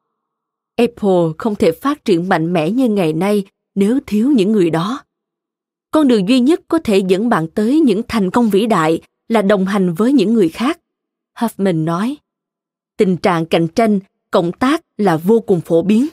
Apple 0.76 1.32
không 1.38 1.54
thể 1.54 1.72
phát 1.72 2.04
triển 2.04 2.28
mạnh 2.28 2.52
mẽ 2.52 2.70
như 2.70 2.88
ngày 2.88 3.12
nay 3.12 3.44
nếu 3.74 3.98
thiếu 4.06 4.30
những 4.30 4.52
người 4.52 4.70
đó. 4.70 5.04
Con 5.90 6.08
đường 6.08 6.28
duy 6.28 6.40
nhất 6.40 6.60
có 6.68 6.78
thể 6.84 6.98
dẫn 6.98 7.28
bạn 7.28 7.48
tới 7.48 7.80
những 7.80 8.02
thành 8.08 8.30
công 8.30 8.50
vĩ 8.50 8.66
đại 8.66 9.00
là 9.28 9.42
đồng 9.42 9.66
hành 9.66 9.94
với 9.94 10.12
những 10.12 10.34
người 10.34 10.48
khác. 10.48 10.80
Huffman 11.38 11.84
nói, 11.84 12.16
tình 12.96 13.16
trạng 13.16 13.46
cạnh 13.46 13.68
tranh, 13.68 14.00
cộng 14.30 14.52
tác 14.52 14.84
là 14.96 15.16
vô 15.16 15.40
cùng 15.40 15.60
phổ 15.60 15.82
biến. 15.82 16.06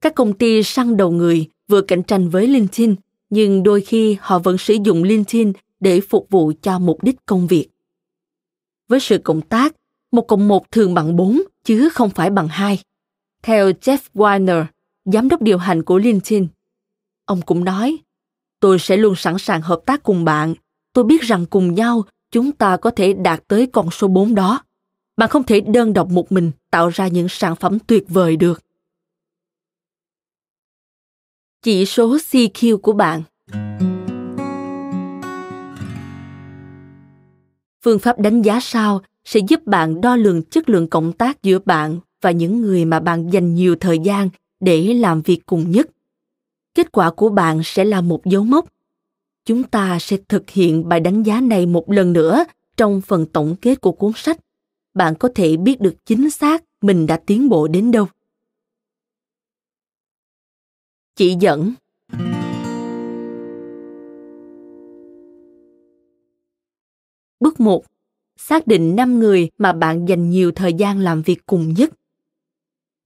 Các 0.00 0.14
công 0.14 0.32
ty 0.32 0.62
săn 0.62 0.96
đầu 0.96 1.10
người 1.10 1.48
vừa 1.70 1.80
cạnh 1.80 2.02
tranh 2.02 2.28
với 2.28 2.46
LinkedIn, 2.46 2.94
nhưng 3.30 3.62
đôi 3.62 3.80
khi 3.80 4.16
họ 4.20 4.38
vẫn 4.38 4.58
sử 4.58 4.76
dụng 4.84 5.02
LinkedIn 5.02 5.52
để 5.80 6.00
phục 6.00 6.26
vụ 6.30 6.52
cho 6.62 6.78
mục 6.78 7.02
đích 7.02 7.26
công 7.26 7.46
việc. 7.46 7.68
Với 8.88 9.00
sự 9.00 9.18
cộng 9.18 9.40
tác, 9.40 9.76
một 10.12 10.22
cộng 10.22 10.48
một 10.48 10.70
thường 10.70 10.94
bằng 10.94 11.16
4 11.16 11.42
chứ 11.64 11.88
không 11.88 12.10
phải 12.10 12.30
bằng 12.30 12.48
2. 12.48 12.78
Theo 13.42 13.70
Jeff 13.70 13.98
Weiner, 14.14 14.64
giám 15.04 15.28
đốc 15.28 15.42
điều 15.42 15.58
hành 15.58 15.82
của 15.82 15.98
LinkedIn, 15.98 16.46
ông 17.24 17.42
cũng 17.42 17.64
nói, 17.64 17.98
tôi 18.60 18.78
sẽ 18.78 18.96
luôn 18.96 19.14
sẵn 19.16 19.38
sàng 19.38 19.62
hợp 19.62 19.80
tác 19.86 20.02
cùng 20.02 20.24
bạn. 20.24 20.54
Tôi 20.92 21.04
biết 21.04 21.22
rằng 21.22 21.46
cùng 21.46 21.74
nhau 21.74 22.04
chúng 22.30 22.52
ta 22.52 22.76
có 22.76 22.90
thể 22.90 23.12
đạt 23.12 23.48
tới 23.48 23.66
con 23.66 23.90
số 23.90 24.08
4 24.08 24.34
đó. 24.34 24.62
Bạn 25.16 25.28
không 25.28 25.44
thể 25.44 25.60
đơn 25.60 25.92
độc 25.92 26.08
một 26.08 26.32
mình 26.32 26.50
tạo 26.70 26.88
ra 26.88 27.08
những 27.08 27.28
sản 27.28 27.56
phẩm 27.56 27.78
tuyệt 27.86 28.04
vời 28.08 28.36
được. 28.36 28.62
Chỉ 31.62 31.84
số 31.84 32.16
CQ 32.16 32.78
của 32.78 32.92
bạn. 32.92 33.22
Phương 37.84 37.98
pháp 37.98 38.18
đánh 38.18 38.42
giá 38.42 38.60
sau 38.60 39.00
sẽ 39.24 39.40
giúp 39.48 39.66
bạn 39.66 40.00
đo 40.00 40.16
lường 40.16 40.42
chất 40.42 40.68
lượng 40.68 40.88
cộng 40.88 41.12
tác 41.12 41.42
giữa 41.42 41.58
bạn 41.64 41.98
và 42.22 42.30
những 42.30 42.60
người 42.60 42.84
mà 42.84 43.00
bạn 43.00 43.30
dành 43.30 43.54
nhiều 43.54 43.76
thời 43.80 43.98
gian 43.98 44.28
để 44.60 44.94
làm 44.94 45.22
việc 45.22 45.40
cùng 45.46 45.70
nhất. 45.70 45.86
Kết 46.74 46.92
quả 46.92 47.10
của 47.10 47.28
bạn 47.28 47.60
sẽ 47.64 47.84
là 47.84 48.00
một 48.00 48.24
dấu 48.24 48.44
mốc. 48.44 48.66
Chúng 49.44 49.62
ta 49.62 49.98
sẽ 50.00 50.16
thực 50.28 50.50
hiện 50.50 50.88
bài 50.88 51.00
đánh 51.00 51.22
giá 51.22 51.40
này 51.40 51.66
một 51.66 51.90
lần 51.90 52.12
nữa 52.12 52.44
trong 52.76 53.00
phần 53.00 53.26
tổng 53.26 53.56
kết 53.56 53.80
của 53.80 53.92
cuốn 53.92 54.12
sách. 54.16 54.38
Bạn 54.94 55.14
có 55.14 55.28
thể 55.34 55.56
biết 55.56 55.80
được 55.80 55.94
chính 56.06 56.30
xác 56.30 56.64
mình 56.82 57.06
đã 57.06 57.16
tiến 57.26 57.48
bộ 57.48 57.68
đến 57.68 57.90
đâu 57.90 58.06
chỉ 61.20 61.36
dẫn 61.40 61.72
Bước 67.40 67.60
1. 67.60 67.84
Xác 68.36 68.66
định 68.66 68.96
5 68.96 69.18
người 69.18 69.50
mà 69.58 69.72
bạn 69.72 70.08
dành 70.08 70.30
nhiều 70.30 70.52
thời 70.52 70.72
gian 70.72 71.00
làm 71.00 71.22
việc 71.22 71.46
cùng 71.46 71.74
nhất. 71.74 71.90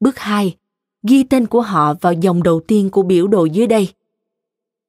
Bước 0.00 0.18
2. 0.18 0.56
Ghi 1.02 1.22
tên 1.22 1.46
của 1.46 1.60
họ 1.60 1.94
vào 2.00 2.12
dòng 2.12 2.42
đầu 2.42 2.60
tiên 2.60 2.90
của 2.90 3.02
biểu 3.02 3.26
đồ 3.26 3.44
dưới 3.44 3.66
đây. 3.66 3.88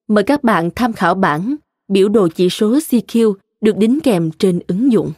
Mời 0.07 0.23
các 0.23 0.43
bạn 0.43 0.69
tham 0.75 0.93
khảo 0.93 1.15
bản 1.15 1.55
biểu 1.87 2.09
đồ 2.09 2.27
chỉ 2.35 2.49
số 2.49 2.71
CQ 2.77 3.33
được 3.61 3.77
đính 3.77 3.99
kèm 4.03 4.31
trên 4.31 4.59
ứng 4.67 4.91
dụng. 4.91 5.11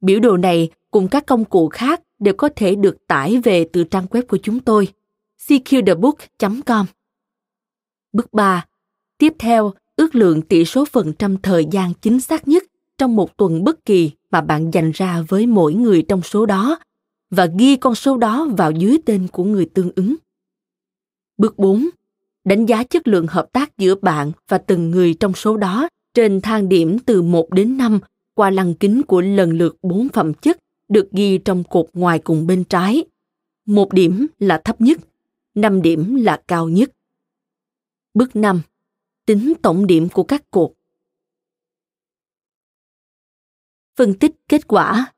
Biểu 0.00 0.20
đồ 0.20 0.36
này 0.36 0.70
cùng 0.90 1.08
các 1.08 1.26
công 1.26 1.44
cụ 1.44 1.68
khác 1.68 2.02
đều 2.18 2.34
có 2.34 2.48
thể 2.56 2.74
được 2.74 3.06
tải 3.06 3.38
về 3.38 3.68
từ 3.72 3.84
trang 3.84 4.06
web 4.10 4.22
của 4.28 4.38
chúng 4.42 4.60
tôi. 4.60 4.88
cqthebook.com. 5.48 6.86
Bước 8.12 8.32
3. 8.32 8.66
Tiếp 9.18 9.32
theo, 9.38 9.72
ước 9.96 10.14
lượng 10.14 10.42
tỷ 10.42 10.64
số 10.64 10.84
phần 10.84 11.12
trăm 11.18 11.36
thời 11.42 11.66
gian 11.70 11.92
chính 11.94 12.20
xác 12.20 12.48
nhất 12.48 12.64
trong 12.98 13.16
một 13.16 13.36
tuần 13.36 13.64
bất 13.64 13.84
kỳ 13.84 14.10
mà 14.30 14.40
bạn 14.40 14.70
dành 14.70 14.90
ra 14.94 15.22
với 15.28 15.46
mỗi 15.46 15.74
người 15.74 16.02
trong 16.02 16.22
số 16.22 16.46
đó 16.46 16.78
và 17.30 17.46
ghi 17.58 17.76
con 17.76 17.94
số 17.94 18.16
đó 18.16 18.48
vào 18.58 18.70
dưới 18.70 18.98
tên 19.06 19.28
của 19.32 19.44
người 19.44 19.70
tương 19.74 19.90
ứng. 19.96 20.16
Bước 21.38 21.58
4. 21.58 21.88
Đánh 22.44 22.66
giá 22.66 22.84
chất 22.84 23.08
lượng 23.08 23.26
hợp 23.26 23.52
tác 23.52 23.78
giữa 23.78 23.94
bạn 23.94 24.32
và 24.48 24.58
từng 24.58 24.90
người 24.90 25.14
trong 25.14 25.34
số 25.34 25.56
đó 25.56 25.88
trên 26.14 26.40
thang 26.40 26.68
điểm 26.68 26.98
từ 26.98 27.22
1 27.22 27.50
đến 27.50 27.76
5 27.76 28.00
qua 28.34 28.50
lăng 28.50 28.74
kính 28.74 29.02
của 29.02 29.20
lần 29.20 29.52
lượt 29.52 29.76
bốn 29.82 30.08
phẩm 30.08 30.34
chất 30.34 30.58
được 30.88 31.08
ghi 31.12 31.38
trong 31.38 31.64
cột 31.64 31.86
ngoài 31.92 32.18
cùng 32.18 32.46
bên 32.46 32.64
trái. 32.64 33.04
Một 33.66 33.92
điểm 33.92 34.26
là 34.38 34.58
thấp 34.64 34.80
nhất, 34.80 34.98
năm 35.54 35.82
điểm 35.82 36.14
là 36.14 36.42
cao 36.48 36.68
nhất. 36.68 36.90
Bước 38.16 38.36
5. 38.36 38.60
Tính 39.26 39.52
tổng 39.62 39.86
điểm 39.86 40.08
của 40.08 40.22
các 40.22 40.50
cột. 40.50 40.72
Phân 43.96 44.14
tích 44.14 44.32
kết 44.48 44.68
quả. 44.68 45.12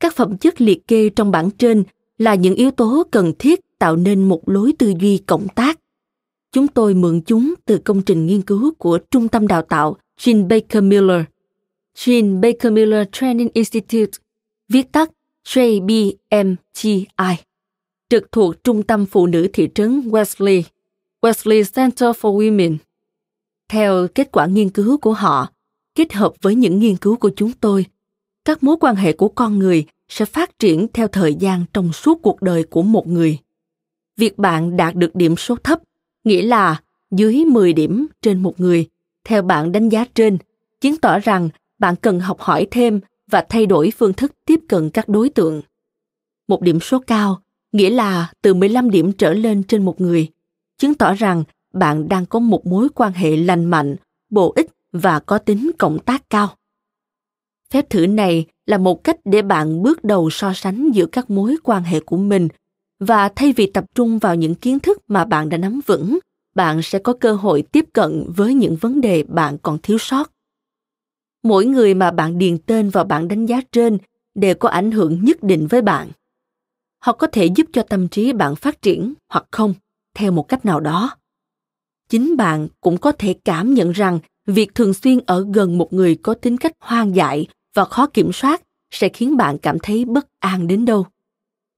Các 0.00 0.14
phẩm 0.16 0.38
chất 0.38 0.60
liệt 0.60 0.88
kê 0.88 1.08
trong 1.08 1.30
bảng 1.30 1.50
trên 1.50 1.84
là 2.18 2.34
những 2.34 2.54
yếu 2.54 2.70
tố 2.70 3.06
cần 3.10 3.32
thiết 3.38 3.60
tạo 3.78 3.96
nên 3.96 4.28
một 4.28 4.48
lối 4.48 4.72
tư 4.78 4.92
duy 5.00 5.18
cộng 5.26 5.48
tác. 5.48 5.80
Chúng 6.52 6.68
tôi 6.68 6.94
mượn 6.94 7.20
chúng 7.26 7.54
từ 7.64 7.78
công 7.84 8.02
trình 8.02 8.26
nghiên 8.26 8.42
cứu 8.42 8.74
của 8.78 8.98
Trung 9.10 9.28
tâm 9.28 9.46
Đào 9.46 9.62
tạo 9.62 9.96
Jean 10.18 10.48
Baker 10.48 10.82
Miller, 10.82 11.22
Jean 11.94 12.40
Baker 12.40 12.72
Miller 12.72 13.06
Training 13.12 13.48
Institute, 13.54 14.12
viết 14.68 14.92
tắt 14.92 15.10
JBMTI, 15.44 17.36
trực 18.10 18.32
thuộc 18.32 18.64
Trung 18.64 18.82
tâm 18.82 19.06
Phụ 19.06 19.26
nữ 19.26 19.48
thị 19.52 19.68
trấn 19.74 20.00
Wesley, 20.00 20.62
Wesley 21.22 21.64
Center 21.74 22.16
for 22.16 22.38
Women. 22.38 22.76
Theo 23.68 24.08
kết 24.14 24.28
quả 24.32 24.46
nghiên 24.46 24.70
cứu 24.70 24.98
của 24.98 25.12
họ, 25.12 25.48
kết 25.94 26.12
hợp 26.12 26.32
với 26.42 26.54
những 26.54 26.78
nghiên 26.78 26.96
cứu 26.96 27.16
của 27.16 27.30
chúng 27.36 27.52
tôi, 27.52 27.86
các 28.44 28.62
mối 28.62 28.76
quan 28.80 28.96
hệ 28.96 29.12
của 29.12 29.28
con 29.28 29.58
người 29.58 29.84
sẽ 30.08 30.24
phát 30.24 30.58
triển 30.58 30.86
theo 30.92 31.08
thời 31.08 31.34
gian 31.34 31.64
trong 31.72 31.92
suốt 31.92 32.18
cuộc 32.22 32.42
đời 32.42 32.64
của 32.64 32.82
một 32.82 33.06
người. 33.06 33.38
Việc 34.16 34.38
bạn 34.38 34.76
đạt 34.76 34.94
được 34.94 35.14
điểm 35.14 35.36
số 35.36 35.56
thấp, 35.56 35.80
nghĩa 36.24 36.42
là 36.42 36.80
dưới 37.10 37.44
10 37.44 37.72
điểm 37.72 38.06
trên 38.22 38.42
một 38.42 38.60
người, 38.60 38.88
theo 39.24 39.42
bạn 39.42 39.72
đánh 39.72 39.88
giá 39.88 40.04
trên, 40.14 40.38
chứng 40.80 40.96
tỏ 40.96 41.18
rằng 41.18 41.48
bạn 41.78 41.96
cần 41.96 42.20
học 42.20 42.40
hỏi 42.40 42.66
thêm 42.70 43.00
và 43.30 43.46
thay 43.48 43.66
đổi 43.66 43.92
phương 43.98 44.12
thức 44.12 44.32
tiếp 44.44 44.60
cận 44.68 44.90
các 44.90 45.08
đối 45.08 45.28
tượng. 45.28 45.62
Một 46.48 46.62
điểm 46.62 46.80
số 46.80 46.98
cao, 47.06 47.42
nghĩa 47.76 47.90
là 47.90 48.32
từ 48.42 48.54
15 48.54 48.90
điểm 48.90 49.12
trở 49.12 49.34
lên 49.34 49.62
trên 49.62 49.84
một 49.84 50.00
người, 50.00 50.28
chứng 50.78 50.94
tỏ 50.94 51.14
rằng 51.14 51.44
bạn 51.72 52.08
đang 52.08 52.26
có 52.26 52.38
một 52.38 52.66
mối 52.66 52.88
quan 52.94 53.12
hệ 53.12 53.36
lành 53.36 53.64
mạnh, 53.64 53.96
bổ 54.30 54.52
ích 54.56 54.70
và 54.92 55.20
có 55.20 55.38
tính 55.38 55.70
cộng 55.78 55.98
tác 55.98 56.30
cao. 56.30 56.48
Phép 57.70 57.90
thử 57.90 58.06
này 58.06 58.46
là 58.66 58.78
một 58.78 59.04
cách 59.04 59.16
để 59.24 59.42
bạn 59.42 59.82
bước 59.82 60.04
đầu 60.04 60.30
so 60.30 60.52
sánh 60.52 60.90
giữa 60.94 61.06
các 61.06 61.30
mối 61.30 61.56
quan 61.62 61.82
hệ 61.82 62.00
của 62.00 62.16
mình 62.16 62.48
và 63.00 63.28
thay 63.28 63.52
vì 63.52 63.66
tập 63.66 63.84
trung 63.94 64.18
vào 64.18 64.34
những 64.34 64.54
kiến 64.54 64.78
thức 64.78 64.98
mà 65.08 65.24
bạn 65.24 65.48
đã 65.48 65.58
nắm 65.58 65.80
vững 65.86 66.18
bạn 66.54 66.82
sẽ 66.82 66.98
có 66.98 67.12
cơ 67.12 67.32
hội 67.32 67.62
tiếp 67.62 67.84
cận 67.92 68.24
với 68.36 68.54
những 68.54 68.76
vấn 68.76 69.00
đề 69.00 69.22
bạn 69.22 69.58
còn 69.62 69.78
thiếu 69.82 69.98
sót 69.98 70.32
mỗi 71.42 71.66
người 71.66 71.94
mà 71.94 72.10
bạn 72.10 72.38
điền 72.38 72.58
tên 72.58 72.90
vào 72.90 73.04
bảng 73.04 73.28
đánh 73.28 73.46
giá 73.46 73.60
trên 73.72 73.98
đều 74.34 74.54
có 74.54 74.68
ảnh 74.68 74.90
hưởng 74.90 75.24
nhất 75.24 75.42
định 75.42 75.66
với 75.66 75.82
bạn 75.82 76.10
họ 76.98 77.12
có 77.12 77.26
thể 77.26 77.46
giúp 77.46 77.66
cho 77.72 77.82
tâm 77.82 78.08
trí 78.08 78.32
bạn 78.32 78.56
phát 78.56 78.82
triển 78.82 79.14
hoặc 79.28 79.46
không, 79.50 79.74
theo 80.14 80.32
một 80.32 80.48
cách 80.48 80.64
nào 80.64 80.80
đó. 80.80 81.16
Chính 82.08 82.36
bạn 82.36 82.68
cũng 82.80 82.98
có 82.98 83.12
thể 83.12 83.34
cảm 83.44 83.74
nhận 83.74 83.92
rằng 83.92 84.18
việc 84.46 84.74
thường 84.74 84.94
xuyên 84.94 85.20
ở 85.26 85.46
gần 85.54 85.78
một 85.78 85.92
người 85.92 86.14
có 86.14 86.34
tính 86.34 86.56
cách 86.56 86.72
hoang 86.80 87.16
dại 87.16 87.46
và 87.74 87.84
khó 87.84 88.06
kiểm 88.06 88.32
soát 88.32 88.62
sẽ 88.90 89.08
khiến 89.08 89.36
bạn 89.36 89.58
cảm 89.58 89.78
thấy 89.78 90.04
bất 90.04 90.26
an 90.38 90.66
đến 90.66 90.84
đâu. 90.84 91.06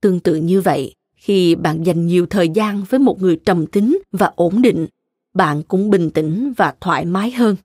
Tương 0.01 0.19
tự 0.19 0.35
như 0.35 0.61
vậy, 0.61 0.95
khi 1.15 1.55
bạn 1.55 1.83
dành 1.83 2.07
nhiều 2.07 2.25
thời 2.29 2.49
gian 2.49 2.83
với 2.89 2.99
một 2.99 3.21
người 3.21 3.39
trầm 3.45 3.67
tính 3.67 3.99
và 4.11 4.31
ổn 4.35 4.61
định, 4.61 4.87
bạn 5.33 5.63
cũng 5.63 5.89
bình 5.89 6.11
tĩnh 6.11 6.53
và 6.57 6.73
thoải 6.81 7.05
mái 7.05 7.31
hơn. 7.31 7.55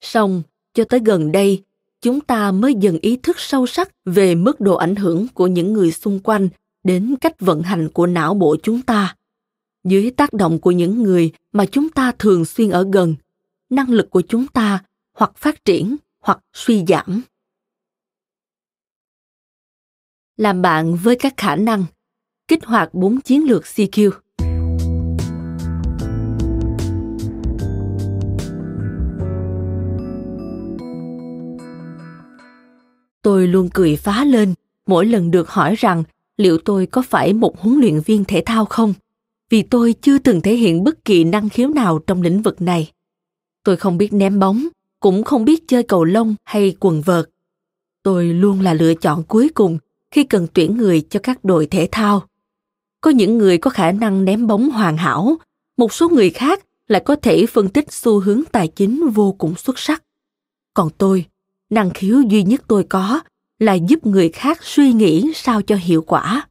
Song 0.00 0.42
cho 0.74 0.84
tới 0.84 1.00
gần 1.04 1.32
đây 1.32 1.62
chúng 2.00 2.20
ta 2.20 2.52
mới 2.52 2.74
dần 2.74 2.98
ý 2.98 3.16
thức 3.16 3.40
sâu 3.40 3.66
sắc 3.66 3.90
về 4.04 4.34
mức 4.34 4.60
độ 4.60 4.76
ảnh 4.76 4.96
hưởng 4.96 5.26
của 5.34 5.46
những 5.46 5.72
người 5.72 5.92
xung 5.92 6.20
quanh 6.20 6.48
đến 6.84 7.14
cách 7.20 7.40
vận 7.40 7.62
hành 7.62 7.88
của 7.88 8.06
não 8.06 8.34
bộ 8.34 8.56
chúng 8.62 8.82
ta 8.82 9.16
dưới 9.84 10.10
tác 10.10 10.32
động 10.32 10.58
của 10.58 10.70
những 10.70 11.02
người 11.02 11.32
mà 11.52 11.66
chúng 11.66 11.88
ta 11.88 12.12
thường 12.18 12.44
xuyên 12.44 12.70
ở 12.70 12.88
gần, 12.92 13.14
năng 13.70 13.90
lực 13.90 14.10
của 14.10 14.22
chúng 14.28 14.46
ta 14.46 14.84
hoặc 15.12 15.32
phát 15.36 15.64
triển 15.64 15.96
hoặc 16.20 16.40
suy 16.52 16.84
giảm 16.88 17.22
làm 20.40 20.62
bạn 20.62 20.96
với 20.96 21.16
các 21.16 21.34
khả 21.36 21.56
năng, 21.56 21.84
kích 22.48 22.64
hoạt 22.64 22.94
bốn 22.94 23.20
chiến 23.20 23.44
lược 23.44 23.62
CQ. 23.62 24.10
Tôi 33.22 33.46
luôn 33.46 33.68
cười 33.74 33.96
phá 33.96 34.24
lên, 34.24 34.54
mỗi 34.86 35.06
lần 35.06 35.30
được 35.30 35.50
hỏi 35.50 35.74
rằng 35.78 36.04
liệu 36.36 36.58
tôi 36.58 36.86
có 36.86 37.02
phải 37.02 37.32
một 37.32 37.60
huấn 37.60 37.80
luyện 37.80 38.00
viên 38.00 38.24
thể 38.24 38.42
thao 38.46 38.64
không, 38.64 38.94
vì 39.50 39.62
tôi 39.62 39.94
chưa 40.02 40.18
từng 40.18 40.40
thể 40.40 40.54
hiện 40.54 40.84
bất 40.84 41.04
kỳ 41.04 41.24
năng 41.24 41.48
khiếu 41.48 41.68
nào 41.68 41.98
trong 41.98 42.22
lĩnh 42.22 42.42
vực 42.42 42.62
này. 42.62 42.92
Tôi 43.64 43.76
không 43.76 43.98
biết 43.98 44.12
ném 44.12 44.38
bóng, 44.38 44.68
cũng 45.00 45.24
không 45.24 45.44
biết 45.44 45.68
chơi 45.68 45.82
cầu 45.82 46.04
lông 46.04 46.34
hay 46.44 46.76
quần 46.80 47.02
vợt. 47.02 47.30
Tôi 48.02 48.24
luôn 48.26 48.60
là 48.60 48.74
lựa 48.74 48.94
chọn 48.94 49.22
cuối 49.22 49.48
cùng 49.54 49.78
khi 50.10 50.24
cần 50.24 50.46
tuyển 50.52 50.76
người 50.76 51.00
cho 51.10 51.20
các 51.22 51.44
đội 51.44 51.66
thể 51.66 51.88
thao. 51.92 52.22
Có 53.00 53.10
những 53.10 53.38
người 53.38 53.58
có 53.58 53.70
khả 53.70 53.92
năng 53.92 54.24
ném 54.24 54.46
bóng 54.46 54.70
hoàn 54.70 54.96
hảo, 54.96 55.36
một 55.76 55.92
số 55.92 56.08
người 56.08 56.30
khác 56.30 56.64
lại 56.88 57.02
có 57.04 57.16
thể 57.16 57.46
phân 57.46 57.68
tích 57.68 57.92
xu 57.92 58.20
hướng 58.20 58.42
tài 58.52 58.68
chính 58.68 59.08
vô 59.08 59.32
cùng 59.32 59.54
xuất 59.54 59.78
sắc. 59.78 60.02
Còn 60.74 60.90
tôi 60.98 61.26
năng 61.70 61.90
khiếu 61.90 62.20
duy 62.20 62.42
nhất 62.42 62.62
tôi 62.68 62.84
có 62.84 63.20
là 63.58 63.74
giúp 63.74 64.06
người 64.06 64.28
khác 64.28 64.58
suy 64.62 64.92
nghĩ 64.92 65.32
sao 65.34 65.62
cho 65.62 65.76
hiệu 65.76 66.02
quả. 66.02 66.48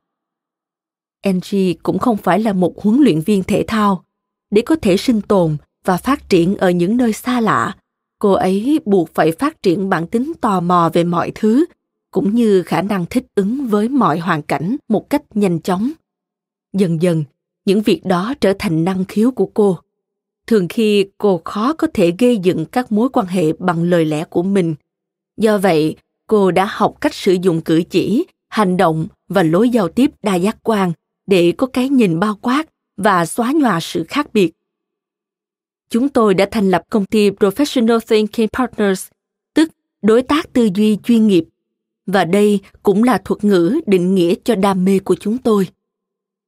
Angie 1.21 1.73
cũng 1.83 1.99
không 1.99 2.17
phải 2.17 2.39
là 2.39 2.53
một 2.53 2.81
huấn 2.81 3.01
luyện 3.01 3.21
viên 3.21 3.43
thể 3.43 3.63
thao. 3.67 4.03
Để 4.51 4.61
có 4.61 4.75
thể 4.75 4.97
sinh 4.97 5.21
tồn 5.21 5.57
và 5.85 5.97
phát 5.97 6.29
triển 6.29 6.57
ở 6.57 6.69
những 6.69 6.97
nơi 6.97 7.13
xa 7.13 7.41
lạ, 7.41 7.77
cô 8.19 8.31
ấy 8.31 8.79
buộc 8.85 9.09
phải 9.13 9.31
phát 9.31 9.63
triển 9.63 9.89
bản 9.89 10.07
tính 10.07 10.33
tò 10.41 10.59
mò 10.59 10.89
về 10.93 11.03
mọi 11.03 11.31
thứ, 11.35 11.65
cũng 12.11 12.35
như 12.35 12.63
khả 12.63 12.81
năng 12.81 13.05
thích 13.05 13.25
ứng 13.35 13.67
với 13.67 13.89
mọi 13.89 14.19
hoàn 14.19 14.41
cảnh 14.41 14.75
một 14.87 15.09
cách 15.09 15.23
nhanh 15.33 15.61
chóng. 15.61 15.91
Dần 16.73 17.01
dần, 17.01 17.23
những 17.65 17.81
việc 17.81 18.05
đó 18.05 18.33
trở 18.41 18.53
thành 18.59 18.83
năng 18.83 19.05
khiếu 19.05 19.31
của 19.31 19.45
cô. 19.53 19.77
Thường 20.47 20.67
khi 20.67 21.05
cô 21.17 21.41
khó 21.45 21.73
có 21.73 21.87
thể 21.93 22.13
gây 22.19 22.37
dựng 22.37 22.65
các 22.65 22.91
mối 22.91 23.09
quan 23.09 23.27
hệ 23.27 23.53
bằng 23.53 23.83
lời 23.83 24.05
lẽ 24.05 24.25
của 24.25 24.43
mình 24.43 24.75
do 25.39 25.57
vậy, 25.57 25.95
cô 26.27 26.51
đã 26.51 26.67
học 26.69 26.95
cách 27.01 27.13
sử 27.13 27.37
dụng 27.41 27.61
cử 27.61 27.81
chỉ, 27.89 28.25
hành 28.49 28.77
động 28.77 29.07
và 29.27 29.43
lối 29.43 29.69
giao 29.69 29.89
tiếp 29.89 30.11
đa 30.23 30.35
giác 30.35 30.57
quan 30.63 30.91
để 31.27 31.53
có 31.57 31.67
cái 31.67 31.89
nhìn 31.89 32.19
bao 32.19 32.35
quát 32.41 32.63
và 32.97 33.25
xóa 33.25 33.51
nhòa 33.55 33.79
sự 33.79 34.03
khác 34.07 34.33
biệt. 34.33 34.51
Chúng 35.89 36.09
tôi 36.09 36.33
đã 36.33 36.47
thành 36.51 36.71
lập 36.71 36.83
công 36.89 37.05
ty 37.05 37.29
professional 37.29 37.99
thinking 37.99 38.47
partners, 38.57 39.07
tức 39.53 39.71
đối 40.01 40.21
tác 40.21 40.53
tư 40.53 40.69
duy 40.75 40.97
chuyên 41.03 41.27
nghiệp, 41.27 41.45
và 42.05 42.25
đây 42.25 42.59
cũng 42.83 43.03
là 43.03 43.21
thuật 43.25 43.43
ngữ 43.43 43.79
định 43.85 44.15
nghĩa 44.15 44.33
cho 44.43 44.55
đam 44.55 44.85
mê 44.85 44.99
của 44.99 45.15
chúng 45.15 45.37
tôi. 45.37 45.67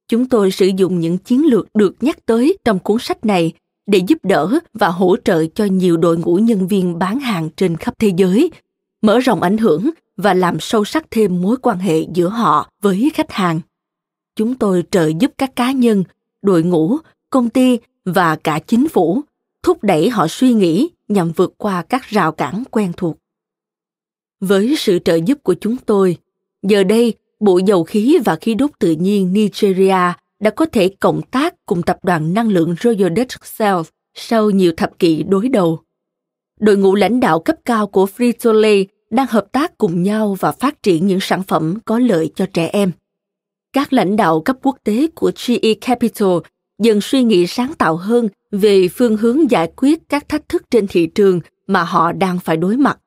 Chúng 0.08 0.28
tôi 0.28 0.50
sử 0.50 0.70
dụng 0.76 1.00
những 1.00 1.18
chiến 1.18 1.46
lược 1.46 1.68
được 1.74 1.96
nhắc 2.00 2.26
tới 2.26 2.58
trong 2.64 2.78
cuốn 2.78 2.98
sách 3.00 3.24
này 3.24 3.52
để 3.86 4.00
giúp 4.06 4.18
đỡ 4.22 4.58
và 4.74 4.88
hỗ 4.88 5.16
trợ 5.24 5.46
cho 5.54 5.64
nhiều 5.64 5.96
đội 5.96 6.18
ngũ 6.18 6.36
nhân 6.36 6.66
viên 6.66 6.98
bán 6.98 7.20
hàng 7.20 7.48
trên 7.56 7.76
khắp 7.76 7.94
thế 7.98 8.12
giới 8.16 8.50
mở 9.02 9.18
rộng 9.18 9.42
ảnh 9.42 9.58
hưởng 9.58 9.90
và 10.16 10.34
làm 10.34 10.60
sâu 10.60 10.84
sắc 10.84 11.06
thêm 11.10 11.42
mối 11.42 11.56
quan 11.62 11.78
hệ 11.78 12.06
giữa 12.14 12.28
họ 12.28 12.70
với 12.82 13.10
khách 13.14 13.32
hàng 13.32 13.60
chúng 14.36 14.54
tôi 14.54 14.84
trợ 14.90 15.10
giúp 15.20 15.32
các 15.38 15.56
cá 15.56 15.72
nhân, 15.72 16.04
đội 16.42 16.62
ngũ, 16.62 16.96
công 17.30 17.48
ty 17.48 17.78
và 18.04 18.36
cả 18.36 18.58
chính 18.66 18.88
phủ 18.88 19.20
thúc 19.62 19.82
đẩy 19.82 20.10
họ 20.10 20.28
suy 20.28 20.52
nghĩ 20.52 20.88
nhằm 21.08 21.32
vượt 21.32 21.54
qua 21.58 21.82
các 21.82 22.02
rào 22.02 22.32
cản 22.32 22.62
quen 22.70 22.92
thuộc 22.96 23.18
với 24.40 24.74
sự 24.78 24.98
trợ 25.04 25.14
giúp 25.14 25.38
của 25.42 25.54
chúng 25.60 25.76
tôi, 25.76 26.16
giờ 26.62 26.84
đây 26.84 27.14
Bộ 27.40 27.58
Dầu 27.58 27.84
khí 27.84 28.18
và 28.24 28.36
Khí 28.36 28.54
đốt 28.54 28.70
tự 28.78 28.92
nhiên 28.92 29.32
Nigeria 29.32 30.12
đã 30.40 30.50
có 30.56 30.66
thể 30.66 30.88
cộng 31.00 31.22
tác 31.22 31.54
cùng 31.66 31.82
tập 31.82 31.98
đoàn 32.02 32.34
năng 32.34 32.48
lượng 32.48 32.74
Royal 32.80 33.12
Dutch 33.16 33.44
Shell 33.44 33.76
sau 34.14 34.50
nhiều 34.50 34.72
thập 34.76 34.98
kỷ 34.98 35.22
đối 35.22 35.48
đầu. 35.48 35.80
Đội 36.62 36.76
ngũ 36.76 36.94
lãnh 36.94 37.20
đạo 37.20 37.40
cấp 37.40 37.56
cao 37.64 37.86
của 37.86 38.06
Frito-Lay 38.16 38.84
đang 39.10 39.26
hợp 39.26 39.46
tác 39.52 39.78
cùng 39.78 40.02
nhau 40.02 40.36
và 40.40 40.52
phát 40.52 40.82
triển 40.82 41.06
những 41.06 41.20
sản 41.20 41.42
phẩm 41.42 41.78
có 41.84 41.98
lợi 41.98 42.30
cho 42.34 42.46
trẻ 42.52 42.68
em. 42.72 42.92
Các 43.72 43.92
lãnh 43.92 44.16
đạo 44.16 44.40
cấp 44.40 44.56
quốc 44.62 44.76
tế 44.84 45.06
của 45.14 45.32
GE 45.46 45.74
Capital 45.80 46.28
dần 46.78 47.00
suy 47.00 47.22
nghĩ 47.22 47.46
sáng 47.46 47.74
tạo 47.74 47.96
hơn 47.96 48.28
về 48.50 48.88
phương 48.88 49.16
hướng 49.16 49.50
giải 49.50 49.72
quyết 49.76 50.08
các 50.08 50.28
thách 50.28 50.48
thức 50.48 50.62
trên 50.70 50.86
thị 50.86 51.06
trường 51.06 51.40
mà 51.66 51.82
họ 51.82 52.12
đang 52.12 52.38
phải 52.38 52.56
đối 52.56 52.76
mặt. 52.76 52.98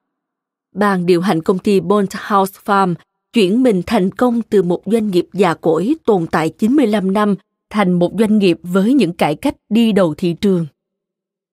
Ban 0.74 1.06
điều 1.06 1.22
hành 1.22 1.41
công 1.41 1.60
ty 1.60 1.80
Bond 1.80 2.10
House 2.28 2.60
Farm 2.66 2.95
chuyển 3.34 3.64
mình 3.64 3.82
thành 3.86 4.12
công 4.12 4.41
từ 4.41 4.64
một 4.64 4.82
doanh 4.86 5.12
nghiệp 5.12 5.28
già 5.34 5.53
cỗi 5.53 5.95
tồn 6.06 6.28
tại 6.28 6.49
95 6.49 7.14
năm 7.14 7.36
thành 7.70 7.91
một 7.91 8.12
doanh 8.20 8.38
nghiệp 8.38 8.58
với 8.64 8.93
những 8.93 9.14
cải 9.14 9.36
cách 9.36 9.56
đi 9.70 9.91
đầu 9.91 10.14
thị 10.18 10.36
trường. 10.41 10.66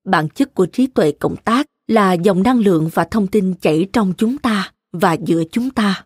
Bản 0.04 0.28
chất 0.28 0.54
của 0.54 0.66
trí 0.66 0.86
tuệ 0.86 1.12
cộng 1.12 1.36
tác 1.36 1.66
là 1.86 2.12
dòng 2.12 2.42
năng 2.42 2.58
lượng 2.58 2.90
và 2.92 3.04
thông 3.04 3.26
tin 3.26 3.54
chảy 3.54 3.86
trong 3.92 4.12
chúng 4.18 4.38
ta 4.38 4.72
và 4.92 5.12
giữa 5.12 5.42
chúng 5.52 5.70
ta. 5.70 6.04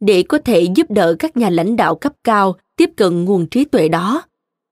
Để 0.00 0.22
có 0.22 0.38
thể 0.38 0.66
giúp 0.74 0.90
đỡ 0.90 1.16
các 1.18 1.36
nhà 1.36 1.50
lãnh 1.50 1.76
đạo 1.76 1.94
cấp 1.94 2.12
cao 2.24 2.56
tiếp 2.76 2.90
cận 2.96 3.24
nguồn 3.24 3.46
trí 3.46 3.64
tuệ 3.64 3.88
đó, 3.88 4.22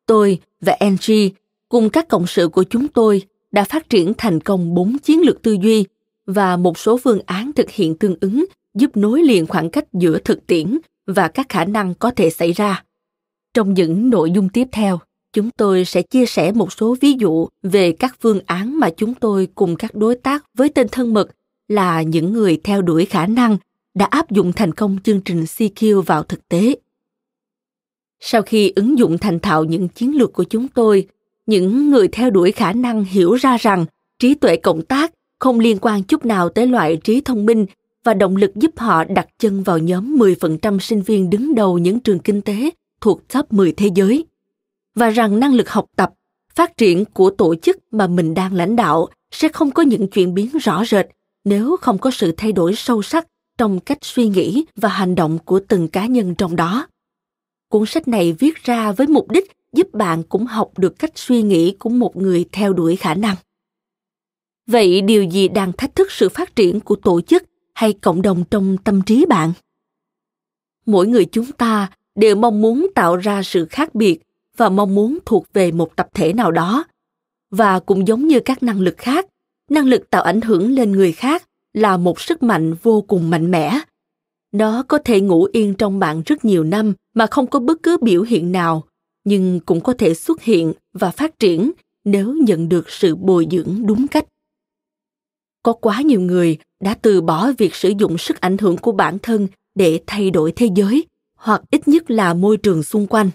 tôi 0.06 0.40
và 0.60 0.76
Angie 0.80 1.28
cùng 1.68 1.90
các 1.90 2.08
cộng 2.08 2.26
sự 2.26 2.48
của 2.48 2.64
chúng 2.64 2.88
tôi 2.88 3.22
đã 3.52 3.64
phát 3.64 3.90
triển 3.90 4.12
thành 4.18 4.40
công 4.40 4.74
bốn 4.74 4.98
chiến 4.98 5.20
lược 5.20 5.42
tư 5.42 5.56
duy 5.62 5.84
và 6.26 6.56
một 6.56 6.78
số 6.78 6.98
phương 6.98 7.20
án 7.26 7.52
thực 7.52 7.70
hiện 7.70 7.98
tương 7.98 8.16
ứng 8.20 8.44
giúp 8.74 8.96
nối 8.96 9.22
liền 9.22 9.46
khoảng 9.46 9.70
cách 9.70 9.84
giữa 9.92 10.18
thực 10.18 10.46
tiễn 10.46 10.78
và 11.06 11.28
các 11.28 11.48
khả 11.48 11.64
năng 11.64 11.94
có 11.94 12.10
thể 12.10 12.30
xảy 12.30 12.52
ra. 12.52 12.84
Trong 13.54 13.74
những 13.74 14.10
nội 14.10 14.30
dung 14.30 14.48
tiếp 14.48 14.68
theo, 14.72 14.98
chúng 15.33 15.51
tôi 15.51 15.85
sẽ 15.85 16.03
chia 16.03 16.26
sẻ 16.26 16.53
một 16.53 16.72
số 16.72 16.97
ví 17.01 17.12
dụ 17.12 17.49
về 17.62 17.93
các 17.93 18.16
phương 18.20 18.41
án 18.47 18.81
mà 18.81 18.91
chúng 18.91 19.14
tôi 19.14 19.49
cùng 19.55 19.76
các 19.76 19.95
đối 19.95 20.14
tác 20.14 20.45
với 20.55 20.68
tên 20.68 20.87
thân 20.93 21.14
mật 21.14 21.29
là 21.68 22.03
những 22.03 22.33
người 22.33 22.61
theo 22.64 22.83
đuổi 22.83 23.05
khả 23.05 23.26
năng 23.26 23.57
đã 23.95 24.07
áp 24.07 24.31
dụng 24.31 24.53
thành 24.53 24.74
công 24.74 24.99
chương 25.05 25.20
trình 25.20 25.45
CQ 25.45 26.03
vào 26.03 26.22
thực 26.22 26.49
tế. 26.49 26.76
Sau 28.20 28.43
khi 28.43 28.72
ứng 28.76 28.99
dụng 28.99 29.18
thành 29.18 29.41
thạo 29.41 29.64
những 29.64 29.89
chiến 29.89 30.16
lược 30.16 30.33
của 30.33 30.45
chúng 30.45 30.68
tôi, 30.68 31.09
những 31.47 31.91
người 31.91 32.09
theo 32.09 32.31
đuổi 32.31 32.53
khả 32.53 32.72
năng 32.72 33.05
hiểu 33.05 33.35
ra 33.35 33.57
rằng 33.57 33.87
trí 34.18 34.35
tuệ 34.35 34.57
cộng 34.57 34.83
tác 34.83 35.12
không 35.39 35.61
liên 35.61 35.79
quan 35.81 36.03
chút 36.03 36.24
nào 36.24 36.49
tới 36.49 36.66
loại 36.66 36.97
trí 36.97 37.20
thông 37.20 37.47
minh 37.47 37.66
và 38.05 38.14
động 38.14 38.37
lực 38.37 38.55
giúp 38.55 38.70
họ 38.76 39.05
đặt 39.05 39.29
chân 39.39 39.62
vào 39.62 39.79
nhóm 39.79 40.16
10% 40.16 40.79
sinh 40.79 41.03
viên 41.03 41.31
đứng 41.31 41.55
đầu 41.55 41.79
những 41.79 42.01
trường 42.01 42.18
kinh 42.18 42.43
tế 42.43 42.70
thuộc 43.01 43.29
top 43.29 43.53
10 43.53 43.72
thế 43.72 43.89
giới. 43.95 44.24
Và 44.99 45.11
rằng 45.11 45.40
năng 45.40 45.55
lực 45.55 45.70
học 45.70 45.86
tập, 45.96 46.12
phát 46.55 46.76
triển 46.76 47.05
của 47.05 47.30
tổ 47.30 47.55
chức 47.55 47.78
mà 47.90 48.07
mình 48.07 48.34
đang 48.34 48.55
lãnh 48.55 48.76
đạo 48.76 49.09
sẽ 49.30 49.49
không 49.49 49.70
có 49.70 49.82
những 49.82 50.09
chuyển 50.09 50.34
biến 50.34 50.59
rõ 50.59 50.84
rệt 50.84 51.07
nếu 51.44 51.76
không 51.76 51.99
có 51.99 52.11
sự 52.11 52.32
thay 52.36 52.53
đổi 52.53 52.74
sâu 52.74 53.03
sắc 53.03 53.26
trong 53.59 53.80
cách 53.80 53.99
suy 54.03 54.28
nghĩ 54.28 54.64
và 54.76 54.88
hành 54.88 55.14
động 55.14 55.38
của 55.44 55.61
từng 55.68 55.88
cá 55.88 56.07
nhân 56.07 56.34
trong 56.34 56.57
đó. 56.57 56.86
Cuốn 57.68 57.86
sách 57.86 58.09
này 58.09 58.32
viết 58.32 58.64
ra 58.64 58.92
với 58.92 59.07
mục 59.07 59.30
đích 59.30 59.53
giúp 59.72 59.86
bạn 59.92 60.22
cũng 60.22 60.46
học 60.46 60.78
được 60.78 60.99
cách 60.99 61.12
suy 61.14 61.42
nghĩ 61.42 61.76
của 61.78 61.90
một 61.90 62.16
người 62.16 62.44
theo 62.53 62.72
đuổi 62.72 62.96
khả 62.96 63.14
năng. 63.14 63.36
Vậy 64.66 65.01
điều 65.01 65.24
gì 65.24 65.49
đang 65.49 65.72
thách 65.72 65.94
thức 65.94 66.12
sự 66.12 66.28
phát 66.28 66.57
triển 66.57 66.80
của 66.80 66.96
tổ 66.96 67.20
chức 67.20 67.42
hay 67.74 67.92
cộng 67.92 68.22
đồng 68.22 68.44
trong 68.51 68.76
tâm 68.84 69.03
trí 69.03 69.26
bạn? 69.28 69.53
Mỗi 70.86 71.07
người 71.07 71.24
chúng 71.24 71.53
ta 71.53 71.90
đều 72.14 72.36
mong 72.36 72.61
muốn 72.61 72.86
tạo 72.94 73.16
ra 73.16 73.42
sự 73.42 73.64
khác 73.64 73.94
biệt 73.94 74.20
và 74.59 74.68
mong 74.68 74.94
muốn 74.94 75.18
thuộc 75.26 75.46
về 75.52 75.72
một 75.72 75.96
tập 75.96 76.09
thể 76.14 76.32
nào 76.32 76.50
đó. 76.50 76.84
Và 77.50 77.80
cũng 77.80 78.09
giống 78.09 78.28
như 78.28 78.40
các 78.40 78.62
năng 78.62 78.80
lực 78.80 78.94
khác, 78.98 79.26
năng 79.70 79.86
lực 79.86 80.11
tạo 80.11 80.22
ảnh 80.22 80.40
hưởng 80.40 80.70
lên 80.70 80.92
người 80.92 81.12
khác 81.12 81.44
là 81.72 81.96
một 81.96 82.20
sức 82.20 82.42
mạnh 82.42 82.74
vô 82.82 83.00
cùng 83.00 83.30
mạnh 83.30 83.50
mẽ. 83.50 83.80
Nó 84.52 84.82
có 84.82 84.98
thể 84.98 85.20
ngủ 85.20 85.46
yên 85.52 85.74
trong 85.74 85.98
bạn 85.98 86.22
rất 86.26 86.44
nhiều 86.44 86.64
năm 86.64 86.94
mà 87.14 87.26
không 87.26 87.46
có 87.46 87.61
bất 87.61 87.82
cứ 87.82 87.96
biểu 88.02 88.22
hiện 88.22 88.52
nào, 88.52 88.84
nhưng 89.24 89.61
cũng 89.61 89.80
có 89.80 89.94
thể 89.98 90.14
xuất 90.14 90.42
hiện 90.42 90.72
và 90.92 91.11
phát 91.11 91.38
triển 91.38 91.72
nếu 92.04 92.34
nhận 92.34 92.68
được 92.68 92.90
sự 92.90 93.16
bồi 93.16 93.46
dưỡng 93.50 93.86
đúng 93.86 94.09
cách. 94.09 94.24
Có 95.62 95.72
quá 95.72 96.02
nhiều 96.02 96.20
người 96.20 96.59
đã 96.80 96.94
từ 96.94 97.20
bỏ 97.20 97.52
việc 97.59 97.74
sử 97.74 97.92
dụng 97.98 98.18
sức 98.18 98.40
ảnh 98.40 98.59
hưởng 98.59 98.76
của 98.76 98.92
bản 98.92 99.18
thân 99.18 99.48
để 99.74 100.00
thay 100.06 100.30
đổi 100.30 100.52
thế 100.52 100.68
giới 100.74 101.06
hoặc 101.36 101.62
ít 101.70 101.88
nhất 101.88 102.11
là 102.11 102.34
môi 102.34 102.56
trường 102.56 102.82
xung 102.82 103.06
quanh 103.06 103.30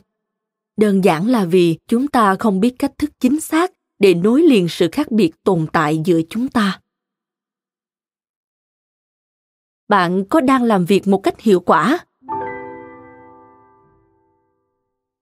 đơn 0.78 1.04
giản 1.04 1.28
là 1.28 1.46
vì 1.46 1.78
chúng 1.88 2.08
ta 2.08 2.36
không 2.36 2.60
biết 2.60 2.76
cách 2.80 2.92
thức 2.98 3.12
chính 3.20 3.42
xác 3.42 3.72
để 4.00 4.14
nối 4.14 4.42
liền 4.42 4.68
sự 4.68 4.88
khác 4.92 5.12
biệt 5.12 5.32
tồn 5.44 5.66
tại 5.74 6.02
giữa 6.06 6.22
chúng 6.30 6.48
ta. 6.48 6.80
Bạn 9.88 10.26
có 10.30 10.42
đang 10.42 10.64
làm 10.64 10.86
việc 10.86 11.08
một 11.08 11.18
cách 11.18 11.42
hiệu 11.42 11.60
quả? 11.60 12.00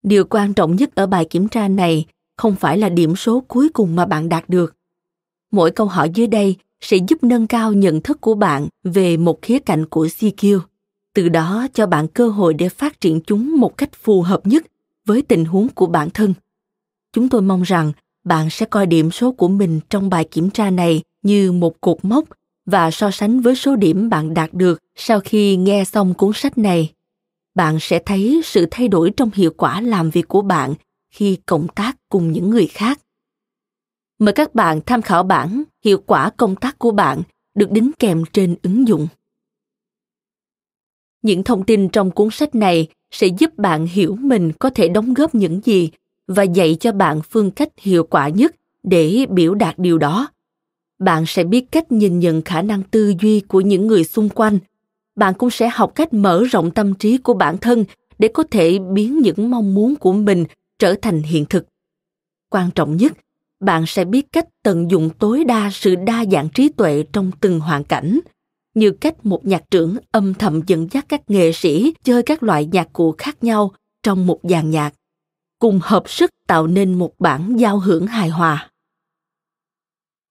Điều 0.04 0.26
quan 0.30 0.54
trọng 0.54 0.76
nhất 0.76 0.96
ở 0.96 1.08
bài 1.08 1.26
kiểm 1.30 1.48
tra 1.48 1.68
này 1.68 2.06
không 2.38 2.56
phải 2.56 2.78
là 2.78 2.90
điểm 2.90 3.16
số 3.16 3.44
cuối 3.48 3.70
cùng 3.74 3.96
mà 3.96 4.06
bạn 4.06 4.30
đạt 4.30 4.50
được. 4.50 4.76
Mỗi 5.52 5.72
câu 5.72 5.88
hỏi 5.88 6.12
dưới 6.14 6.28
đây 6.28 6.56
sẽ 6.82 6.98
giúp 7.08 7.24
nâng 7.24 7.48
cao 7.48 7.74
nhận 7.74 8.02
thức 8.02 8.22
của 8.22 8.34
bạn 8.34 8.68
về 8.84 9.18
một 9.18 9.42
khía 9.42 9.60
cạnh 9.60 9.86
của 9.86 10.06
CQ, 10.06 10.60
từ 11.14 11.30
đó 11.30 11.68
cho 11.74 11.88
bạn 11.88 12.08
cơ 12.08 12.30
hội 12.30 12.54
để 12.54 12.70
phát 12.70 13.02
triển 13.02 13.22
chúng 13.28 13.58
một 13.58 13.78
cách 13.78 13.90
phù 13.94 14.22
hợp 14.22 14.48
nhất 14.48 14.66
với 15.12 15.22
tình 15.22 15.46
huống 15.46 15.70
của 15.70 15.86
bản 15.86 16.10
thân. 16.10 16.34
Chúng 17.14 17.30
tôi 17.30 17.42
mong 17.42 17.62
rằng 17.62 17.92
bạn 18.24 18.50
sẽ 18.50 18.66
coi 18.66 18.86
điểm 18.86 19.12
số 19.12 19.32
của 19.32 19.48
mình 19.48 19.80
trong 19.90 20.10
bài 20.10 20.28
kiểm 20.32 20.50
tra 20.50 20.70
này 20.70 21.04
như 21.22 21.52
một 21.52 21.82
cột 21.82 21.98
mốc 22.06 22.26
và 22.66 22.92
so 22.92 23.12
sánh 23.12 23.42
với 23.42 23.56
số 23.56 23.76
điểm 23.76 24.10
bạn 24.10 24.34
đạt 24.34 24.54
được 24.54 24.80
sau 24.96 25.20
khi 25.20 25.56
nghe 25.56 25.84
xong 25.86 26.14
cuốn 26.14 26.32
sách 26.34 26.58
này. 26.58 26.94
Bạn 27.56 27.78
sẽ 27.82 28.00
thấy 28.06 28.42
sự 28.44 28.68
thay 28.72 28.88
đổi 28.88 29.12
trong 29.18 29.32
hiệu 29.34 29.54
quả 29.58 29.82
làm 29.82 30.10
việc 30.10 30.28
của 30.28 30.42
bạn 30.42 30.74
khi 31.10 31.38
cộng 31.46 31.68
tác 31.68 31.98
cùng 32.10 32.32
những 32.32 32.50
người 32.50 32.68
khác. 32.68 33.00
Mời 34.20 34.34
các 34.34 34.56
bạn 34.56 34.82
tham 34.86 35.02
khảo 35.02 35.24
bản 35.24 35.64
Hiệu 35.86 36.04
quả 36.06 36.30
công 36.38 36.56
tác 36.56 36.80
của 36.80 36.92
bạn 36.92 37.22
được 37.56 37.72
đính 37.72 37.92
kèm 38.00 38.24
trên 38.34 38.56
ứng 38.64 38.88
dụng. 38.88 39.08
Những 41.22 41.44
thông 41.44 41.66
tin 41.66 41.90
trong 41.90 42.12
cuốn 42.12 42.30
sách 42.32 42.56
này 42.56 42.88
sẽ 43.12 43.28
giúp 43.28 43.58
bạn 43.58 43.88
hiểu 43.88 44.18
mình 44.20 44.52
có 44.60 44.70
thể 44.70 44.88
đóng 44.88 45.14
góp 45.14 45.36
những 45.36 45.62
gì 45.64 45.90
và 46.28 46.44
dạy 46.44 46.78
cho 46.80 46.92
bạn 46.92 47.22
phương 47.30 47.52
cách 47.52 47.70
hiệu 47.78 48.04
quả 48.04 48.30
nhất 48.30 48.56
để 48.84 49.26
biểu 49.30 49.56
đạt 49.56 49.80
điều 49.80 49.98
đó. 49.98 50.28
Bạn 51.00 51.24
sẽ 51.28 51.44
biết 51.44 51.72
cách 51.72 51.92
nhìn 51.92 52.20
nhận 52.20 52.42
khả 52.42 52.62
năng 52.62 52.84
tư 52.84 53.14
duy 53.22 53.40
của 53.40 53.62
những 53.62 53.88
người 53.88 54.04
xung 54.04 54.30
quanh. 54.30 54.60
Bạn 55.16 55.34
cũng 55.34 55.50
sẽ 55.50 55.70
học 55.74 55.92
cách 55.96 56.14
mở 56.14 56.44
rộng 56.44 56.72
tâm 56.72 56.94
trí 56.94 57.18
của 57.18 57.34
bản 57.34 57.58
thân 57.58 57.86
để 58.20 58.28
có 58.28 58.44
thể 58.52 58.80
biến 58.80 59.20
những 59.20 59.50
mong 59.50 59.74
muốn 59.74 59.96
của 59.96 60.14
mình 60.14 60.46
trở 60.80 60.96
thành 61.02 61.22
hiện 61.22 61.46
thực. 61.46 61.66
Quan 62.50 62.72
trọng 62.72 62.98
nhất, 62.98 63.14
bạn 63.60 63.84
sẽ 63.88 64.06
biết 64.06 64.32
cách 64.32 64.48
tận 64.64 64.92
dụng 64.92 65.10
tối 65.20 65.44
đa 65.44 65.70
sự 65.74 65.96
đa 65.96 66.26
dạng 66.32 66.50
trí 66.50 66.70
tuệ 66.70 67.04
trong 67.14 67.32
từng 67.42 67.60
hoàn 67.60 67.84
cảnh 67.84 68.20
như 68.74 68.92
cách 68.92 69.26
một 69.26 69.46
nhạc 69.46 69.64
trưởng 69.72 69.98
âm 70.12 70.34
thầm 70.34 70.62
dẫn 70.68 70.88
dắt 70.92 71.06
các 71.10 71.30
nghệ 71.30 71.52
sĩ 71.52 71.94
chơi 72.04 72.24
các 72.24 72.44
loại 72.44 72.66
nhạc 72.66 72.94
cụ 72.94 73.16
khác 73.18 73.44
nhau 73.44 73.72
trong 74.04 74.28
một 74.28 74.40
dàn 74.44 74.70
nhạc, 74.72 74.94
cùng 75.60 75.80
hợp 75.84 76.10
sức 76.10 76.32
tạo 76.48 76.68
nên 76.68 76.94
một 76.94 77.14
bản 77.20 77.56
giao 77.60 77.80
hưởng 77.80 78.08
hài 78.08 78.30
hòa. 78.30 78.70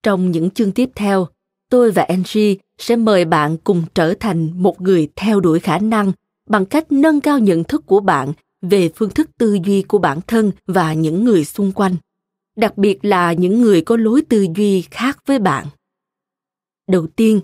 Trong 0.03 0.31
những 0.31 0.51
chương 0.51 0.73
tiếp 0.73 0.91
theo, 0.95 1.29
tôi 1.71 1.91
và 1.91 2.03
angie 2.03 2.55
sẽ 2.79 2.97
mời 2.97 3.25
bạn 3.25 3.57
cùng 3.65 3.85
trở 3.95 4.15
thành 4.21 4.63
một 4.63 4.81
người 4.81 5.09
theo 5.17 5.41
đuổi 5.41 5.61
khả 5.61 5.79
năng 5.79 6.13
bằng 6.49 6.67
cách 6.67 6.93
nâng 6.93 7.21
cao 7.21 7.39
nhận 7.39 7.65
thức 7.65 7.87
của 7.87 8.01
bạn 8.01 8.33
về 8.63 8.91
phương 8.95 9.11
thức 9.11 9.31
tư 9.39 9.59
duy 9.65 9.83
của 9.83 9.99
bản 9.99 10.21
thân 10.27 10.53
và 10.67 10.93
những 10.93 11.25
người 11.25 11.45
xung 11.45 11.73
quanh, 11.73 11.97
đặc 12.57 12.79
biệt 12.79 13.05
là 13.05 13.33
những 13.33 13.61
người 13.61 13.81
có 13.81 13.97
lối 13.97 14.23
tư 14.29 14.47
duy 14.57 14.83
khác 14.83 15.19
với 15.27 15.39
bạn. 15.39 15.67
Đầu 16.89 17.07
tiên 17.07 17.41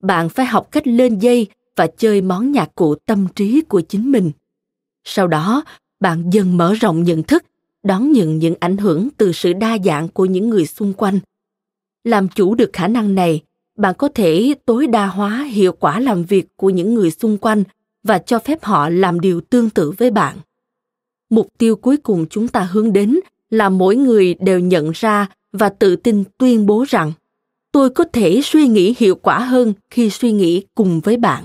bạn 0.00 0.28
phải 0.28 0.46
học 0.46 0.68
cách 0.70 0.86
lên 0.86 1.18
dây 1.18 1.46
và 1.76 1.86
chơi 1.86 2.22
món 2.22 2.52
nhạc 2.52 2.74
cụ 2.74 2.94
tâm 2.94 3.26
trí 3.34 3.60
của 3.60 3.80
chính 3.80 4.12
mình. 4.12 4.30
Sau 5.04 5.26
đó, 5.26 5.64
bạn 6.00 6.30
dần 6.30 6.56
mở 6.56 6.74
rộng 6.74 7.02
nhận 7.02 7.22
thức, 7.22 7.44
đón 7.82 8.12
nhận 8.12 8.38
những 8.38 8.54
ảnh 8.60 8.76
hưởng 8.76 9.08
từ 9.16 9.32
sự 9.32 9.52
đa 9.52 9.78
dạng 9.84 10.08
của 10.08 10.24
những 10.24 10.50
người 10.50 10.66
xung 10.66 10.92
quanh. 10.92 11.18
Làm 12.04 12.28
chủ 12.28 12.54
được 12.54 12.70
khả 12.72 12.88
năng 12.88 13.14
này, 13.14 13.42
bạn 13.76 13.94
có 13.98 14.08
thể 14.08 14.54
tối 14.64 14.86
đa 14.86 15.06
hóa 15.06 15.44
hiệu 15.44 15.72
quả 15.72 16.00
làm 16.00 16.24
việc 16.24 16.46
của 16.56 16.70
những 16.70 16.94
người 16.94 17.10
xung 17.10 17.38
quanh 17.38 17.64
và 18.02 18.18
cho 18.18 18.38
phép 18.38 18.64
họ 18.64 18.88
làm 18.88 19.20
điều 19.20 19.40
tương 19.40 19.70
tự 19.70 19.90
với 19.90 20.10
bạn. 20.10 20.36
Mục 21.30 21.48
tiêu 21.58 21.76
cuối 21.76 21.96
cùng 21.96 22.26
chúng 22.30 22.48
ta 22.48 22.60
hướng 22.60 22.92
đến 22.92 23.20
là 23.50 23.68
mỗi 23.68 23.96
người 23.96 24.34
đều 24.34 24.58
nhận 24.58 24.90
ra 24.94 25.28
và 25.52 25.68
tự 25.68 25.96
tin 25.96 26.24
tuyên 26.38 26.66
bố 26.66 26.84
rằng 26.88 27.12
tôi 27.72 27.90
có 27.90 28.04
thể 28.12 28.40
suy 28.44 28.66
nghĩ 28.66 28.94
hiệu 28.98 29.14
quả 29.14 29.38
hơn 29.38 29.74
khi 29.90 30.10
suy 30.10 30.32
nghĩ 30.32 30.62
cùng 30.74 31.00
với 31.00 31.16
bạn. 31.16 31.44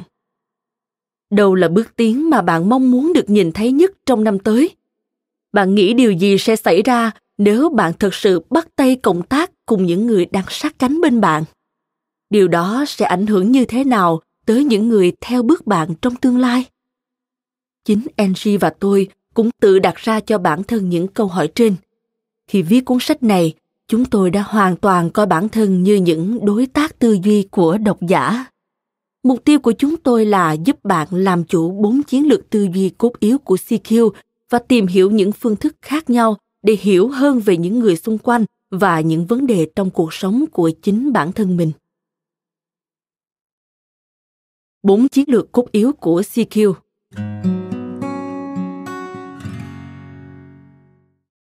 Đâu 1.29 1.55
là 1.55 1.67
bước 1.67 1.95
tiến 1.95 2.29
mà 2.29 2.41
bạn 2.41 2.69
mong 2.69 2.91
muốn 2.91 3.13
được 3.13 3.29
nhìn 3.29 3.51
thấy 3.51 3.71
nhất 3.71 3.91
trong 4.05 4.23
năm 4.23 4.39
tới? 4.39 4.75
Bạn 5.53 5.75
nghĩ 5.75 5.93
điều 5.93 6.11
gì 6.11 6.37
sẽ 6.37 6.55
xảy 6.55 6.81
ra 6.81 7.11
nếu 7.37 7.69
bạn 7.69 7.93
thực 7.99 8.13
sự 8.13 8.41
bắt 8.49 8.67
tay 8.75 8.95
cộng 8.95 9.23
tác 9.23 9.51
cùng 9.65 9.85
những 9.85 10.07
người 10.07 10.25
đang 10.25 10.45
sát 10.49 10.79
cánh 10.79 11.01
bên 11.01 11.21
bạn? 11.21 11.43
Điều 12.29 12.47
đó 12.47 12.85
sẽ 12.87 13.05
ảnh 13.05 13.27
hưởng 13.27 13.51
như 13.51 13.65
thế 13.65 13.83
nào 13.83 14.21
tới 14.45 14.63
những 14.63 14.89
người 14.89 15.11
theo 15.21 15.43
bước 15.43 15.67
bạn 15.67 15.95
trong 16.01 16.15
tương 16.15 16.37
lai? 16.37 16.65
Chính 17.85 18.07
angie 18.15 18.57
và 18.57 18.69
tôi 18.69 19.07
cũng 19.33 19.49
tự 19.61 19.79
đặt 19.79 19.95
ra 19.95 20.19
cho 20.19 20.37
bản 20.37 20.63
thân 20.63 20.89
những 20.89 21.07
câu 21.07 21.27
hỏi 21.27 21.49
trên. 21.55 21.75
Khi 22.47 22.61
viết 22.61 22.85
cuốn 22.85 22.97
sách 23.01 23.23
này 23.23 23.53
chúng 23.87 24.05
tôi 24.05 24.29
đã 24.31 24.41
hoàn 24.41 24.75
toàn 24.75 25.09
coi 25.09 25.25
bản 25.25 25.49
thân 25.49 25.83
như 25.83 25.95
những 25.95 26.45
đối 26.45 26.65
tác 26.65 26.99
tư 26.99 27.17
duy 27.23 27.47
của 27.51 27.77
độc 27.77 27.97
giả 28.07 28.45
mục 29.23 29.43
tiêu 29.45 29.59
của 29.59 29.71
chúng 29.71 29.97
tôi 29.97 30.25
là 30.25 30.53
giúp 30.53 30.83
bạn 30.83 31.07
làm 31.11 31.43
chủ 31.43 31.71
bốn 31.71 32.03
chiến 32.03 32.27
lược 32.27 32.49
tư 32.49 32.67
duy 32.73 32.89
cốt 32.89 33.11
yếu 33.19 33.37
của 33.37 33.55
cq 33.55 34.09
và 34.49 34.59
tìm 34.59 34.87
hiểu 34.87 35.11
những 35.11 35.31
phương 35.31 35.55
thức 35.55 35.75
khác 35.81 36.09
nhau 36.09 36.37
để 36.63 36.77
hiểu 36.81 37.07
hơn 37.07 37.39
về 37.39 37.57
những 37.57 37.79
người 37.79 37.95
xung 37.95 38.17
quanh 38.17 38.45
và 38.71 38.99
những 38.99 39.25
vấn 39.25 39.47
đề 39.47 39.67
trong 39.75 39.89
cuộc 39.91 40.13
sống 40.13 40.45
của 40.51 40.71
chính 40.81 41.13
bản 41.13 41.31
thân 41.31 41.57
mình 41.57 41.71
bốn 44.85 45.07
chiến 45.07 45.25
lược 45.27 45.51
cốt 45.51 45.71
yếu 45.71 45.93
của 45.93 46.21
CQ. 46.21 46.73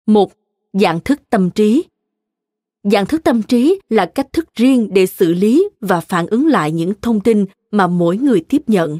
Một, 0.05 0.31
dạng 0.73 0.99
thức 0.99 1.21
tâm 1.29 1.49
trí. 1.49 1.83
Dạng 2.83 3.05
thức 3.05 3.23
tâm 3.23 3.43
trí 3.43 3.79
là 3.89 4.05
cách 4.05 4.27
thức 4.33 4.45
riêng 4.55 4.89
để 4.93 5.05
xử 5.05 5.33
lý 5.33 5.69
và 5.81 5.99
phản 5.99 6.27
ứng 6.27 6.47
lại 6.47 6.71
những 6.71 6.93
thông 7.01 7.19
tin 7.19 7.45
mà 7.71 7.87
mỗi 7.87 8.17
người 8.17 8.45
tiếp 8.49 8.61
nhận. 8.67 8.99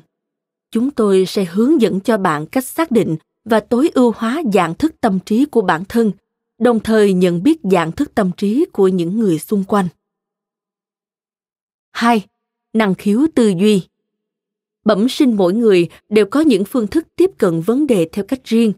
Chúng 0.71 0.91
tôi 0.91 1.25
sẽ 1.25 1.45
hướng 1.45 1.81
dẫn 1.81 1.99
cho 1.99 2.17
bạn 2.17 2.45
cách 2.45 2.65
xác 2.65 2.91
định 2.91 3.17
và 3.45 3.59
tối 3.59 3.91
ưu 3.93 4.13
hóa 4.15 4.41
dạng 4.53 4.75
thức 4.75 4.95
tâm 5.01 5.19
trí 5.25 5.45
của 5.45 5.61
bản 5.61 5.83
thân, 5.89 6.11
đồng 6.59 6.79
thời 6.79 7.13
nhận 7.13 7.43
biết 7.43 7.59
dạng 7.63 7.91
thức 7.91 8.15
tâm 8.15 8.31
trí 8.37 8.65
của 8.65 8.87
những 8.87 9.19
người 9.19 9.39
xung 9.39 9.63
quanh. 9.63 9.87
2. 11.91 12.25
Năng 12.73 12.95
khiếu 12.95 13.27
tư 13.35 13.53
duy 13.59 13.81
bẩm 14.85 15.09
sinh 15.09 15.37
mỗi 15.37 15.53
người 15.53 15.89
đều 16.09 16.25
có 16.25 16.39
những 16.39 16.65
phương 16.65 16.87
thức 16.87 17.07
tiếp 17.15 17.31
cận 17.37 17.61
vấn 17.61 17.87
đề 17.87 18.09
theo 18.11 18.25
cách 18.25 18.43
riêng 18.43 18.73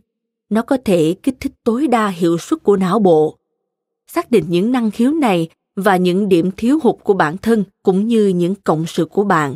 nó 0.49 0.62
có 0.62 0.78
thể 0.86 1.16
kích 1.24 1.36
thích 1.39 1.52
tối 1.64 1.88
đa 1.88 2.08
hiệu 2.08 2.38
suất 2.38 2.64
của 2.64 2.78
não 2.78 2.99
bộ 2.99 3.38
xác 4.14 4.32
định 4.32 4.45
những 4.49 4.72
năng 4.72 4.91
khiếu 4.91 5.12
này 5.12 5.49
và 5.76 5.97
những 5.97 6.30
điểm 6.30 6.51
thiếu 6.57 6.80
hụt 6.84 6.95
của 7.03 7.14
bản 7.14 7.38
thân 7.38 7.64
cũng 7.84 8.07
như 8.07 8.28
những 8.28 8.55
cộng 8.64 8.86
sự 8.88 9.05
của 9.05 9.24
bạn 9.24 9.55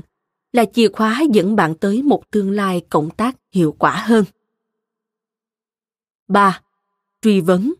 là 0.53 0.65
chìa 0.65 0.87
khóa 0.87 1.21
dẫn 1.31 1.55
bạn 1.55 1.75
tới 1.75 2.03
một 2.03 2.31
tương 2.31 2.51
lai 2.51 2.81
cộng 2.89 3.09
tác 3.09 3.35
hiệu 3.51 3.75
quả 3.79 4.03
hơn. 4.05 4.25
3. 6.27 6.61
Truy 7.21 7.41
vấn 7.41 7.73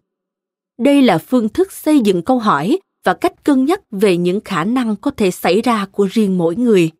Đây 0.78 1.02
là 1.02 1.18
phương 1.18 1.50
thức 1.50 1.72
xây 1.72 2.00
dựng 2.00 2.22
câu 2.22 2.40
hỏi 2.40 2.80
và 3.04 3.14
cách 3.14 3.44
cân 3.44 3.66
nhắc 3.66 3.82
về 3.92 4.18
những 4.18 4.42
khả 4.46 4.64
năng 4.64 4.96
có 4.96 5.12
thể 5.12 5.32
xảy 5.32 5.62
ra 5.62 5.86
của 5.92 6.08
riêng 6.12 6.38
mỗi 6.38 6.56
người– 6.56 6.92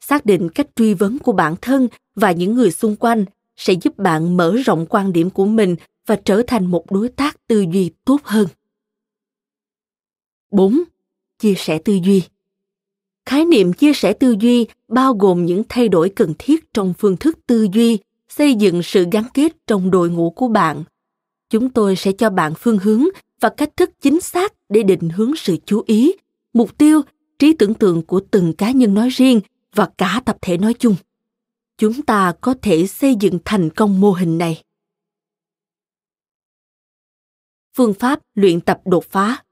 xác 0.00 0.26
định 0.26 0.48
cách 0.48 0.66
truy 0.76 0.94
vấn 0.94 1.18
của 1.18 1.32
bản 1.32 1.54
thân 1.62 1.88
và 2.14 2.32
những 2.32 2.54
người 2.54 2.70
xung 2.70 2.96
quanh 2.96 3.24
sẽ 3.56 3.72
giúp 3.72 3.98
bạn 3.98 4.36
mở 4.36 4.56
rộng 4.64 4.86
quan 4.86 5.12
điểm 5.12 5.30
của 5.30 5.46
mình 5.46 5.76
và 6.06 6.16
trở 6.24 6.42
thành 6.46 6.66
một 6.66 6.92
đối 6.92 7.08
tác 7.08 7.46
tư 7.46 7.64
duy 7.72 7.90
tốt 8.04 8.20
hơn. 8.24 8.46
4. 10.50 10.82
Chia 11.38 11.54
sẻ 11.56 11.78
tư 11.78 11.98
duy 12.04 12.22
Khái 13.26 13.44
niệm 13.44 13.72
chia 13.72 13.92
sẻ 13.92 14.12
tư 14.12 14.36
duy 14.40 14.66
bao 14.88 15.14
gồm 15.14 15.46
những 15.46 15.62
thay 15.68 15.88
đổi 15.88 16.08
cần 16.08 16.34
thiết 16.38 16.74
trong 16.74 16.94
phương 16.98 17.16
thức 17.16 17.38
tư 17.46 17.66
duy, 17.72 17.98
xây 18.28 18.54
dựng 18.54 18.82
sự 18.82 19.06
gắn 19.12 19.24
kết 19.34 19.52
trong 19.66 19.90
đội 19.90 20.10
ngũ 20.10 20.30
của 20.30 20.48
bạn. 20.48 20.84
Chúng 21.50 21.70
tôi 21.70 21.96
sẽ 21.96 22.12
cho 22.12 22.30
bạn 22.30 22.52
phương 22.58 22.78
hướng 22.78 23.04
và 23.40 23.48
cách 23.48 23.76
thức 23.76 23.90
chính 24.00 24.20
xác 24.20 24.52
để 24.68 24.82
định 24.82 25.08
hướng 25.08 25.36
sự 25.36 25.56
chú 25.66 25.82
ý, 25.86 26.12
mục 26.52 26.78
tiêu, 26.78 27.02
trí 27.38 27.52
tưởng 27.52 27.74
tượng 27.74 28.02
của 28.02 28.20
từng 28.30 28.52
cá 28.52 28.70
nhân 28.70 28.94
nói 28.94 29.08
riêng 29.08 29.40
và 29.74 29.90
cả 29.98 30.22
tập 30.24 30.36
thể 30.42 30.58
nói 30.58 30.74
chung 30.74 30.96
chúng 31.80 32.02
ta 32.02 32.32
có 32.40 32.54
thể 32.62 32.86
xây 32.86 33.14
dựng 33.20 33.38
thành 33.44 33.70
công 33.70 34.00
mô 34.00 34.12
hình 34.12 34.38
này 34.38 34.62
phương 37.76 37.94
pháp 37.94 38.20
luyện 38.34 38.60
tập 38.60 38.80
đột 38.84 39.04
phá 39.04 39.44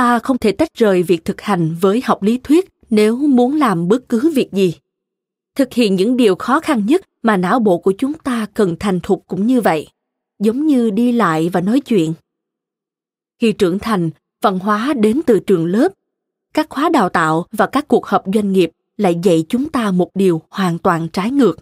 ta 0.00 0.18
không 0.18 0.38
thể 0.38 0.52
tách 0.52 0.74
rời 0.74 1.02
việc 1.02 1.24
thực 1.24 1.40
hành 1.40 1.76
với 1.80 2.02
học 2.04 2.22
lý 2.22 2.40
thuyết 2.44 2.68
nếu 2.90 3.16
muốn 3.16 3.56
làm 3.56 3.88
bất 3.88 4.08
cứ 4.08 4.32
việc 4.34 4.52
gì. 4.52 4.74
Thực 5.56 5.72
hiện 5.72 5.94
những 5.94 6.16
điều 6.16 6.34
khó 6.34 6.60
khăn 6.60 6.86
nhất 6.86 7.02
mà 7.22 7.36
não 7.36 7.60
bộ 7.60 7.78
của 7.78 7.92
chúng 7.98 8.12
ta 8.12 8.46
cần 8.54 8.76
thành 8.80 9.00
thục 9.00 9.24
cũng 9.26 9.46
như 9.46 9.60
vậy, 9.60 9.88
giống 10.38 10.66
như 10.66 10.90
đi 10.90 11.12
lại 11.12 11.50
và 11.52 11.60
nói 11.60 11.80
chuyện. 11.80 12.12
Khi 13.38 13.52
trưởng 13.52 13.78
thành, 13.78 14.10
văn 14.42 14.58
hóa 14.58 14.94
đến 14.96 15.20
từ 15.26 15.40
trường 15.40 15.66
lớp, 15.66 15.88
các 16.54 16.66
khóa 16.70 16.88
đào 16.88 17.08
tạo 17.08 17.46
và 17.52 17.66
các 17.66 17.88
cuộc 17.88 18.06
họp 18.06 18.24
doanh 18.34 18.52
nghiệp 18.52 18.70
lại 18.96 19.18
dạy 19.22 19.44
chúng 19.48 19.68
ta 19.68 19.90
một 19.90 20.10
điều 20.14 20.42
hoàn 20.50 20.78
toàn 20.78 21.08
trái 21.08 21.30
ngược. 21.30 21.58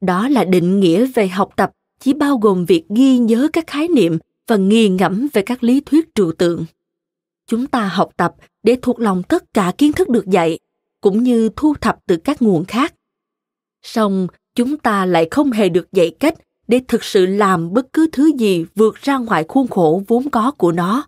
Đó 0.00 0.28
là 0.28 0.44
định 0.44 0.80
nghĩa 0.80 1.06
về 1.06 1.28
học 1.28 1.52
tập, 1.56 1.70
chỉ 2.00 2.12
bao 2.12 2.38
gồm 2.38 2.64
việc 2.64 2.84
ghi 2.88 3.18
nhớ 3.18 3.48
các 3.52 3.66
khái 3.66 3.88
niệm 3.88 4.18
và 4.46 4.56
nghi 4.56 4.88
ngẫm 4.88 5.28
về 5.32 5.42
các 5.42 5.64
lý 5.64 5.80
thuyết 5.80 6.14
trừu 6.14 6.32
tượng 6.32 6.64
chúng 7.50 7.66
ta 7.66 7.88
học 7.88 8.10
tập 8.16 8.34
để 8.62 8.76
thuộc 8.82 9.00
lòng 9.00 9.22
tất 9.22 9.44
cả 9.54 9.72
kiến 9.78 9.92
thức 9.92 10.08
được 10.08 10.26
dạy, 10.26 10.58
cũng 11.00 11.22
như 11.22 11.50
thu 11.56 11.74
thập 11.80 11.98
từ 12.06 12.16
các 12.16 12.42
nguồn 12.42 12.64
khác. 12.64 12.94
Song 13.82 14.26
chúng 14.54 14.76
ta 14.76 15.06
lại 15.06 15.28
không 15.30 15.52
hề 15.52 15.68
được 15.68 15.92
dạy 15.92 16.16
cách 16.20 16.34
để 16.68 16.80
thực 16.88 17.04
sự 17.04 17.26
làm 17.26 17.72
bất 17.72 17.92
cứ 17.92 18.08
thứ 18.12 18.30
gì 18.38 18.64
vượt 18.74 18.94
ra 18.94 19.18
ngoài 19.18 19.44
khuôn 19.48 19.68
khổ 19.68 20.02
vốn 20.08 20.30
có 20.30 20.50
của 20.50 20.72
nó. 20.72 21.06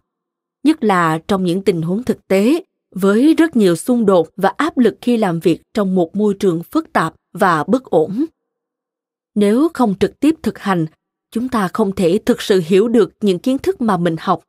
Nhất 0.64 0.84
là 0.84 1.18
trong 1.28 1.44
những 1.44 1.62
tình 1.62 1.82
huống 1.82 2.04
thực 2.04 2.28
tế, 2.28 2.64
với 2.94 3.34
rất 3.34 3.56
nhiều 3.56 3.76
xung 3.76 4.06
đột 4.06 4.28
và 4.36 4.52
áp 4.56 4.78
lực 4.78 4.94
khi 5.00 5.16
làm 5.16 5.40
việc 5.40 5.62
trong 5.74 5.94
một 5.94 6.16
môi 6.16 6.34
trường 6.34 6.62
phức 6.62 6.92
tạp 6.92 7.14
và 7.32 7.64
bất 7.64 7.84
ổn. 7.84 8.24
Nếu 9.34 9.68
không 9.74 9.94
trực 10.00 10.20
tiếp 10.20 10.34
thực 10.42 10.58
hành, 10.58 10.86
chúng 11.30 11.48
ta 11.48 11.68
không 11.68 11.94
thể 11.94 12.18
thực 12.26 12.42
sự 12.42 12.62
hiểu 12.66 12.88
được 12.88 13.12
những 13.20 13.38
kiến 13.38 13.58
thức 13.58 13.80
mà 13.80 13.96
mình 13.96 14.16
học. 14.18 14.42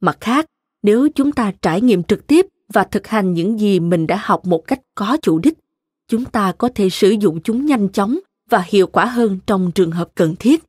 Mặt 0.00 0.16
khác 0.20 0.46
nếu 0.84 1.08
chúng 1.14 1.32
ta 1.32 1.52
trải 1.62 1.80
nghiệm 1.80 2.02
trực 2.02 2.26
tiếp 2.26 2.46
và 2.72 2.84
thực 2.84 3.06
hành 3.06 3.34
những 3.34 3.60
gì 3.60 3.80
mình 3.80 4.06
đã 4.06 4.20
học 4.22 4.46
một 4.46 4.66
cách 4.66 4.80
có 4.94 5.16
chủ 5.22 5.38
đích 5.38 5.58
chúng 6.08 6.24
ta 6.24 6.52
có 6.52 6.68
thể 6.74 6.90
sử 6.90 7.10
dụng 7.10 7.40
chúng 7.40 7.66
nhanh 7.66 7.88
chóng 7.88 8.18
và 8.50 8.64
hiệu 8.66 8.86
quả 8.86 9.06
hơn 9.06 9.38
trong 9.46 9.72
trường 9.72 9.90
hợp 9.90 10.08
cần 10.14 10.36
thiết. 10.36 10.64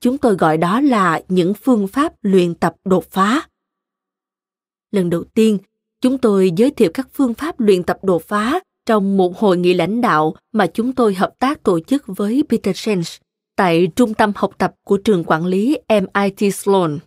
Chúng 0.00 0.18
tôi 0.18 0.34
gọi 0.34 0.56
đó 0.56 0.80
là 0.80 1.20
những 1.28 1.54
phương 1.54 1.88
pháp 1.88 2.12
luyện 2.22 2.54
tập 2.54 2.74
đột 2.84 3.04
phá. 3.10 3.48
Lần 4.92 5.10
đầu 5.10 5.24
tiên 5.24 5.58
chúng 6.00 6.18
tôi 6.18 6.52
giới 6.56 6.70
thiệu 6.70 6.90
các 6.94 7.08
phương 7.12 7.34
pháp 7.34 7.60
luyện 7.60 7.82
tập 7.82 7.98
đột 8.02 8.22
phá 8.22 8.60
trong 8.86 9.16
một 9.16 9.38
hội 9.38 9.56
nghị 9.56 9.74
lãnh 9.74 10.00
đạo 10.00 10.34
mà 10.52 10.66
chúng 10.66 10.92
tôi 10.92 11.14
hợp 11.14 11.34
tác 11.38 11.62
tổ 11.62 11.80
chức 11.80 12.04
với 12.06 12.44
Peter 12.48 12.76
Senge 12.76 13.10
tại 13.56 13.88
trung 13.96 14.14
tâm 14.14 14.32
học 14.36 14.50
tập 14.58 14.74
của 14.84 14.96
trường 14.96 15.24
quản 15.24 15.46
lý 15.46 15.78
MIT 15.88 16.54
Sloan, 16.54 16.98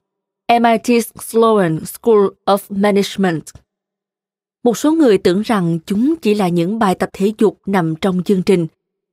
MIT 0.50 1.06
Sloan 1.22 1.86
School 1.86 2.28
of 2.46 2.58
Management. 2.70 3.44
Một 4.64 4.78
số 4.78 4.92
người 4.92 5.18
tưởng 5.18 5.42
rằng 5.42 5.80
chúng 5.86 6.16
chỉ 6.22 6.34
là 6.34 6.48
những 6.48 6.80
bài 6.80 6.96
tập 6.96 7.10
thể 7.14 7.32
dục 7.38 7.60
nằm 7.66 7.96
trong 7.96 8.24
chương 8.24 8.44
trình, 8.44 8.68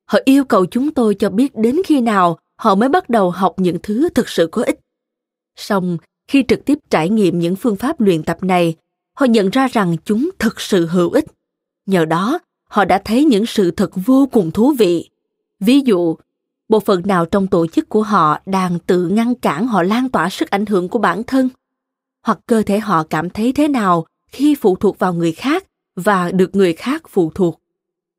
họ 0.05 0.19
yêu 0.25 0.45
cầu 0.45 0.67
chúng 0.67 0.91
tôi 0.91 1.15
cho 1.15 1.31
biết 1.31 1.57
đến 1.57 1.77
khi 1.87 2.01
nào 2.01 2.39
họ 2.57 2.75
mới 2.75 2.89
bắt 2.89 3.11
đầu 3.11 3.31
học 3.31 3.55
những 3.57 3.79
thứ 3.83 4.09
thực 4.09 4.29
sự 4.29 4.49
có 4.53 4.63
ích. 4.63 4.81
Song 5.57 5.97
khi 6.29 6.45
trực 6.49 6.65
tiếp 6.65 6.79
trải 6.91 7.09
nghiệm 7.09 7.39
những 7.39 7.57
phương 7.57 7.77
pháp 7.77 8.01
luyện 8.01 8.23
tập 8.23 8.43
này 8.43 8.75
họ 9.15 9.27
nhận 9.27 9.51
ra 9.51 9.69
rằng 9.69 9.97
chúng 10.05 10.31
thực 10.39 10.61
sự 10.61 10.87
hữu 10.87 11.11
ích. 11.11 11.25
Nhờ 11.87 12.05
đó 12.05 12.39
họ 12.69 12.85
đã 12.85 13.03
thấy 13.05 13.25
những 13.25 13.47
sự 13.47 13.71
thật 13.71 13.91
vô 13.95 14.29
cùng 14.33 14.51
thú 14.51 14.73
vị. 14.79 15.11
Ví 15.61 15.81
dụ 15.81 16.17
bộ 16.69 16.81
phận 16.81 17.03
nào 17.05 17.27
trong 17.27 17.47
tổ 17.47 17.67
chức 17.67 17.89
của 17.89 18.03
họ 18.03 18.41
đang 18.47 18.79
tự 18.79 19.09
ngăn 19.09 19.35
cản 19.35 19.67
họ 19.67 19.83
lan 19.83 20.09
tỏa 20.09 20.31
sức 20.31 20.51
ảnh 20.51 20.67
hưởng 20.67 20.89
của 20.89 20.99
bản 20.99 21.23
thân? 21.23 21.49
Hoặc 22.23 22.39
cơ 22.47 22.63
thể 22.63 22.79
họ 22.79 23.03
cảm 23.03 23.31
thấy 23.31 23.53
thế 23.53 23.69
nào 23.69 24.07
khi 24.29 24.55
phụ 24.55 24.77
thuộc 24.77 24.99
vào 24.99 25.15
người 25.15 25.33
khác 25.33 25.65
và 25.97 26.31
được 26.31 26.55
người 26.55 26.73
khác 26.73 27.03
phụ 27.09 27.33
thuộc? 27.35 27.61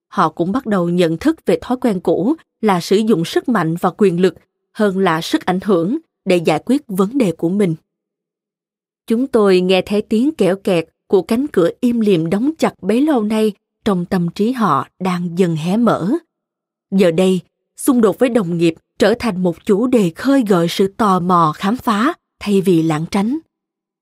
Họ 0.08 0.30
cũng 0.30 0.52
bắt 0.52 0.66
đầu 0.66 0.90
nhận 0.90 1.18
thức 1.18 1.46
về 1.46 1.60
thói 1.62 1.78
quen 1.78 2.00
cũ 2.00 2.36
là 2.62 2.82
sử 2.82 2.98
dụng 2.98 3.26
sức 3.26 3.50
mạnh 3.50 3.76
và 3.82 3.92
quyền 3.98 4.22
lực 4.22 4.36
hơn 4.74 5.00
là 5.00 5.22
sức 5.22 5.46
ảnh 5.46 5.60
hưởng 5.64 5.98
để 6.26 6.38
giải 6.38 6.64
quyết 6.66 6.82
vấn 6.88 7.18
đề 7.18 7.32
của 7.32 7.50
mình. 7.50 7.76
Chúng 9.08 9.28
tôi 9.28 9.62
nghe 9.62 9.82
thấy 9.82 10.02
tiếng 10.02 10.36
kẽo 10.36 10.56
kẹt 10.56 10.86
của 11.08 11.22
cánh 11.22 11.48
cửa 11.48 11.70
im 11.80 12.00
lìm 12.00 12.30
đóng 12.30 12.52
chặt 12.58 12.74
bấy 12.82 13.02
lâu 13.02 13.24
nay 13.24 13.52
trong 13.86 14.06
tâm 14.06 14.30
trí 14.30 14.52
họ 14.52 14.88
đang 15.00 15.38
dần 15.40 15.56
hé 15.56 15.78
mở. 15.78 16.12
Giờ 16.92 17.12
đây 17.12 17.42
xung 17.78 18.02
đột 18.02 18.20
với 18.20 18.30
đồng 18.30 18.58
nghiệp 18.58 18.76
trở 19.00 19.14
thành 19.20 19.44
một 19.44 19.66
chủ 19.66 19.88
đề 19.88 20.12
khơi 20.16 20.44
gợi 20.48 20.68
sự 20.68 20.88
tò 20.88 21.20
mò 21.20 21.54
khám 21.56 21.78
phá 21.78 22.14
thay 22.40 22.62
vì 22.62 22.84
lãng 22.84 23.06
tránh 23.12 23.38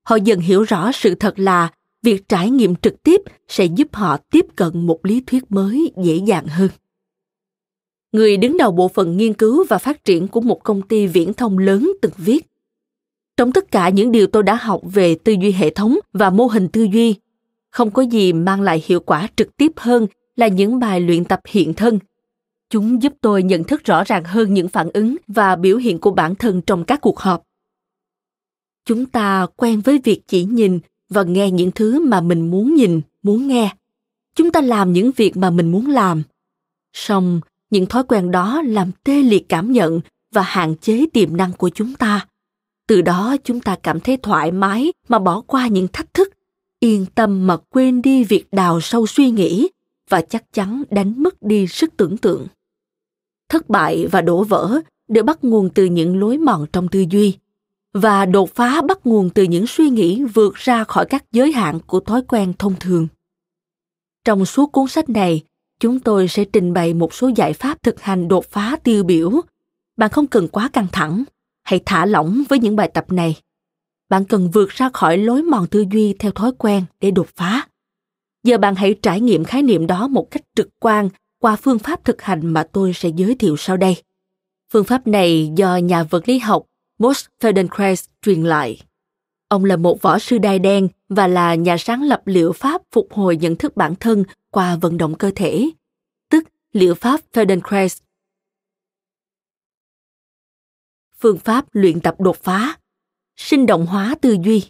họ 0.04 0.16
dần 0.16 0.40
hiểu 0.40 0.64
rõ 0.64 0.92
sự 0.92 1.16
thật 1.16 1.40
là 1.40 1.72
việc 2.04 2.30
trải 2.30 2.50
nghiệm 2.50 2.76
trực 2.76 3.04
tiếp 3.04 3.22
sẽ 3.48 3.66
giúp 3.66 3.88
họ 3.94 4.18
tiếp 4.32 4.46
cận 4.56 4.86
một 4.86 5.06
lý 5.06 5.22
thuyết 5.28 5.52
mới 5.52 5.92
dễ 6.04 6.16
dàng 6.16 6.48
hơn 6.48 6.70
người 8.16 8.38
đứng 8.38 8.58
đầu 8.58 8.72
bộ 8.72 8.88
phận 8.88 9.18
nghiên 9.18 9.34
cứu 9.34 9.66
và 9.70 9.78
phát 9.78 10.04
triển 10.04 10.28
của 10.28 10.42
một 10.42 10.64
công 10.64 10.82
ty 10.82 11.08
viễn 11.08 11.34
thông 11.34 11.58
lớn 11.58 11.92
từng 12.02 12.12
viết. 12.18 12.46
Trong 13.38 13.52
tất 13.52 13.72
cả 13.72 13.90
những 13.90 14.12
điều 14.12 14.28
tôi 14.28 14.44
đã 14.44 14.56
học 14.56 14.82
về 14.94 15.16
tư 15.16 15.34
duy 15.42 15.52
hệ 15.52 15.70
thống 15.70 16.00
và 16.14 16.30
mô 16.30 16.48
hình 16.48 16.68
tư 16.68 16.88
duy, 16.94 17.16
không 17.72 17.92
có 17.92 18.02
gì 18.02 18.34
mang 18.34 18.62
lại 18.62 18.84
hiệu 18.86 19.00
quả 19.00 19.28
trực 19.36 19.58
tiếp 19.58 19.72
hơn 19.76 20.08
là 20.36 20.48
những 20.48 20.80
bài 20.80 21.00
luyện 21.00 21.26
tập 21.26 21.40
hiện 21.48 21.74
thân. 21.74 22.00
Chúng 22.70 23.02
giúp 23.02 23.14
tôi 23.22 23.44
nhận 23.44 23.64
thức 23.64 23.84
rõ 23.84 24.04
ràng 24.04 24.24
hơn 24.24 24.54
những 24.54 24.68
phản 24.68 24.90
ứng 24.94 25.16
và 25.28 25.56
biểu 25.56 25.78
hiện 25.78 26.00
của 26.00 26.12
bản 26.12 26.36
thân 26.36 26.62
trong 26.62 26.84
các 26.84 27.02
cuộc 27.02 27.20
họp. 27.20 27.44
Chúng 28.86 29.06
ta 29.06 29.48
quen 29.56 29.82
với 29.82 30.00
việc 30.04 30.22
chỉ 30.28 30.44
nhìn 30.44 30.80
và 31.10 31.24
nghe 31.24 31.52
những 31.52 31.72
thứ 31.72 32.00
mà 32.00 32.22
mình 32.22 32.52
muốn 32.52 32.76
nhìn, 32.76 33.02
muốn 33.24 33.48
nghe. 33.48 33.76
Chúng 34.36 34.52
ta 34.52 34.62
làm 34.62 34.94
những 34.94 35.12
việc 35.16 35.38
mà 35.38 35.50
mình 35.50 35.72
muốn 35.72 35.90
làm. 35.90 36.24
Song, 36.94 37.42
những 37.70 37.86
thói 37.86 38.04
quen 38.04 38.32
đó 38.32 38.62
làm 38.62 38.92
tê 39.04 39.24
liệt 39.24 39.50
cảm 39.50 39.72
nhận 39.72 40.00
và 40.34 40.42
hạn 40.42 40.76
chế 40.82 41.06
tiềm 41.14 41.38
năng 41.38 41.54
của 41.54 41.70
chúng 41.70 41.94
ta 41.96 42.28
từ 42.88 43.02
đó 43.02 43.36
chúng 43.44 43.60
ta 43.60 43.78
cảm 43.84 44.00
thấy 44.00 44.18
thoải 44.18 44.52
mái 44.52 44.94
mà 45.08 45.20
bỏ 45.20 45.42
qua 45.42 45.68
những 45.68 45.88
thách 45.88 46.14
thức 46.14 46.30
yên 46.80 47.06
tâm 47.16 47.48
mà 47.48 47.58
quên 47.58 48.02
đi 48.02 48.24
việc 48.24 48.46
đào 48.52 48.82
sâu 48.82 49.08
suy 49.08 49.30
nghĩ 49.30 49.70
và 50.10 50.22
chắc 50.22 50.54
chắn 50.54 50.84
đánh 50.90 51.24
mất 51.24 51.44
đi 51.44 51.68
sức 51.68 51.98
tưởng 51.98 52.18
tượng. 52.18 52.48
Thất 53.50 53.70
bại 53.70 54.08
và 54.12 54.22
đổ 54.22 54.44
vỡ 54.44 54.82
đều 55.08 55.24
bắt 55.24 55.44
nguồn 55.44 55.70
từ 55.70 55.86
những 55.86 56.20
lối 56.20 56.38
mòn 56.38 56.66
trong 56.72 56.88
tư 56.88 57.06
duy 57.10 57.38
và 57.94 58.26
đột 58.26 58.56
phá 58.56 58.82
bắt 58.82 59.06
nguồn 59.06 59.30
từ 59.30 59.44
những 59.44 59.68
suy 59.68 59.90
nghĩ 59.90 60.24
vượt 60.24 60.56
ra 60.56 60.84
khỏi 60.84 61.06
các 61.06 61.26
giới 61.32 61.52
hạn 61.52 61.80
của 61.88 62.00
thói 62.00 62.22
quen 62.28 62.54
thông 62.60 62.76
thường. 62.80 63.08
Trong 64.26 64.46
suốt 64.46 64.72
cuốn 64.72 64.88
sách 64.88 65.10
này, 65.10 65.44
chúng 65.80 66.00
tôi 66.00 66.28
sẽ 66.28 66.46
trình 66.46 66.74
bày 66.74 66.94
một 66.94 67.14
số 67.14 67.32
giải 67.36 67.54
pháp 67.54 67.84
thực 67.84 68.02
hành 68.02 68.28
đột 68.28 68.46
phá 68.46 68.78
tiêu 68.84 69.04
biểu. 69.04 69.32
Bạn 69.98 70.10
không 70.10 70.28
cần 70.28 70.48
quá 70.48 70.70
căng 70.74 70.88
thẳng, 70.92 71.24
hãy 71.64 71.80
thả 71.86 72.06
lỏng 72.06 72.44
với 72.50 72.60
những 72.60 72.76
bài 72.76 72.92
tập 72.94 73.12
này. 73.12 73.36
Bạn 74.10 74.26
cần 74.26 74.52
vượt 74.52 74.70
ra 74.70 74.90
khỏi 74.94 75.18
lối 75.18 75.44
mòn 75.44 75.68
tư 75.68 75.86
duy 75.92 76.16
theo 76.20 76.32
thói 76.32 76.52
quen 76.58 76.86
để 77.00 77.12
đột 77.12 77.28
phá 77.36 77.68
giờ 78.46 78.58
bạn 78.58 78.76
hãy 78.76 78.96
trải 79.02 79.22
nghiệm 79.22 79.44
khái 79.44 79.64
niệm 79.64 79.88
đó 79.88 80.08
một 80.08 80.32
cách 80.32 80.42
trực 80.56 80.70
quan 80.80 81.10
qua 81.40 81.56
phương 81.56 81.80
pháp 81.80 82.04
thực 82.04 82.22
hành 82.22 82.54
mà 82.54 82.64
tôi 82.72 82.94
sẽ 82.94 83.10
giới 83.16 83.36
thiệu 83.36 83.58
sau 83.58 83.78
đây. 83.78 84.04
Phương 84.72 84.84
pháp 84.84 85.08
này 85.08 85.52
do 85.56 85.78
nhà 85.78 86.04
vật 86.04 86.28
lý 86.28 86.40
học 86.40 86.66
Moss 87.00 87.26
Feldenkrais 87.42 88.08
truyền 88.22 88.44
lại. 88.44 88.82
Ông 89.48 89.66
là 89.66 89.76
một 89.76 90.02
võ 90.02 90.20
sư 90.20 90.38
đai 90.38 90.60
đen 90.60 90.88
và 91.10 91.28
là 91.28 91.56
nhà 91.56 91.78
sáng 91.80 92.04
lập 92.04 92.22
liệu 92.26 92.54
pháp 92.54 92.82
phục 92.92 93.14
hồi 93.14 93.38
nhận 93.38 93.56
thức 93.56 93.78
bản 93.78 93.96
thân 93.96 94.24
qua 94.52 94.76
vận 94.76 94.98
động 94.98 95.16
cơ 95.18 95.32
thể, 95.36 95.70
tức 96.30 96.44
liệu 96.74 96.96
pháp 96.96 97.22
Feldenkrais. 97.34 98.02
Phương 101.20 101.38
pháp 101.38 101.66
luyện 101.72 102.02
tập 102.02 102.16
đột 102.20 102.38
phá. 102.38 102.78
Sinh 103.36 103.66
động 103.66 103.86
hóa 103.86 104.16
tư 104.22 104.38
duy. 104.44 104.64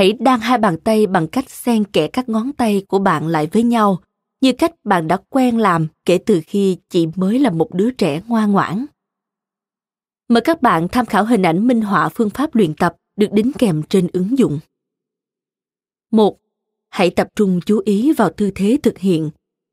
Hãy 0.00 0.12
đan 0.20 0.40
hai 0.40 0.58
bàn 0.58 0.76
tay 0.84 1.06
bằng 1.06 1.28
cách 1.28 1.50
xen 1.50 1.84
kẽ 1.84 2.08
các 2.08 2.28
ngón 2.28 2.52
tay 2.52 2.82
của 2.88 2.98
bạn 2.98 3.26
lại 3.26 3.46
với 3.52 3.62
nhau 3.62 3.98
như 4.40 4.52
cách 4.52 4.72
bạn 4.84 5.08
đã 5.08 5.18
quen 5.28 5.58
làm 5.58 5.86
kể 6.04 6.18
từ 6.26 6.40
khi 6.46 6.76
chị 6.88 7.06
mới 7.16 7.38
là 7.38 7.50
một 7.50 7.74
đứa 7.74 7.90
trẻ 7.90 8.22
ngoan 8.26 8.52
ngoãn 8.52 8.86
mời 10.28 10.40
các 10.40 10.62
bạn 10.62 10.88
tham 10.88 11.06
khảo 11.06 11.24
hình 11.24 11.42
ảnh 11.42 11.66
minh 11.66 11.80
họa 11.80 12.08
phương 12.08 12.30
pháp 12.30 12.54
luyện 12.54 12.74
tập 12.74 12.96
được 13.16 13.32
đính 13.32 13.52
kèm 13.58 13.82
trên 13.82 14.08
ứng 14.12 14.38
dụng 14.38 14.58
một 16.10 16.38
hãy 16.88 17.10
tập 17.10 17.28
trung 17.36 17.60
chú 17.66 17.82
ý 17.84 18.12
vào 18.12 18.30
tư 18.36 18.50
thế 18.54 18.78
thực 18.82 18.98
hiện 18.98 19.30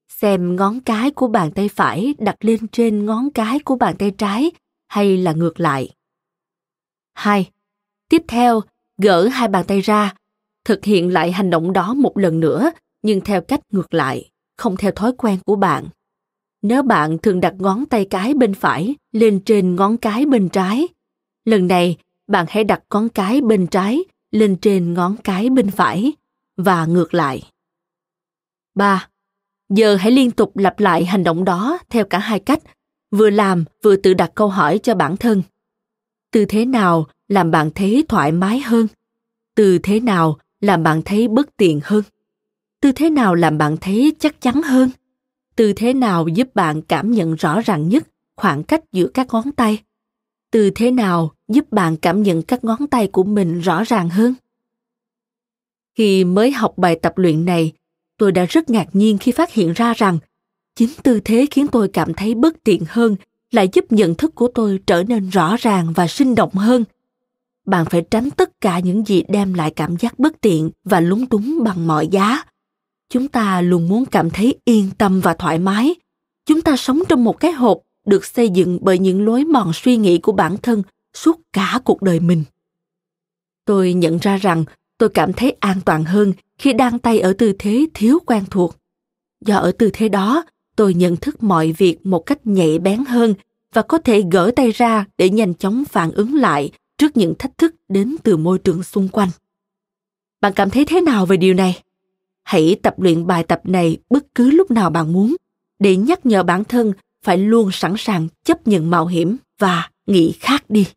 xem 0.10 0.56
ngón 0.56 0.80
cái 0.80 1.12
của 1.12 1.28
bàn 1.28 1.52
tay 1.52 1.70
phải 1.70 2.16
đặt 2.18 2.46
lên 2.46 2.68
trên 2.68 3.06
ngón 3.06 3.30
cái 3.30 3.60
của 3.60 3.76
bàn 3.76 3.96
tay 4.00 4.12
trái 4.12 4.52
hay 4.88 5.18
là 5.18 5.34
ngược 5.34 5.60
lại. 5.60 5.90
2. 7.14 7.50
Tiếp 8.10 8.22
theo, 8.28 8.62
gỡ 8.98 9.28
hai 9.28 9.48
bàn 9.48 9.66
tay 9.68 9.82
ra, 9.82 10.14
thực 10.66 10.86
hiện 10.86 11.14
lại 11.14 11.32
hành 11.32 11.50
động 11.50 11.74
đó 11.74 11.94
một 11.94 12.18
lần 12.18 12.40
nữa 12.40 12.72
nhưng 13.02 13.22
theo 13.22 13.42
cách 13.42 13.60
ngược 13.72 13.94
lại, 13.94 14.32
không 14.58 14.78
theo 14.78 14.92
thói 14.92 15.12
quen 15.18 15.40
của 15.46 15.56
bạn. 15.56 15.88
Nếu 16.62 16.84
bạn 16.84 17.18
thường 17.18 17.40
đặt 17.40 17.54
ngón 17.58 17.86
tay 17.86 18.06
cái 18.06 18.34
bên 18.34 18.54
phải 18.54 18.96
lên 19.12 19.40
trên 19.40 19.76
ngón 19.76 19.98
cái 19.98 20.26
bên 20.26 20.50
trái, 20.50 20.88
lần 21.46 21.68
này 21.68 21.98
bạn 22.28 22.46
hãy 22.50 22.64
đặt 22.64 22.84
ngón 22.90 23.10
cái 23.10 23.42
bên 23.42 23.68
trái 23.68 24.04
lên 24.32 24.56
trên 24.62 24.94
ngón 24.94 25.16
cái 25.24 25.50
bên 25.50 25.72
phải 25.72 26.14
và 26.58 26.86
ngược 26.86 27.14
lại. 27.14 27.44
3. 28.76 29.08
Giờ 29.70 29.96
hãy 29.96 30.12
liên 30.12 30.32
tục 30.32 30.58
lặp 30.58 30.80
lại 30.80 31.06
hành 31.06 31.24
động 31.24 31.46
đó 31.46 31.80
theo 31.90 32.06
cả 32.06 32.20
hai 32.20 32.40
cách, 32.40 32.60
vừa 33.12 33.30
làm 33.30 33.66
vừa 33.84 33.96
tự 33.96 34.14
đặt 34.14 34.32
câu 34.36 34.48
hỏi 34.48 34.80
cho 34.84 34.96
bản 34.96 35.18
thân. 35.18 35.44
Tư 36.32 36.46
thế 36.46 36.66
nào 36.66 37.08
làm 37.28 37.52
bạn 37.52 37.70
thấy 37.76 38.06
thoải 38.10 38.32
mái 38.32 38.60
hơn? 38.60 38.88
Tư 39.56 39.80
thế 39.80 40.00
nào 40.00 40.38
làm 40.62 40.84
bạn 40.84 41.02
thấy 41.06 41.28
bất 41.28 41.58
tiện 41.58 41.80
hơn? 41.84 42.04
Tư 42.82 42.92
thế 42.92 43.10
nào 43.10 43.36
làm 43.36 43.58
bạn 43.58 43.78
thấy 43.82 44.16
chắc 44.20 44.42
chắn 44.42 44.62
hơn? 44.62 44.90
Tư 45.56 45.74
thế 45.74 45.94
nào 45.94 46.28
giúp 46.28 46.56
bạn 46.56 46.82
cảm 46.82 47.12
nhận 47.12 47.36
rõ 47.36 47.62
ràng 47.62 47.90
nhất 47.90 48.08
khoảng 48.36 48.64
cách 48.64 48.84
giữa 48.92 49.08
các 49.08 49.28
ngón 49.32 49.52
tay? 49.52 49.84
Tư 50.52 50.72
thế 50.76 50.92
nào 50.92 51.32
giúp 51.48 51.72
bạn 51.72 51.98
cảm 51.98 52.24
nhận 52.24 52.42
các 52.42 52.64
ngón 52.64 52.88
tay 52.88 53.08
của 53.08 53.24
mình 53.24 53.60
rõ 53.60 53.84
ràng 53.84 54.10
hơn? 54.10 54.34
Khi 55.96 56.24
mới 56.24 56.52
học 56.52 56.74
bài 56.78 57.00
tập 57.02 57.14
luyện 57.18 57.46
này, 57.46 57.72
tôi 58.18 58.32
đã 58.32 58.46
rất 58.46 58.70
ngạc 58.70 58.88
nhiên 58.94 59.18
khi 59.18 59.32
phát 59.32 59.52
hiện 59.54 59.74
ra 59.74 59.94
rằng 59.94 60.20
chính 60.76 60.90
tư 61.04 61.20
thế 61.20 61.46
khiến 61.52 61.68
tôi 61.68 61.90
cảm 61.94 62.14
thấy 62.14 62.36
bất 62.36 62.64
tiện 62.64 62.84
hơn 62.88 63.16
lại 63.52 63.70
giúp 63.74 63.86
nhận 63.90 64.16
thức 64.16 64.36
của 64.36 64.48
tôi 64.56 64.80
trở 64.88 65.04
nên 65.04 65.30
rõ 65.30 65.56
ràng 65.60 65.94
và 65.96 66.08
sinh 66.08 66.36
động 66.36 66.52
hơn 66.54 66.84
bạn 67.68 67.86
phải 67.86 68.02
tránh 68.12 68.30
tất 68.32 68.62
cả 68.62 68.80
những 68.80 69.08
gì 69.08 69.24
đem 69.28 69.54
lại 69.54 69.72
cảm 69.72 69.98
giác 69.98 70.20
bất 70.20 70.42
tiện 70.42 70.70
và 70.84 71.00
lúng 71.00 71.26
túng 71.26 71.64
bằng 71.64 71.88
mọi 71.88 72.08
giá. 72.08 72.44
Chúng 73.10 73.28
ta 73.28 73.62
luôn 73.62 73.90
muốn 73.90 74.06
cảm 74.06 74.30
thấy 74.30 74.60
yên 74.66 74.90
tâm 74.98 75.20
và 75.22 75.34
thoải 75.34 75.60
mái. 75.60 75.96
Chúng 76.46 76.62
ta 76.62 76.78
sống 76.78 77.00
trong 77.10 77.24
một 77.24 77.40
cái 77.40 77.52
hộp 77.52 77.78
được 78.06 78.26
xây 78.26 78.50
dựng 78.50 78.80
bởi 78.82 79.00
những 79.00 79.26
lối 79.26 79.46
mòn 79.46 79.72
suy 79.74 79.98
nghĩ 79.98 80.18
của 80.18 80.32
bản 80.32 80.58
thân 80.58 80.84
suốt 81.14 81.40
cả 81.54 81.80
cuộc 81.86 82.02
đời 82.02 82.20
mình. 82.20 82.44
Tôi 83.66 83.94
nhận 83.94 84.18
ra 84.18 84.38
rằng 84.38 84.66
tôi 84.98 85.10
cảm 85.10 85.34
thấy 85.34 85.56
an 85.60 85.82
toàn 85.86 86.06
hơn 86.06 86.34
khi 86.58 86.74
đang 86.74 87.00
tay 87.00 87.20
ở 87.20 87.34
tư 87.34 87.54
thế 87.60 87.88
thiếu 87.94 88.20
quen 88.26 88.44
thuộc. 88.52 88.76
Do 89.46 89.58
ở 89.58 89.72
tư 89.72 89.90
thế 89.94 90.10
đó, 90.10 90.44
tôi 90.76 90.94
nhận 90.94 91.18
thức 91.18 91.44
mọi 91.44 91.72
việc 91.72 92.06
một 92.06 92.20
cách 92.20 92.48
nhạy 92.48 92.80
bén 92.80 93.06
hơn 93.06 93.34
và 93.74 93.82
có 93.82 93.98
thể 93.98 94.24
gỡ 94.32 94.52
tay 94.56 94.72
ra 94.72 95.06
để 95.18 95.30
nhanh 95.30 95.54
chóng 95.54 95.84
phản 95.86 96.12
ứng 96.12 96.36
lại 96.36 96.72
trước 96.98 97.18
những 97.18 97.34
thách 97.40 97.58
thức 97.58 97.76
đến 97.90 98.16
từ 98.24 98.38
môi 98.38 98.60
trường 98.60 98.84
xung 98.84 99.08
quanh. 99.08 99.30
Bạn 100.42 100.54
cảm 100.56 100.70
thấy 100.70 100.86
thế 100.86 101.02
nào 101.02 101.26
về 101.26 101.38
điều 101.38 101.54
này? 101.54 101.84
Hãy 102.44 102.76
tập 102.84 103.00
luyện 103.00 103.28
bài 103.28 103.44
tập 103.44 103.62
này 103.64 103.98
bất 104.10 104.36
cứ 104.36 104.52
lúc 104.52 104.72
nào 104.72 104.90
bạn 104.90 105.14
muốn 105.14 105.36
để 105.80 105.96
nhắc 105.96 106.26
nhở 106.26 106.44
bản 106.44 106.64
thân 106.64 106.94
phải 107.24 107.38
luôn 107.38 107.70
sẵn 107.72 107.94
sàng 107.98 108.28
chấp 108.44 108.68
nhận 108.68 108.90
mạo 108.90 109.06
hiểm 109.06 109.38
và 109.60 109.90
nghĩ 110.08 110.32
khác 110.40 110.64
đi. 110.70 110.88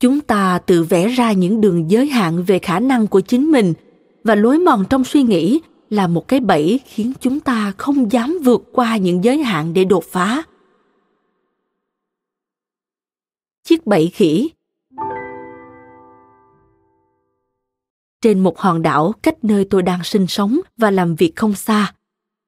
Chúng 0.00 0.20
ta 0.20 0.58
tự 0.58 0.82
vẽ 0.82 1.08
ra 1.08 1.32
những 1.32 1.60
đường 1.60 1.90
giới 1.90 2.06
hạn 2.06 2.44
về 2.44 2.58
khả 2.58 2.80
năng 2.80 3.06
của 3.06 3.20
chính 3.20 3.50
mình 3.50 3.74
và 4.24 4.34
lối 4.34 4.58
mòn 4.58 4.84
trong 4.90 5.04
suy 5.04 5.22
nghĩ 5.22 5.60
là 5.90 6.06
một 6.06 6.28
cái 6.28 6.40
bẫy 6.40 6.80
khiến 6.86 7.12
chúng 7.20 7.40
ta 7.40 7.72
không 7.76 8.12
dám 8.12 8.38
vượt 8.44 8.62
qua 8.72 8.96
những 8.96 9.24
giới 9.24 9.38
hạn 9.38 9.74
để 9.74 9.84
đột 9.84 10.04
phá. 10.04 10.42
Chiếc 13.64 13.86
bẫy 13.86 14.10
khỉ 14.14 14.50
trên 18.20 18.40
một 18.40 18.58
hòn 18.58 18.82
đảo 18.82 19.14
cách 19.22 19.44
nơi 19.44 19.64
tôi 19.70 19.82
đang 19.82 20.04
sinh 20.04 20.26
sống 20.26 20.60
và 20.76 20.90
làm 20.90 21.14
việc 21.14 21.36
không 21.36 21.54
xa 21.54 21.92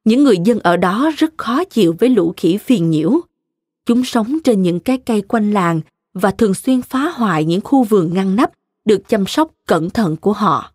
những 0.05 0.25
người 0.25 0.37
dân 0.45 0.59
ở 0.59 0.77
đó 0.77 1.11
rất 1.17 1.39
khó 1.39 1.65
chịu 1.65 1.97
với 1.99 2.09
lũ 2.09 2.35
khỉ 2.37 2.59
phiền 2.59 2.91
nhiễu 2.91 3.21
chúng 3.87 4.05
sống 4.05 4.39
trên 4.45 4.63
những 4.63 4.81
cái 4.81 4.99
cây 4.99 5.23
quanh 5.23 5.53
làng 5.53 5.81
và 6.15 6.31
thường 6.31 6.55
xuyên 6.55 6.83
phá 6.83 7.11
hoại 7.11 7.45
những 7.45 7.61
khu 7.61 7.85
vườn 7.85 8.15
ngăn 8.15 8.37
nắp 8.37 8.53
được 8.85 9.09
chăm 9.09 9.27
sóc 9.27 9.51
cẩn 9.67 9.91
thận 9.91 10.17
của 10.17 10.33
họ. 10.33 10.73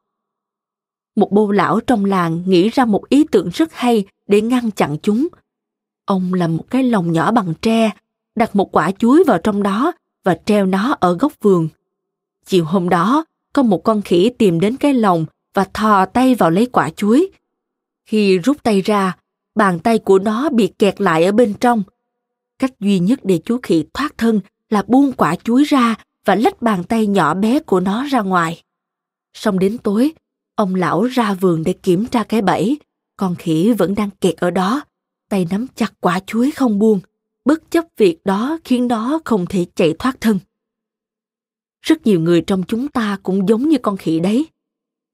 Một 1.15 1.31
bô 1.31 1.51
lão 1.51 1.79
trong 1.79 2.05
làng 2.05 2.43
nghĩ 2.47 2.69
ra 2.69 2.85
một 2.85 3.09
ý 3.09 3.25
tưởng 3.31 3.49
rất 3.53 3.73
hay 3.73 4.05
để 4.27 4.41
ngăn 4.41 4.71
chặn 4.71 4.97
chúng. 5.01 5.27
Ông 6.05 6.33
làm 6.33 6.57
một 6.57 6.65
cái 6.69 6.83
lồng 6.83 7.11
nhỏ 7.11 7.31
bằng 7.31 7.53
tre, 7.61 7.91
đặt 8.35 8.55
một 8.55 8.75
quả 8.75 8.91
chuối 8.91 9.23
vào 9.27 9.37
trong 9.37 9.63
đó 9.63 9.91
và 10.23 10.37
treo 10.45 10.65
nó 10.65 10.95
ở 10.99 11.13
góc 11.13 11.33
vườn. 11.41 11.67
Chiều 12.45 12.65
hôm 12.65 12.89
đó, 12.89 13.25
có 13.53 13.63
một 13.63 13.83
con 13.83 14.01
khỉ 14.01 14.31
tìm 14.37 14.59
đến 14.59 14.77
cái 14.77 14.93
lồng 14.93 15.25
và 15.53 15.65
thò 15.73 16.05
tay 16.05 16.35
vào 16.35 16.49
lấy 16.49 16.65
quả 16.65 16.89
chuối. 16.89 17.31
Khi 18.05 18.37
rút 18.37 18.63
tay 18.63 18.81
ra, 18.81 19.17
bàn 19.55 19.79
tay 19.79 19.99
của 19.99 20.19
nó 20.19 20.49
bị 20.49 20.67
kẹt 20.67 21.01
lại 21.01 21.25
ở 21.25 21.31
bên 21.31 21.53
trong. 21.53 21.83
Cách 22.59 22.79
duy 22.79 22.99
nhất 22.99 23.19
để 23.23 23.39
chú 23.45 23.57
khỉ 23.63 23.85
thoát 23.93 24.17
thân 24.17 24.41
là 24.69 24.83
buông 24.87 25.13
quả 25.13 25.35
chuối 25.35 25.63
ra 25.63 25.95
và 26.25 26.35
lách 26.35 26.61
bàn 26.61 26.83
tay 26.83 27.07
nhỏ 27.07 27.33
bé 27.33 27.59
của 27.59 27.79
nó 27.79 28.03
ra 28.03 28.21
ngoài. 28.21 28.63
Xong 29.33 29.59
đến 29.59 29.77
tối, 29.77 30.13
ông 30.55 30.75
lão 30.75 31.03
ra 31.03 31.33
vườn 31.33 31.63
để 31.63 31.73
kiểm 31.73 32.05
tra 32.05 32.23
cái 32.23 32.41
bẫy. 32.41 32.77
Con 33.17 33.35
khỉ 33.35 33.73
vẫn 33.77 33.95
đang 33.95 34.09
kẹt 34.21 34.37
ở 34.37 34.51
đó, 34.51 34.83
tay 35.29 35.47
nắm 35.49 35.67
chặt 35.75 35.93
quả 35.99 36.19
chuối 36.25 36.51
không 36.51 36.79
buông, 36.79 36.99
bất 37.45 37.71
chấp 37.71 37.85
việc 37.97 38.17
đó 38.25 38.59
khiến 38.63 38.87
nó 38.87 39.19
không 39.25 39.45
thể 39.45 39.65
chạy 39.75 39.93
thoát 39.99 40.21
thân. 40.21 40.39
Rất 41.83 42.07
nhiều 42.07 42.19
người 42.19 42.41
trong 42.41 42.63
chúng 42.63 42.87
ta 42.87 43.17
cũng 43.23 43.49
giống 43.49 43.69
như 43.69 43.77
con 43.77 43.97
khỉ 43.97 44.19
đấy. 44.19 44.47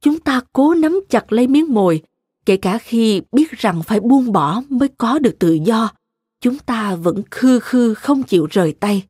Chúng 0.02 0.20
ta 0.20 0.42
cố 0.54 0.74
nắm 0.74 1.00
chặt 1.10 1.32
lấy 1.32 1.48
miếng 1.48 1.74
mồi, 1.74 2.02
kể 2.46 2.58
cả 2.58 2.78
khi 2.78 3.22
biết 3.32 3.52
rằng 3.52 3.84
phải 3.84 4.00
buông 4.00 4.32
bỏ 4.32 4.62
mới 4.70 4.90
có 4.98 5.20
được 5.20 5.36
tự 5.40 5.54
do, 5.54 5.92
chúng 6.42 6.58
ta 6.60 6.96
vẫn 6.96 7.24
khư 7.32 7.60
khư 7.60 7.94
không 7.94 8.24
chịu 8.24 8.48
rời 8.52 8.74
tay. 8.80 9.04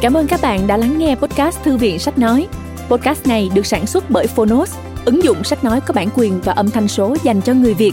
Cảm 0.00 0.14
ơn 0.14 0.26
các 0.26 0.40
bạn 0.42 0.66
đã 0.66 0.76
lắng 0.76 0.98
nghe 0.98 1.14
podcast 1.14 1.62
Thư 1.62 1.76
viện 1.76 1.98
Sách 1.98 2.18
Nói. 2.18 2.48
Podcast 2.88 3.26
này 3.26 3.50
được 3.54 3.66
sản 3.66 3.86
xuất 3.86 4.04
bởi 4.10 4.26
Phonos, 4.26 4.76
ứng 5.04 5.22
dụng 5.22 5.44
sách 5.44 5.64
nói 5.64 5.80
có 5.86 5.94
bản 5.94 6.08
quyền 6.14 6.40
và 6.40 6.52
âm 6.52 6.70
thanh 6.70 6.88
số 6.88 7.16
dành 7.24 7.40
cho 7.42 7.54
người 7.54 7.74
Việt. 7.74 7.92